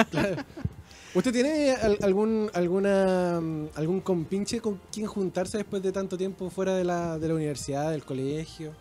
¿Usted 1.13 1.31
tiene 1.31 1.71
al- 1.71 1.97
algún 2.01 2.49
alguna 2.53 3.39
mm, 3.41 3.67
algún 3.75 4.01
compinche 4.01 4.59
con 4.59 4.81
quien 4.91 5.07
juntarse 5.07 5.57
después 5.57 5.81
de 5.81 5.91
tanto 5.91 6.17
tiempo 6.17 6.49
fuera 6.49 6.75
de 6.75 6.83
la, 6.83 7.17
de 7.17 7.27
la 7.29 7.33
universidad, 7.35 7.91
del 7.91 8.03
colegio? 8.03 8.73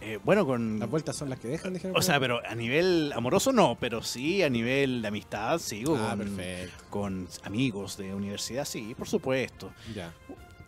Eh, 0.00 0.18
bueno, 0.24 0.44
con. 0.44 0.78
Las 0.80 0.90
vueltas 0.90 1.16
son 1.16 1.30
las 1.30 1.38
que 1.38 1.48
dejan, 1.48 1.72
dijeron. 1.74 1.96
O 1.96 2.02
sea, 2.02 2.18
pero 2.20 2.40
a 2.46 2.54
nivel 2.54 3.12
amoroso 3.14 3.52
no, 3.52 3.76
pero 3.80 4.02
sí 4.02 4.42
a 4.42 4.50
nivel 4.50 5.00
de 5.00 5.08
amistad 5.08 5.58
sigo 5.60 5.96
Ah, 5.96 6.10
con, 6.10 6.18
perfecto. 6.18 6.84
con 6.90 7.28
amigos 7.44 7.96
de 7.96 8.12
universidad, 8.12 8.64
sí, 8.64 8.94
por 8.98 9.08
supuesto. 9.08 9.72
Ya. 9.94 10.12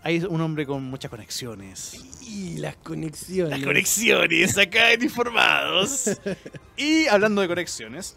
Hay 0.07 0.23
un 0.23 0.41
hombre 0.43 0.67
con 0.67 0.83
muchas 0.85 1.11
conexiones. 1.11 1.95
Y 2.23 2.59
las 2.59 2.77
conexiones. 2.77 3.59
Las 3.59 3.67
conexiones, 3.67 4.59
acá 4.59 4.93
en 4.93 5.03
informados. 5.03 6.11
y 6.77 7.07
hablando 7.07 7.41
de 7.41 7.49
conexiones, 7.49 8.17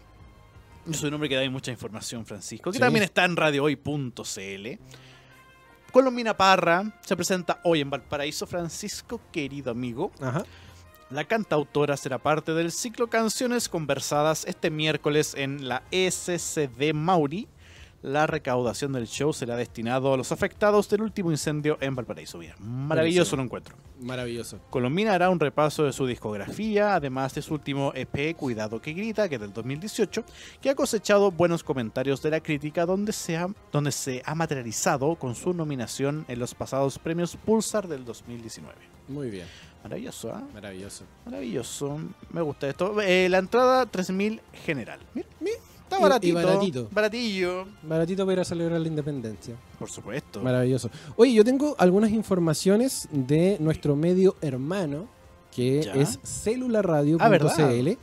yo 0.84 0.92
soy 0.92 1.08
un 1.08 1.14
hombre 1.14 1.30
que 1.30 1.36
da 1.36 1.48
mucha 1.50 1.70
información, 1.70 2.26
Francisco, 2.26 2.70
que 2.70 2.76
Sí. 2.76 2.80
también 2.80 3.04
está 3.04 3.24
en 3.24 3.36
radiohoy.cl. 3.36 4.66
Colombina 5.90 6.36
Parra 6.36 6.84
se 7.06 7.16
presenta 7.16 7.60
hoy 7.64 7.80
en 7.80 7.88
Valparaíso, 7.88 8.46
Francisco, 8.46 9.20
querido 9.32 9.70
amigo. 9.70 10.12
Ajá. 10.20 10.44
La 11.08 11.24
cantautora 11.24 11.96
será 11.96 12.18
parte 12.18 12.52
del 12.52 12.70
ciclo 12.70 13.08
Canciones 13.08 13.70
Conversadas 13.70 14.44
este 14.46 14.68
miércoles 14.68 15.32
en 15.34 15.66
la 15.66 15.82
SCD 15.90 16.92
Mauri. 16.92 17.48
La 18.02 18.28
recaudación 18.28 18.92
del 18.92 19.08
show 19.08 19.32
será 19.32 19.56
destinado 19.56 20.14
a 20.14 20.16
los 20.16 20.30
afectados 20.30 20.88
del 20.88 21.02
último 21.02 21.32
incendio 21.32 21.78
en 21.80 21.96
Valparaíso. 21.96 22.38
Mira, 22.38 22.54
maravilloso 22.60 23.34
lo 23.34 23.42
encuentro. 23.42 23.74
Maravilloso. 24.00 24.60
Colombina 24.70 25.14
hará 25.14 25.30
un 25.30 25.40
repaso 25.40 25.82
de 25.82 25.92
su 25.92 26.06
discografía, 26.06 26.94
además 26.94 27.34
de 27.34 27.42
su 27.42 27.54
último 27.54 27.92
EP 27.96 28.36
Cuidado 28.36 28.80
que 28.80 28.92
Grita, 28.92 29.28
que 29.28 29.34
es 29.34 29.40
del 29.40 29.52
2018, 29.52 30.24
que 30.60 30.70
ha 30.70 30.76
cosechado 30.76 31.32
buenos 31.32 31.64
comentarios 31.64 32.22
de 32.22 32.30
la 32.30 32.40
crítica, 32.40 32.86
donde 32.86 33.12
se 33.12 33.36
ha, 33.36 33.48
donde 33.72 33.90
se 33.90 34.22
ha 34.24 34.36
materializado 34.36 35.16
con 35.16 35.34
su 35.34 35.52
nominación 35.52 36.24
en 36.28 36.38
los 36.38 36.54
pasados 36.54 37.00
premios 37.00 37.36
Pulsar 37.36 37.88
del 37.88 38.04
2019. 38.04 38.76
Muy 39.08 39.30
bien. 39.30 39.46
Maravilloso, 39.82 40.32
¿ah? 40.32 40.42
Maravilloso. 40.54 41.04
Maravilloso. 41.24 41.98
Me 42.30 42.42
gusta 42.42 42.68
esto. 42.68 43.00
Eh, 43.00 43.28
la 43.28 43.38
entrada 43.38 43.86
3000 43.86 44.40
general. 44.64 45.00
Mira, 45.14 45.28
mira, 45.40 45.56
está 45.88 45.96
Y- 45.96 46.00
y 46.00 46.02
baratito. 46.32 46.34
baratito. 46.34 46.88
Baratillo. 46.92 47.64
Baratito 47.82 48.24
para 48.24 48.32
ir 48.34 48.40
a 48.40 48.44
celebrar 48.44 48.80
la 48.80 48.88
independencia. 48.88 49.54
Por 49.78 49.90
supuesto. 49.90 50.40
Maravilloso. 50.42 50.90
Oye, 51.16 51.32
yo 51.32 51.44
tengo 51.44 51.74
algunas 51.78 52.10
informaciones 52.10 53.08
de 53.12 53.56
nuestro 53.60 53.96
medio 53.96 54.36
hermano, 54.40 55.08
que 55.54 55.82
Ya. 55.82 55.94
es 55.94 56.18
celularadio.cl, 56.22 57.98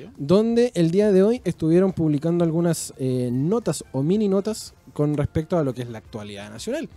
Ah, 0.00 0.12
donde 0.16 0.70
el 0.74 0.90
día 0.90 1.10
de 1.12 1.22
hoy 1.22 1.40
estuvieron 1.44 1.92
publicando 1.92 2.44
algunas 2.44 2.92
eh, 2.98 3.30
notas 3.32 3.82
o 3.92 4.02
mini 4.02 4.28
notas 4.28 4.74
con 4.92 5.16
respecto 5.16 5.56
a 5.58 5.64
lo 5.64 5.72
que 5.74 5.82
es 5.82 5.88
la 5.88 5.98
actualidad 5.98 6.50
nacional. 6.50 6.88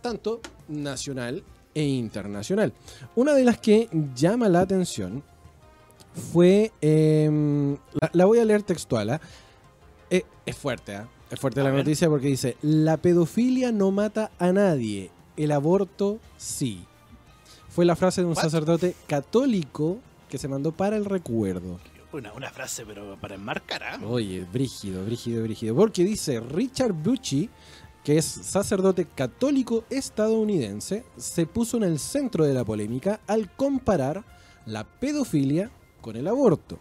Tanto 0.00 0.40
nacional 0.68 1.42
e 1.74 1.84
internacional. 1.84 2.72
Una 3.16 3.34
de 3.34 3.44
las 3.44 3.58
que 3.58 3.88
llama 4.14 4.48
la 4.48 4.60
atención 4.60 5.22
fue... 6.14 6.72
em, 6.80 7.76
la, 8.00 8.10
la 8.12 8.24
voy 8.26 8.38
a 8.38 8.44
leer 8.44 8.62
textual. 8.62 9.10
¿ah? 9.10 9.20
Eh, 10.10 10.24
es 10.46 10.56
fuerte, 10.56 10.94
¿ah? 10.96 11.08
Es 11.30 11.38
fuerte 11.38 11.60
A 11.60 11.64
la 11.64 11.70
ver. 11.70 11.80
noticia 11.80 12.08
porque 12.08 12.26
dice, 12.26 12.56
la 12.62 12.96
pedofilia 12.96 13.70
no 13.70 13.90
mata 13.92 14.30
a 14.38 14.50
nadie, 14.52 15.10
el 15.36 15.52
aborto 15.52 16.18
sí. 16.36 16.84
Fue 17.68 17.84
la 17.84 17.94
frase 17.94 18.22
de 18.22 18.26
un 18.26 18.34
What? 18.34 18.42
sacerdote 18.42 18.96
católico 19.06 19.98
que 20.28 20.38
se 20.38 20.48
mandó 20.48 20.72
para 20.72 20.96
el 20.96 21.04
recuerdo. 21.04 21.78
Una, 22.12 22.32
una 22.32 22.50
frase, 22.50 22.84
pero 22.84 23.16
para 23.20 23.36
enmarcar, 23.36 23.84
¿ah? 23.84 24.00
Oye, 24.04 24.44
brígido, 24.52 25.04
brígido, 25.04 25.44
brígido. 25.44 25.76
Porque 25.76 26.02
dice 26.02 26.40
Richard 26.40 26.92
Bucci, 26.92 27.48
que 28.02 28.18
es 28.18 28.24
sacerdote 28.24 29.04
católico 29.06 29.84
estadounidense, 29.90 31.04
se 31.16 31.46
puso 31.46 31.76
en 31.76 31.84
el 31.84 32.00
centro 32.00 32.44
de 32.44 32.54
la 32.54 32.64
polémica 32.64 33.20
al 33.28 33.54
comparar 33.54 34.24
la 34.66 34.82
pedofilia 34.82 35.70
con 36.00 36.16
el 36.16 36.26
aborto. 36.26 36.78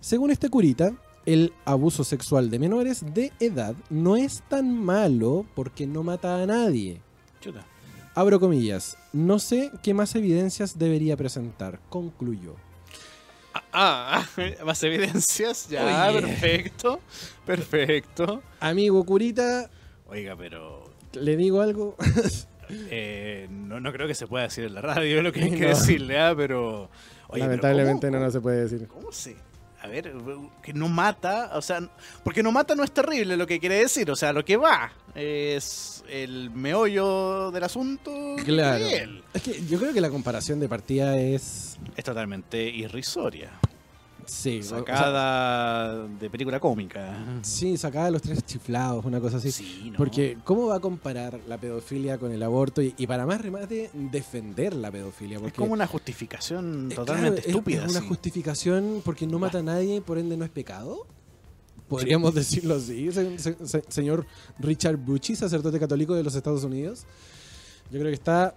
Según 0.00 0.30
este 0.30 0.48
curita, 0.48 0.92
el 1.26 1.52
abuso 1.64 2.04
sexual 2.04 2.50
de 2.50 2.58
menores 2.58 3.04
de 3.14 3.32
edad 3.40 3.74
no 3.90 4.16
es 4.16 4.42
tan 4.48 4.72
malo 4.72 5.44
porque 5.54 5.86
no 5.86 6.02
mata 6.02 6.42
a 6.42 6.46
nadie. 6.46 7.00
Chuta. 7.40 7.66
Abro 8.14 8.40
comillas, 8.40 8.96
no 9.12 9.38
sé 9.38 9.70
qué 9.82 9.92
más 9.92 10.14
evidencias 10.14 10.78
debería 10.78 11.16
presentar, 11.16 11.80
concluyó. 11.90 12.54
Ah, 13.72 14.24
ah, 14.26 14.26
más 14.64 14.82
evidencias. 14.82 15.68
Ya, 15.68 16.08
Oye. 16.10 16.22
perfecto. 16.22 17.00
Perfecto. 17.44 18.42
Amigo 18.60 19.04
curita, 19.04 19.68
Oiga, 20.08 20.36
pero. 20.36 20.90
le 21.14 21.36
digo 21.36 21.60
algo. 21.60 21.96
eh, 22.70 23.48
no, 23.50 23.80
no 23.80 23.92
creo 23.92 24.06
que 24.06 24.14
se 24.14 24.26
pueda 24.26 24.44
decir 24.44 24.64
en 24.64 24.74
la 24.74 24.80
radio 24.80 25.22
lo 25.22 25.32
que 25.32 25.42
hay 25.42 25.50
que 25.50 25.66
decirle, 25.66 26.18
¿ah? 26.18 26.34
Pero. 26.36 26.88
Oye, 27.28 27.42
Lamentablemente 27.42 28.06
¿cómo- 28.08 28.18
no, 28.18 28.24
no 28.26 28.30
se 28.30 28.40
puede 28.40 28.62
decir. 28.68 28.86
¿Cómo 28.88 29.12
se.? 29.12 29.36
a 29.82 29.88
ver, 29.88 30.12
que 30.62 30.72
no 30.72 30.88
mata, 30.88 31.52
o 31.54 31.62
sea, 31.62 31.80
porque 32.24 32.42
no 32.42 32.50
mata 32.50 32.74
no 32.74 32.82
es 32.82 32.90
terrible 32.90 33.36
lo 33.36 33.46
que 33.46 33.60
quiere 33.60 33.76
decir, 33.76 34.10
o 34.10 34.16
sea, 34.16 34.32
lo 34.32 34.44
que 34.44 34.56
va 34.56 34.90
es 35.14 36.02
el 36.08 36.50
meollo 36.50 37.52
del 37.52 37.62
asunto. 37.62 38.10
Claro. 38.44 38.84
de 38.84 38.96
él. 38.98 39.22
Es 39.32 39.42
que 39.42 39.64
yo 39.66 39.78
creo 39.78 39.92
que 39.92 40.00
la 40.00 40.10
comparación 40.10 40.58
de 40.58 40.68
partida 40.68 41.16
es. 41.18 41.76
Es 41.96 42.04
totalmente 42.04 42.64
irrisoria, 42.64 43.50
Sí, 44.26 44.58
o 44.58 44.62
sea, 44.62 44.78
sacada 44.78 46.06
de 46.06 46.28
película 46.30 46.58
cómica. 46.60 47.16
sí, 47.42 47.76
sacada 47.76 48.06
de 48.06 48.10
los 48.10 48.22
tres 48.22 48.44
chiflados, 48.44 49.04
una 49.04 49.20
cosa 49.20 49.36
así. 49.36 49.52
Sí, 49.52 49.90
¿no? 49.92 49.96
Porque, 49.96 50.36
¿cómo 50.44 50.66
va 50.66 50.76
a 50.76 50.80
comparar 50.80 51.38
la 51.48 51.58
pedofilia 51.58 52.18
con 52.18 52.32
el 52.32 52.42
aborto? 52.42 52.82
Y, 52.82 52.94
y 52.98 53.06
para 53.06 53.24
más 53.26 53.40
remate, 53.40 53.90
defender 53.94 54.74
la 54.74 54.90
pedofilia. 54.90 55.38
Porque 55.38 55.52
es 55.52 55.58
como 55.58 55.72
una 55.72 55.86
justificación 55.86 56.88
Eh, 56.90 56.94
totalmente 56.94 57.28
claro, 57.36 57.40
es- 57.40 57.46
estúpida. 57.46 57.84
Es, 57.84 57.90
una 57.90 58.00
sí. 58.00 58.08
justificación 58.08 59.02
porque 59.04 59.26
no 59.26 59.38
mata 59.38 59.58
a 59.58 59.62
nadie, 59.62 60.00
por 60.00 60.18
ende 60.18 60.36
no 60.36 60.44
es 60.44 60.50
pecado. 60.50 61.06
Podríamos 61.88 62.34
decirlo 62.34 62.74
así, 62.74 63.12
se- 63.12 63.38
se- 63.38 63.56
se- 63.64 63.84
señor 63.88 64.26
Richard 64.58 64.96
Bucci, 64.96 65.36
sacerdote 65.36 65.78
católico 65.78 66.14
de 66.14 66.24
los 66.24 66.34
Estados 66.34 66.64
Unidos. 66.64 67.04
Yo 67.92 68.00
creo 68.00 68.06
que 68.10 68.14
está 68.14 68.56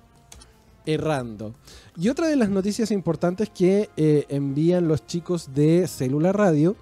errando. 0.86 1.54
Y 1.96 2.10
otra 2.10 2.28
de 2.28 2.36
las 2.36 2.50
noticias 2.50 2.92
importantes 2.92 3.50
que 3.50 3.90
eh, 3.98 4.26
envían 4.30 4.88
los 4.88 5.06
chicos 5.06 5.54
de 5.54 5.88
Célula 5.88 6.32
Radio, 6.32 6.76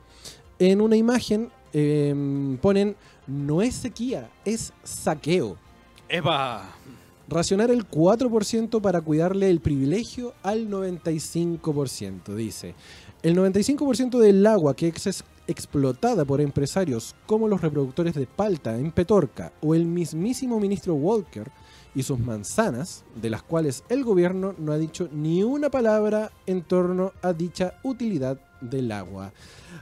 en 0.60 0.82
una 0.82 0.96
imagen 0.96 1.50
eh, 1.74 2.58
ponen, 2.62 2.96
no 3.28 3.62
es 3.62 3.76
sequía, 3.76 4.30
es 4.46 4.74
saqueo. 4.84 5.58
¡Epa! 6.10 6.76
Racionar 7.30 7.72
el 7.72 7.88
4% 7.88 8.80
para 8.82 9.02
cuidarle 9.02 9.50
el 9.50 9.60
privilegio 9.60 10.34
al 10.44 10.70
95%, 10.70 12.34
dice. 12.36 12.74
El 13.22 13.36
95% 13.36 14.20
del 14.20 14.46
agua 14.48 14.76
que 14.76 14.88
es 14.88 15.24
explotada 15.48 16.24
por 16.24 16.40
empresarios 16.40 17.16
como 17.26 17.48
los 17.48 17.62
reproductores 17.62 18.14
de 18.14 18.28
palta 18.28 18.78
en 18.78 18.92
Petorca 18.92 19.52
o 19.62 19.76
el 19.76 19.86
mismísimo 19.86 20.60
ministro 20.60 20.94
Walker 20.94 21.52
y 21.96 22.04
sus 22.04 22.20
manzanas, 22.20 23.04
de 23.16 23.30
las 23.30 23.44
cuales 23.44 23.84
el 23.90 24.04
gobierno 24.04 24.54
no 24.58 24.72
ha 24.72 24.78
dicho 24.78 25.10
ni 25.12 25.44
una 25.44 25.70
palabra 25.70 26.32
en 26.46 26.62
torno 26.64 27.14
a 27.22 27.34
dicha 27.34 27.80
utilidad 27.84 28.40
del 28.62 28.92
agua. 28.92 29.32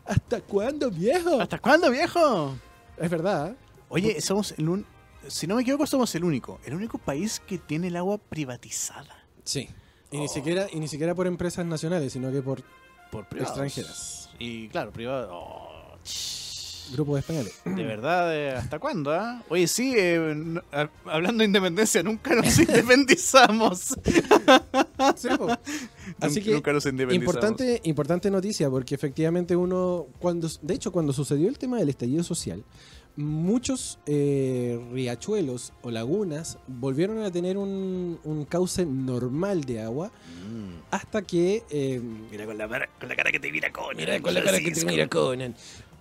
¿Hasta 0.06 0.41
cuándo, 0.41 0.89
viejo? 0.91 1.39
¿Hasta 1.41 1.60
cuándo, 1.60 1.89
viejo? 1.91 2.56
Es 2.97 3.10
verdad. 3.10 3.56
Oye, 3.89 4.20
somos 4.22 4.53
el 4.58 4.70
un... 4.70 4.86
si 5.28 5.47
no 5.47 5.56
me 5.56 5.62
equivoco, 5.64 5.86
somos 5.86 6.14
el 6.16 6.24
único, 6.24 6.60
el 6.66 6.74
único 6.76 6.97
país 6.97 7.41
que 7.45 7.58
tiene 7.58 7.88
el 7.88 7.95
agua 7.97 8.18
privatizada 8.18 9.16
Sí. 9.43 9.68
Y 10.12 10.18
ni, 10.18 10.26
Oh. 10.26 10.28
siquiera, 10.30 10.68
y 10.72 10.80
ni 10.80 10.88
siquiera 10.88 11.14
por 11.16 11.28
empresas 11.28 11.66
nacionales, 11.66 12.14
sino 12.14 12.32
que 12.32 12.41
por 12.41 12.64
por 13.12 13.28
privados. 13.30 13.51
Extranjeras. 13.51 14.30
Y 14.39 14.68
claro, 14.70 14.91
privados. 14.91 15.30
Oh, 15.32 15.97
ch- 16.03 16.45
grupos 16.93 17.19
españoles. 17.19 17.53
de 17.65 17.83
verdad, 17.83 18.36
eh, 18.36 18.51
¿hasta 18.51 18.79
cuándo? 18.79 19.11
ah? 19.11 19.43
Oye, 19.49 19.67
sí, 19.67 19.93
eh, 19.97 20.33
no- 20.36 20.61
hablando 21.05 21.39
de 21.39 21.45
independencia, 21.45 22.03
nunca 22.03 22.36
nos 22.36 22.57
independizamos. 22.59 23.95
Así 24.97 25.27
Nunca- 25.29 26.41
que 26.43 26.51
nunca 26.53 26.73
nos 26.73 26.86
independizamos. 26.86 27.36
importante, 27.36 27.81
importante 27.83 28.31
noticia, 28.31 28.69
porque 28.69 28.95
efectivamente 28.95 29.55
uno, 29.55 30.07
cuando, 30.19 30.47
de 30.61 30.73
hecho, 30.73 30.91
cuando 30.91 31.13
sucedió 31.13 31.49
el 31.49 31.57
tema 31.57 31.77
del 31.77 31.89
estallido 31.89 32.23
social, 32.23 32.63
muchos 33.17 33.97
eh, 34.07 34.77
riachuelos 34.91 35.71
o 35.83 35.89
lagunas 35.91 36.57
volvieron 36.67 37.19
a 37.23 37.31
tener 37.31 37.57
un, 37.57 38.19
un 38.25 38.43
cauce 38.45 38.86
normal 38.86 39.63
de 39.63 39.81
agua 39.81 40.11
Mm. 40.45 40.83
hasta 40.91 41.21
que 41.23 41.63
eh, 41.71 41.99
Mira 42.29 42.45
con 42.45 42.57
la, 42.57 42.67
cara- 42.67 43.31
que 43.31 43.39
te 43.39 43.51
mira 43.51 43.71
Conan. 43.71 43.95
Mira 43.97 44.19
con 44.21 44.33
la 44.33 44.43
cara 44.43 44.59
que 44.59 44.69
te 44.71 44.86
mira 44.86 45.07
Conan. 45.07 45.55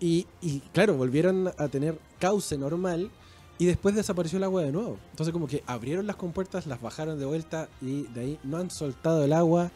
Y, 0.05 0.27
y, 0.43 0.61
claro, 0.75 0.95
volvieron 0.97 1.49
a 1.57 1.69
tener 1.69 1.99
cauce 2.19 2.59
normal 2.59 3.11
y 3.59 3.65
después 3.65 3.95
desapareció 3.95 4.37
el 4.37 4.45
agua 4.45 4.61
de 4.63 4.71
nuevo. 4.71 4.99
Entonces 5.13 5.33
como 5.33 5.47
que 5.47 5.63
abrieron 5.67 6.07
las 6.07 6.17
compuertas, 6.17 6.67
las 6.67 6.83
bajaron 6.83 7.19
de 7.19 7.25
vuelta 7.25 7.69
y 7.81 8.03
de 8.09 8.21
ahí 8.21 8.39
no 8.45 8.59
han 8.59 8.71
soltado 8.71 9.25
el 9.25 9.33
agua. 9.33 9.71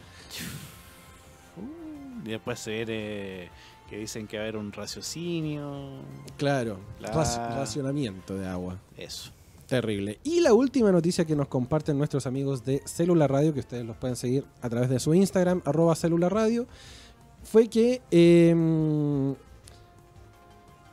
Y 2.25 2.29
después 2.29 2.59
se 2.59 2.71
viene 2.73 3.51
que 3.89 3.97
dicen 3.99 4.27
que 4.27 4.37
va 4.37 4.43
a 4.43 4.47
haber 4.49 4.57
un 4.59 4.71
raciocinio. 4.73 6.01
Claro, 6.37 6.79
raci- 7.01 7.57
racionamiento 7.57 8.35
de 8.37 8.47
agua. 8.47 8.79
Eso. 8.99 9.31
Terrible. 9.67 10.19
Y 10.25 10.41
la 10.41 10.53
última 10.53 10.93
noticia 10.93 11.25
que 11.25 11.37
nos 11.37 11.49
comparten 11.49 11.97
nuestros 11.97 12.27
amigos 12.27 12.65
de 12.65 12.83
Célula 12.87 13.29
Radio, 13.29 13.55
que 13.55 13.61
ustedes 13.61 13.87
los 13.87 13.97
pueden 13.97 14.17
seguir 14.17 14.45
a 14.61 14.69
través 14.69 14.91
de 14.91 14.99
su 14.99 15.15
Instagram, 15.15 15.63
arroba 15.65 15.95
Célula 15.95 16.29
Radio, 16.29 16.67
fue 17.45 17.69
que 17.69 18.03
eh, 18.11 19.35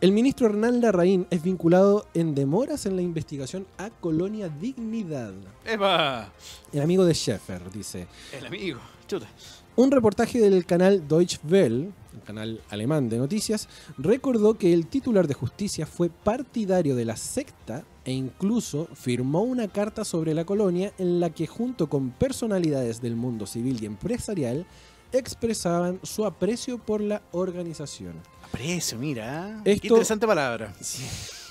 el 0.05 0.11
ministro 0.11 0.45
Hernán 0.45 0.81
Larraín 0.81 1.25
es 1.31 1.41
vinculado 1.41 2.05
en 2.13 2.35
demoras 2.35 2.85
en 2.85 2.95
la 2.95 3.01
investigación 3.01 3.65
a 3.79 3.89
Colonia 3.89 4.49
Dignidad. 4.49 5.33
¡Epa! 5.65 6.31
El 6.71 6.81
amigo 6.81 7.05
de 7.05 7.15
Schäfer 7.15 7.71
dice, 7.71 8.05
El 8.31 8.45
amigo. 8.45 8.79
Chuta. 9.07 9.27
un 9.75 9.89
reportaje 9.89 10.39
del 10.39 10.63
canal 10.67 11.07
Deutsche 11.07 11.39
Welle, 11.49 11.89
el 12.13 12.21
canal 12.23 12.61
alemán 12.69 13.09
de 13.09 13.17
noticias, 13.17 13.67
recordó 13.97 14.59
que 14.59 14.73
el 14.73 14.85
titular 14.85 15.27
de 15.27 15.33
justicia 15.33 15.87
fue 15.87 16.09
partidario 16.09 16.95
de 16.95 17.05
la 17.05 17.15
secta 17.15 17.83
e 18.03 18.11
incluso 18.11 18.87
firmó 18.93 19.41
una 19.41 19.67
carta 19.69 20.05
sobre 20.05 20.35
la 20.35 20.45
colonia 20.45 20.93
en 20.99 21.19
la 21.19 21.31
que 21.31 21.47
junto 21.47 21.89
con 21.89 22.11
personalidades 22.11 23.01
del 23.01 23.15
mundo 23.15 23.47
civil 23.47 23.81
y 23.81 23.87
empresarial 23.87 24.67
expresaban 25.11 25.99
su 26.03 26.25
aprecio 26.25 26.77
por 26.77 27.01
la 27.01 27.21
organización. 27.31 28.13
Aprecio, 28.43 28.97
mira. 28.97 29.61
Esto- 29.65 29.81
Qué 29.81 29.87
interesante 29.87 30.27
palabra. 30.27 30.73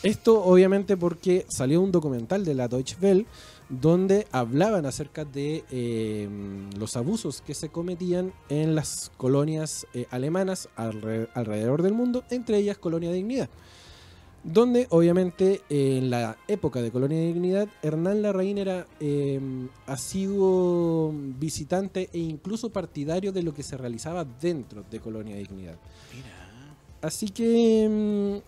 Esto 0.02 0.42
obviamente 0.44 0.96
porque 0.96 1.46
salió 1.48 1.80
un 1.80 1.90
documental 1.90 2.44
de 2.44 2.54
la 2.54 2.68
Deutsche 2.68 2.96
Welle 3.00 3.26
donde 3.70 4.26
hablaban 4.30 4.84
acerca 4.84 5.24
de 5.24 5.64
eh, 5.70 6.28
los 6.76 6.96
abusos 6.96 7.40
que 7.40 7.54
se 7.54 7.70
cometían 7.70 8.32
en 8.50 8.74
las 8.74 9.10
colonias 9.16 9.86
eh, 9.94 10.06
alemanas 10.10 10.68
alre- 10.76 11.28
alrededor 11.34 11.82
del 11.82 11.94
mundo, 11.94 12.22
entre 12.30 12.58
ellas 12.58 12.76
Colonia 12.76 13.10
Dignidad. 13.10 13.48
Donde 14.44 14.86
obviamente 14.90 15.62
eh, 15.70 15.96
en 15.96 16.10
la 16.10 16.36
época 16.48 16.82
de 16.82 16.90
Colonia 16.90 17.18
Dignidad, 17.18 17.66
Hernán 17.82 18.20
Larraín 18.20 18.58
era 18.58 18.86
eh, 19.00 19.40
asiduo 19.86 21.14
visitante 21.14 22.10
e 22.12 22.18
incluso 22.18 22.68
partidario 22.70 23.32
de 23.32 23.42
lo 23.42 23.54
que 23.54 23.62
se 23.62 23.78
realizaba 23.78 24.24
dentro 24.24 24.84
de 24.90 25.00
Colonia 25.00 25.36
Dignidad. 25.36 25.76
Mira. 26.14 26.28
Así 27.00 27.28
que... 27.28 28.42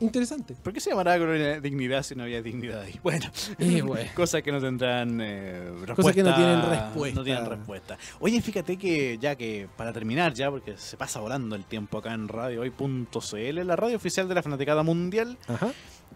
interesante. 0.00 0.54
¿Por 0.62 0.72
qué 0.72 0.80
se 0.80 0.90
llamará 0.90 1.18
Colonia 1.18 1.60
Dignidad 1.60 2.02
si 2.02 2.14
no 2.14 2.24
había 2.24 2.42
dignidad 2.42 2.82
ahí? 2.82 2.98
Bueno, 3.02 3.30
Eh, 3.58 3.82
bueno. 3.82 4.10
cosas 4.14 4.42
que 4.42 4.52
no 4.52 4.60
tendrán 4.60 5.20
eh, 5.20 5.70
respuesta. 5.70 5.94
Cosas 5.94 6.14
que 6.14 6.22
no 6.22 6.34
tienen 6.34 6.62
respuesta. 6.62 7.18
No 7.20 7.24
tienen 7.24 7.46
respuesta. 7.46 7.98
Oye, 8.20 8.40
fíjate 8.42 8.76
que 8.76 9.18
ya 9.18 9.34
que 9.36 9.68
para 9.76 9.92
terminar 9.92 10.34
ya, 10.34 10.50
porque 10.50 10.76
se 10.76 10.96
pasa 10.96 11.20
volando 11.20 11.56
el 11.56 11.64
tiempo 11.64 11.98
acá 11.98 12.12
en 12.14 12.28
radiohoy.cl, 12.28 13.64
la 13.66 13.76
radio 13.76 13.96
oficial 13.96 14.28
de 14.28 14.34
la 14.34 14.42
Fanaticada 14.42 14.82
Mundial, 14.82 15.38
Ajá. 15.48 15.72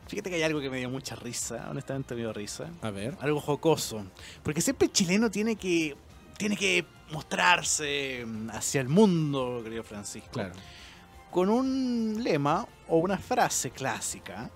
fíjate 0.09 0.31
que 0.31 0.37
hay 0.37 0.43
algo 0.43 0.61
que 0.61 0.70
me 0.70 0.78
dio 0.78 0.91
mucha 0.91 1.14
risa, 1.16 1.68
honestamente 1.70 2.14
me 2.14 2.20
dio 2.22 2.33
risa. 2.33 2.70
A 2.83 2.91
ver. 2.91 3.16
Algo 3.20 3.41
jocoso. 3.41 4.05
Porque 4.43 4.61
siempre 4.61 4.87
el 4.87 4.93
chileno 4.93 5.31
tiene 5.31 5.57
que 5.57 5.97
tiene 6.37 6.57
que 6.57 6.87
mostrarse 7.12 8.24
hacia 8.53 8.81
el 8.81 8.89
mundo, 8.89 9.61
querido 9.62 9.83
Francisco 9.83 10.31
Claro. 10.33 10.53
con 11.31 11.49
un 11.51 12.22
lema 12.22 12.66
o 12.91 12.99
una 12.99 13.18
frase 13.18 13.70
clásica 13.70 14.51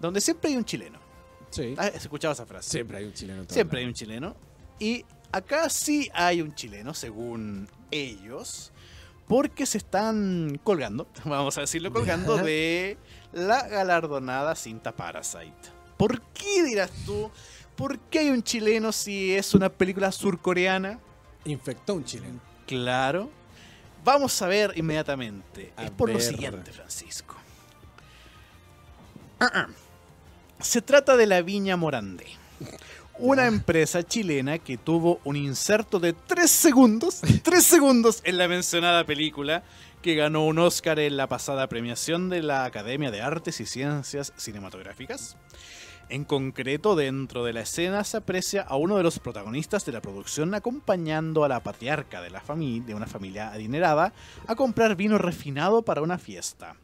donde 0.00 0.20
siempre 0.20 0.50
hay 0.50 0.56
un 0.56 0.64
chileno. 0.64 0.98
Sí. 1.50 1.74
¿Has 1.76 1.94
escuchado 1.94 2.32
esa 2.32 2.46
frase? 2.46 2.70
Siempre 2.70 2.98
hay 2.98 3.04
un 3.04 3.12
chileno. 3.12 3.44
Siempre 3.48 3.80
hay 3.80 3.86
un 3.86 3.94
chileno. 3.94 4.36
Y 4.78 5.04
acá 5.32 5.68
sí 5.68 6.10
hay 6.14 6.42
un 6.42 6.54
chileno, 6.54 6.94
según 6.94 7.68
ellos, 7.90 8.72
porque 9.26 9.66
se 9.66 9.78
están 9.78 10.60
colgando, 10.64 11.06
vamos 11.24 11.56
a 11.58 11.62
decirlo, 11.62 11.92
colgando 11.92 12.36
de 12.36 12.98
la 13.32 13.68
galardonada 13.68 14.54
cinta 14.54 14.92
Parasite. 14.92 15.80
¿Por 15.96 16.20
qué 16.32 16.64
dirás 16.64 16.90
tú? 17.04 17.30
¿Por 17.76 17.98
qué 17.98 18.20
hay 18.20 18.30
un 18.30 18.42
chileno 18.42 18.90
si 18.92 19.34
es 19.34 19.54
una 19.54 19.68
película 19.68 20.10
surcoreana? 20.12 20.98
Infectó 21.44 21.94
un 21.94 22.04
chileno. 22.04 22.40
Claro. 22.66 23.30
Vamos 24.04 24.40
a 24.40 24.46
ver 24.46 24.72
inmediatamente. 24.76 25.72
A 25.76 25.84
es 25.84 25.90
por 25.90 26.10
lo 26.10 26.20
siguiente, 26.20 26.72
Francisco. 26.72 27.36
Ah, 29.40 29.50
ah. 29.54 29.66
Se 30.60 30.82
trata 30.82 31.16
de 31.16 31.26
la 31.26 31.40
Viña 31.40 31.74
Morandé. 31.78 32.26
Una 33.18 33.46
empresa 33.46 34.02
chilena 34.02 34.58
que 34.58 34.76
tuvo 34.76 35.18
un 35.24 35.36
inserto 35.36 35.98
de 35.98 36.12
3 36.12 36.50
segundos, 36.50 37.22
3 37.42 37.64
segundos 37.64 38.20
en 38.24 38.36
la 38.36 38.48
mencionada 38.48 39.04
película, 39.04 39.62
que 40.02 40.14
ganó 40.14 40.44
un 40.44 40.58
Oscar 40.58 40.98
en 40.98 41.16
la 41.16 41.26
pasada 41.26 41.68
premiación 41.68 42.28
de 42.28 42.42
la 42.42 42.66
Academia 42.66 43.10
de 43.10 43.22
Artes 43.22 43.60
y 43.60 43.66
Ciencias 43.66 44.34
Cinematográficas. 44.36 45.38
En 46.10 46.24
concreto, 46.24 46.94
dentro 46.94 47.42
de 47.44 47.54
la 47.54 47.60
escena 47.62 48.04
se 48.04 48.18
aprecia 48.18 48.60
a 48.62 48.76
uno 48.76 48.98
de 48.98 49.02
los 49.02 49.20
protagonistas 49.20 49.86
de 49.86 49.92
la 49.92 50.02
producción 50.02 50.54
acompañando 50.54 51.44
a 51.44 51.48
la 51.48 51.62
patriarca 51.62 52.20
de, 52.20 52.28
la 52.28 52.42
de 52.46 52.94
una 52.94 53.06
familia 53.06 53.52
adinerada 53.52 54.12
a 54.46 54.54
comprar 54.54 54.96
vino 54.96 55.16
refinado 55.16 55.82
para 55.82 56.02
una 56.02 56.18
fiesta. 56.18 56.76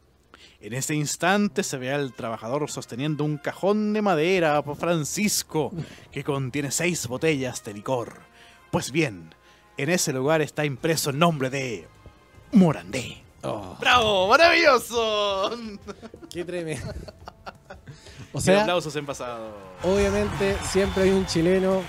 En 0.59 0.73
ese 0.73 0.95
instante 0.95 1.63
se 1.63 1.77
ve 1.77 1.93
al 1.93 2.13
trabajador 2.13 2.69
sosteniendo 2.69 3.23
un 3.23 3.37
cajón 3.37 3.93
de 3.93 4.01
madera 4.01 4.61
por 4.63 4.75
Francisco 4.75 5.71
que 6.11 6.23
contiene 6.23 6.71
seis 6.71 7.07
botellas 7.07 7.63
de 7.63 7.73
licor. 7.73 8.21
Pues 8.71 8.91
bien, 8.91 9.35
en 9.77 9.89
ese 9.89 10.13
lugar 10.13 10.41
está 10.41 10.65
impreso 10.65 11.11
el 11.11 11.19
nombre 11.19 11.49
de 11.51 11.87
Morandé. 12.51 13.23
Oh, 13.43 13.77
¡Bravo! 13.79 14.27
¡Maravilloso! 14.29 15.51
qué 16.29 16.43
tremendo. 16.43 16.93
O 18.33 18.41
sea, 18.41 18.61
aplausos 18.61 18.95
en 18.97 19.05
pasado. 19.05 19.51
obviamente 19.83 20.57
siempre 20.69 21.03
hay 21.03 21.09
un 21.09 21.25
chileno. 21.25 21.81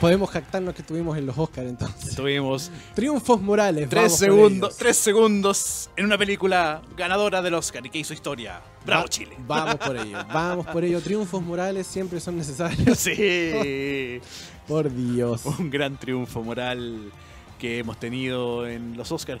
Podemos 0.00 0.28
jactarnos 0.30 0.74
que 0.74 0.82
estuvimos 0.82 1.16
en 1.16 1.24
los 1.26 1.38
Oscars 1.38 1.68
entonces. 1.68 2.14
Tuvimos 2.14 2.70
Triunfos 2.94 3.40
Morales. 3.40 3.88
tres 3.88 4.02
vamos 4.04 4.18
segundos, 4.18 4.76
tres 4.76 4.96
segundos 4.98 5.90
en 5.96 6.04
una 6.04 6.18
película 6.18 6.82
ganadora 6.96 7.40
del 7.40 7.54
Oscar 7.54 7.84
y 7.86 7.90
que 7.90 7.98
hizo 7.98 8.12
historia. 8.12 8.60
¡Bravo, 8.84 9.04
Va- 9.04 9.08
Chile! 9.08 9.36
Vamos 9.46 9.76
por 9.76 9.96
ello, 9.96 10.18
vamos 10.32 10.66
por 10.66 10.84
ello. 10.84 11.00
Triunfos 11.00 11.42
morales 11.42 11.86
siempre 11.86 12.20
son 12.20 12.36
necesarios. 12.36 12.98
Sí. 12.98 14.20
Por 14.68 14.92
Dios. 14.92 15.46
un 15.46 15.70
gran 15.70 15.96
triunfo 15.96 16.42
moral 16.42 17.12
que 17.58 17.78
hemos 17.78 17.98
tenido 18.00 18.66
en 18.66 18.96
los 18.96 19.12
Oscars. 19.12 19.40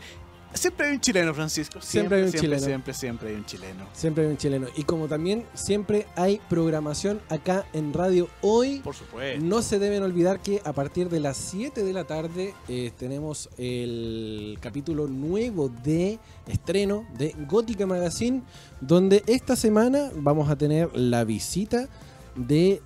Siempre 0.54 0.86
hay 0.86 0.94
un 0.94 1.00
chileno, 1.00 1.34
Francisco. 1.34 1.80
Siempre 1.80 2.18
hay 2.18 2.24
un 2.24 2.30
siempre, 2.30 2.48
chileno. 2.48 2.66
Siempre, 2.66 2.94
siempre 2.94 3.28
hay 3.28 3.34
un 3.34 3.44
chileno. 3.44 3.86
Siempre 3.92 4.24
hay 4.24 4.30
un 4.30 4.36
chileno. 4.36 4.66
Y 4.76 4.84
como 4.84 5.06
también 5.08 5.44
siempre 5.54 6.06
hay 6.16 6.40
programación 6.48 7.20
acá 7.28 7.66
en 7.72 7.92
Radio 7.92 8.28
Hoy. 8.40 8.80
Por 8.80 8.94
supuesto. 8.94 9.44
No 9.44 9.62
se 9.62 9.78
deben 9.78 10.02
olvidar 10.02 10.40
que 10.40 10.62
a 10.64 10.72
partir 10.72 11.08
de 11.08 11.20
las 11.20 11.36
7 11.36 11.84
de 11.84 11.92
la 11.92 12.04
tarde 12.04 12.54
eh, 12.68 12.92
tenemos 12.96 13.50
el 13.58 14.58
capítulo 14.60 15.06
nuevo 15.06 15.68
de 15.68 16.18
estreno 16.46 17.06
de 17.18 17.34
Gótica 17.46 17.86
Magazine, 17.86 18.42
donde 18.80 19.22
esta 19.26 19.56
semana 19.56 20.10
vamos 20.14 20.48
a 20.48 20.56
tener 20.56 20.90
la 20.96 21.24
visita 21.24 21.88
de 22.34 22.82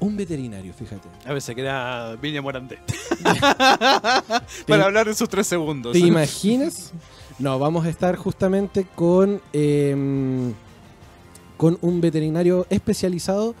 un 0.00 0.16
veterinario, 0.16 0.72
fíjate. 0.72 1.08
A 1.26 1.32
ver, 1.32 1.42
se 1.42 1.54
queda 1.54 2.14
Viña 2.16 2.40
Morandé. 2.42 2.78
¿Te- 3.18 3.24
Para 4.66 4.84
hablar 4.84 5.08
en 5.08 5.14
sus 5.14 5.28
tres 5.28 5.46
segundos. 5.46 5.92
¿Te 5.92 5.98
imaginas? 5.98 6.92
No, 7.38 7.58
vamos 7.58 7.86
a 7.86 7.88
estar 7.88 8.16
justamente 8.16 8.86
con, 8.94 9.40
eh, 9.52 10.52
con 11.56 11.78
un 11.82 12.00
veterinario 12.00 12.66
especializado 12.70 13.54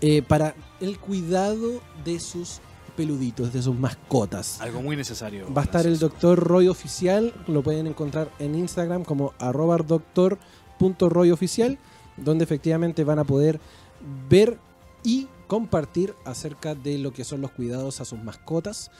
eh, 0.00 0.22
para 0.22 0.54
el 0.80 0.98
cuidado 0.98 1.80
de 2.04 2.18
sus 2.20 2.60
peluditos, 2.96 3.52
de 3.52 3.62
sus 3.62 3.76
mascotas. 3.78 4.60
Algo 4.60 4.82
muy 4.82 4.96
necesario. 4.96 5.52
Va 5.52 5.62
a 5.62 5.64
estar 5.64 5.86
el 5.86 5.98
doctor 5.98 6.38
Roy 6.38 6.68
Oficial, 6.68 7.32
lo 7.46 7.62
pueden 7.62 7.86
encontrar 7.86 8.30
en 8.38 8.54
Instagram 8.54 9.04
como 9.04 9.32
arroba 9.38 9.78
doctor.royoficial, 9.78 11.78
donde 12.18 12.44
efectivamente 12.44 13.04
van 13.04 13.18
a 13.18 13.24
poder 13.24 13.60
ver 14.28 14.58
y 15.04 15.26
compartir 15.52 16.14
acerca 16.24 16.74
de 16.74 16.96
lo 16.96 17.12
que 17.12 17.24
son 17.24 17.42
los 17.42 17.50
cuidados 17.50 18.00
a 18.00 18.06
sus 18.06 18.18
mascotas. 18.18 18.90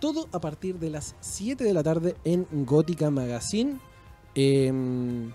Todo 0.00 0.26
a 0.32 0.40
partir 0.40 0.78
de 0.78 0.88
las 0.88 1.14
7 1.20 1.62
de 1.64 1.74
la 1.74 1.82
tarde 1.82 2.16
en 2.24 2.46
Gótica 2.64 3.10
Magazine. 3.10 3.78
Em, 4.34 5.30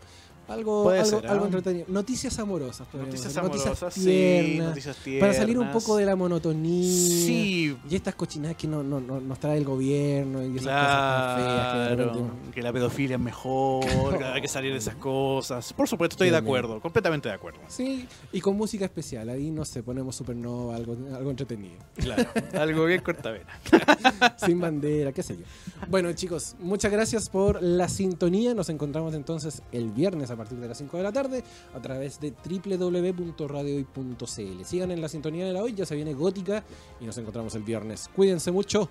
Algo, 0.48 0.84
Puede 0.84 1.00
algo, 1.00 1.20
ser, 1.20 1.26
algo 1.30 1.44
entretenido. 1.44 1.86
Noticias 1.88 2.38
amorosas. 2.38 2.86
Noticias 2.94 3.36
amorosas, 3.36 3.92
sí, 3.94 4.00
tiernas, 4.04 4.68
noticias 4.68 4.96
tiernas. 4.96 5.20
Para 5.28 5.32
salir 5.38 5.58
un 5.58 5.70
poco 5.72 5.96
de 5.96 6.06
la 6.06 6.16
monotonía. 6.16 6.82
Sí, 6.90 7.76
Y 7.90 7.94
estas 7.94 8.14
cochinadas 8.14 8.56
que 8.56 8.66
no, 8.66 8.82
no, 8.82 8.98
no- 9.00 9.20
nos 9.20 9.38
trae 9.38 9.58
el 9.58 9.64
gobierno 9.64 10.42
y 10.42 10.56
esas 10.56 10.62
cosas 10.62 10.88
tan 10.88 11.36
feas 11.36 11.72
que 11.72 11.78
de 11.78 11.96
Claro, 11.96 12.12
repente- 12.14 12.50
que 12.54 12.62
la 12.62 12.72
pedofilia 12.72 13.16
es 13.16 13.22
mejor, 13.22 13.84
que 14.18 14.24
hay 14.24 14.40
que 14.40 14.48
salir 14.48 14.72
de 14.72 14.78
esas 14.78 14.94
cosas. 14.96 15.72
Por 15.74 15.86
supuesto, 15.88 16.14
estoy 16.14 16.30
de 16.30 16.36
acuerdo, 16.38 16.80
completamente 16.80 17.28
de 17.28 17.34
acuerdo. 17.34 17.60
Sí, 17.68 18.06
y 18.32 18.40
con 18.40 18.56
música 18.56 18.84
especial. 18.86 19.28
Ahí 19.28 19.50
no 19.50 19.64
sé, 19.66 19.82
ponemos 19.82 20.16
supernova, 20.16 20.76
algo, 20.76 20.96
algo 21.14 21.30
entretenido. 21.30 21.76
Claro, 21.96 22.24
algo 22.58 22.84
bien 22.86 23.02
cortavena. 23.02 23.46
Sin 24.38 24.60
bandera, 24.60 25.12
qué 25.12 25.22
sé 25.22 25.36
yo. 25.36 25.44
Bueno, 25.88 26.10
chicos, 26.14 26.56
muchas 26.58 26.90
gracias 26.90 27.28
por 27.28 27.62
la 27.62 27.88
sintonía. 27.88 28.54
Nos 28.54 28.68
encontramos 28.70 29.14
entonces 29.14 29.62
el 29.72 29.90
viernes 29.90 30.30
a 30.30 30.37
partir 30.38 30.58
de 30.58 30.68
las 30.68 30.78
5 30.78 30.96
de 30.96 31.02
la 31.02 31.12
tarde 31.12 31.44
a 31.74 31.80
través 31.80 32.18
de 32.20 32.32
www.radiohoy.cl. 32.32 34.64
Sigan 34.64 34.90
en 34.90 35.02
la 35.02 35.08
sintonía 35.08 35.46
de 35.46 35.52
la 35.52 35.62
hoy, 35.62 35.74
ya 35.74 35.84
se 35.84 35.94
viene 35.94 36.14
gótica 36.14 36.64
y 37.00 37.04
nos 37.04 37.18
encontramos 37.18 37.54
el 37.54 37.62
viernes. 37.62 38.08
Cuídense 38.14 38.50
mucho. 38.50 38.88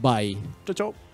Bye. 0.00 0.38
Chau, 0.64 0.74
chau. 0.74 1.11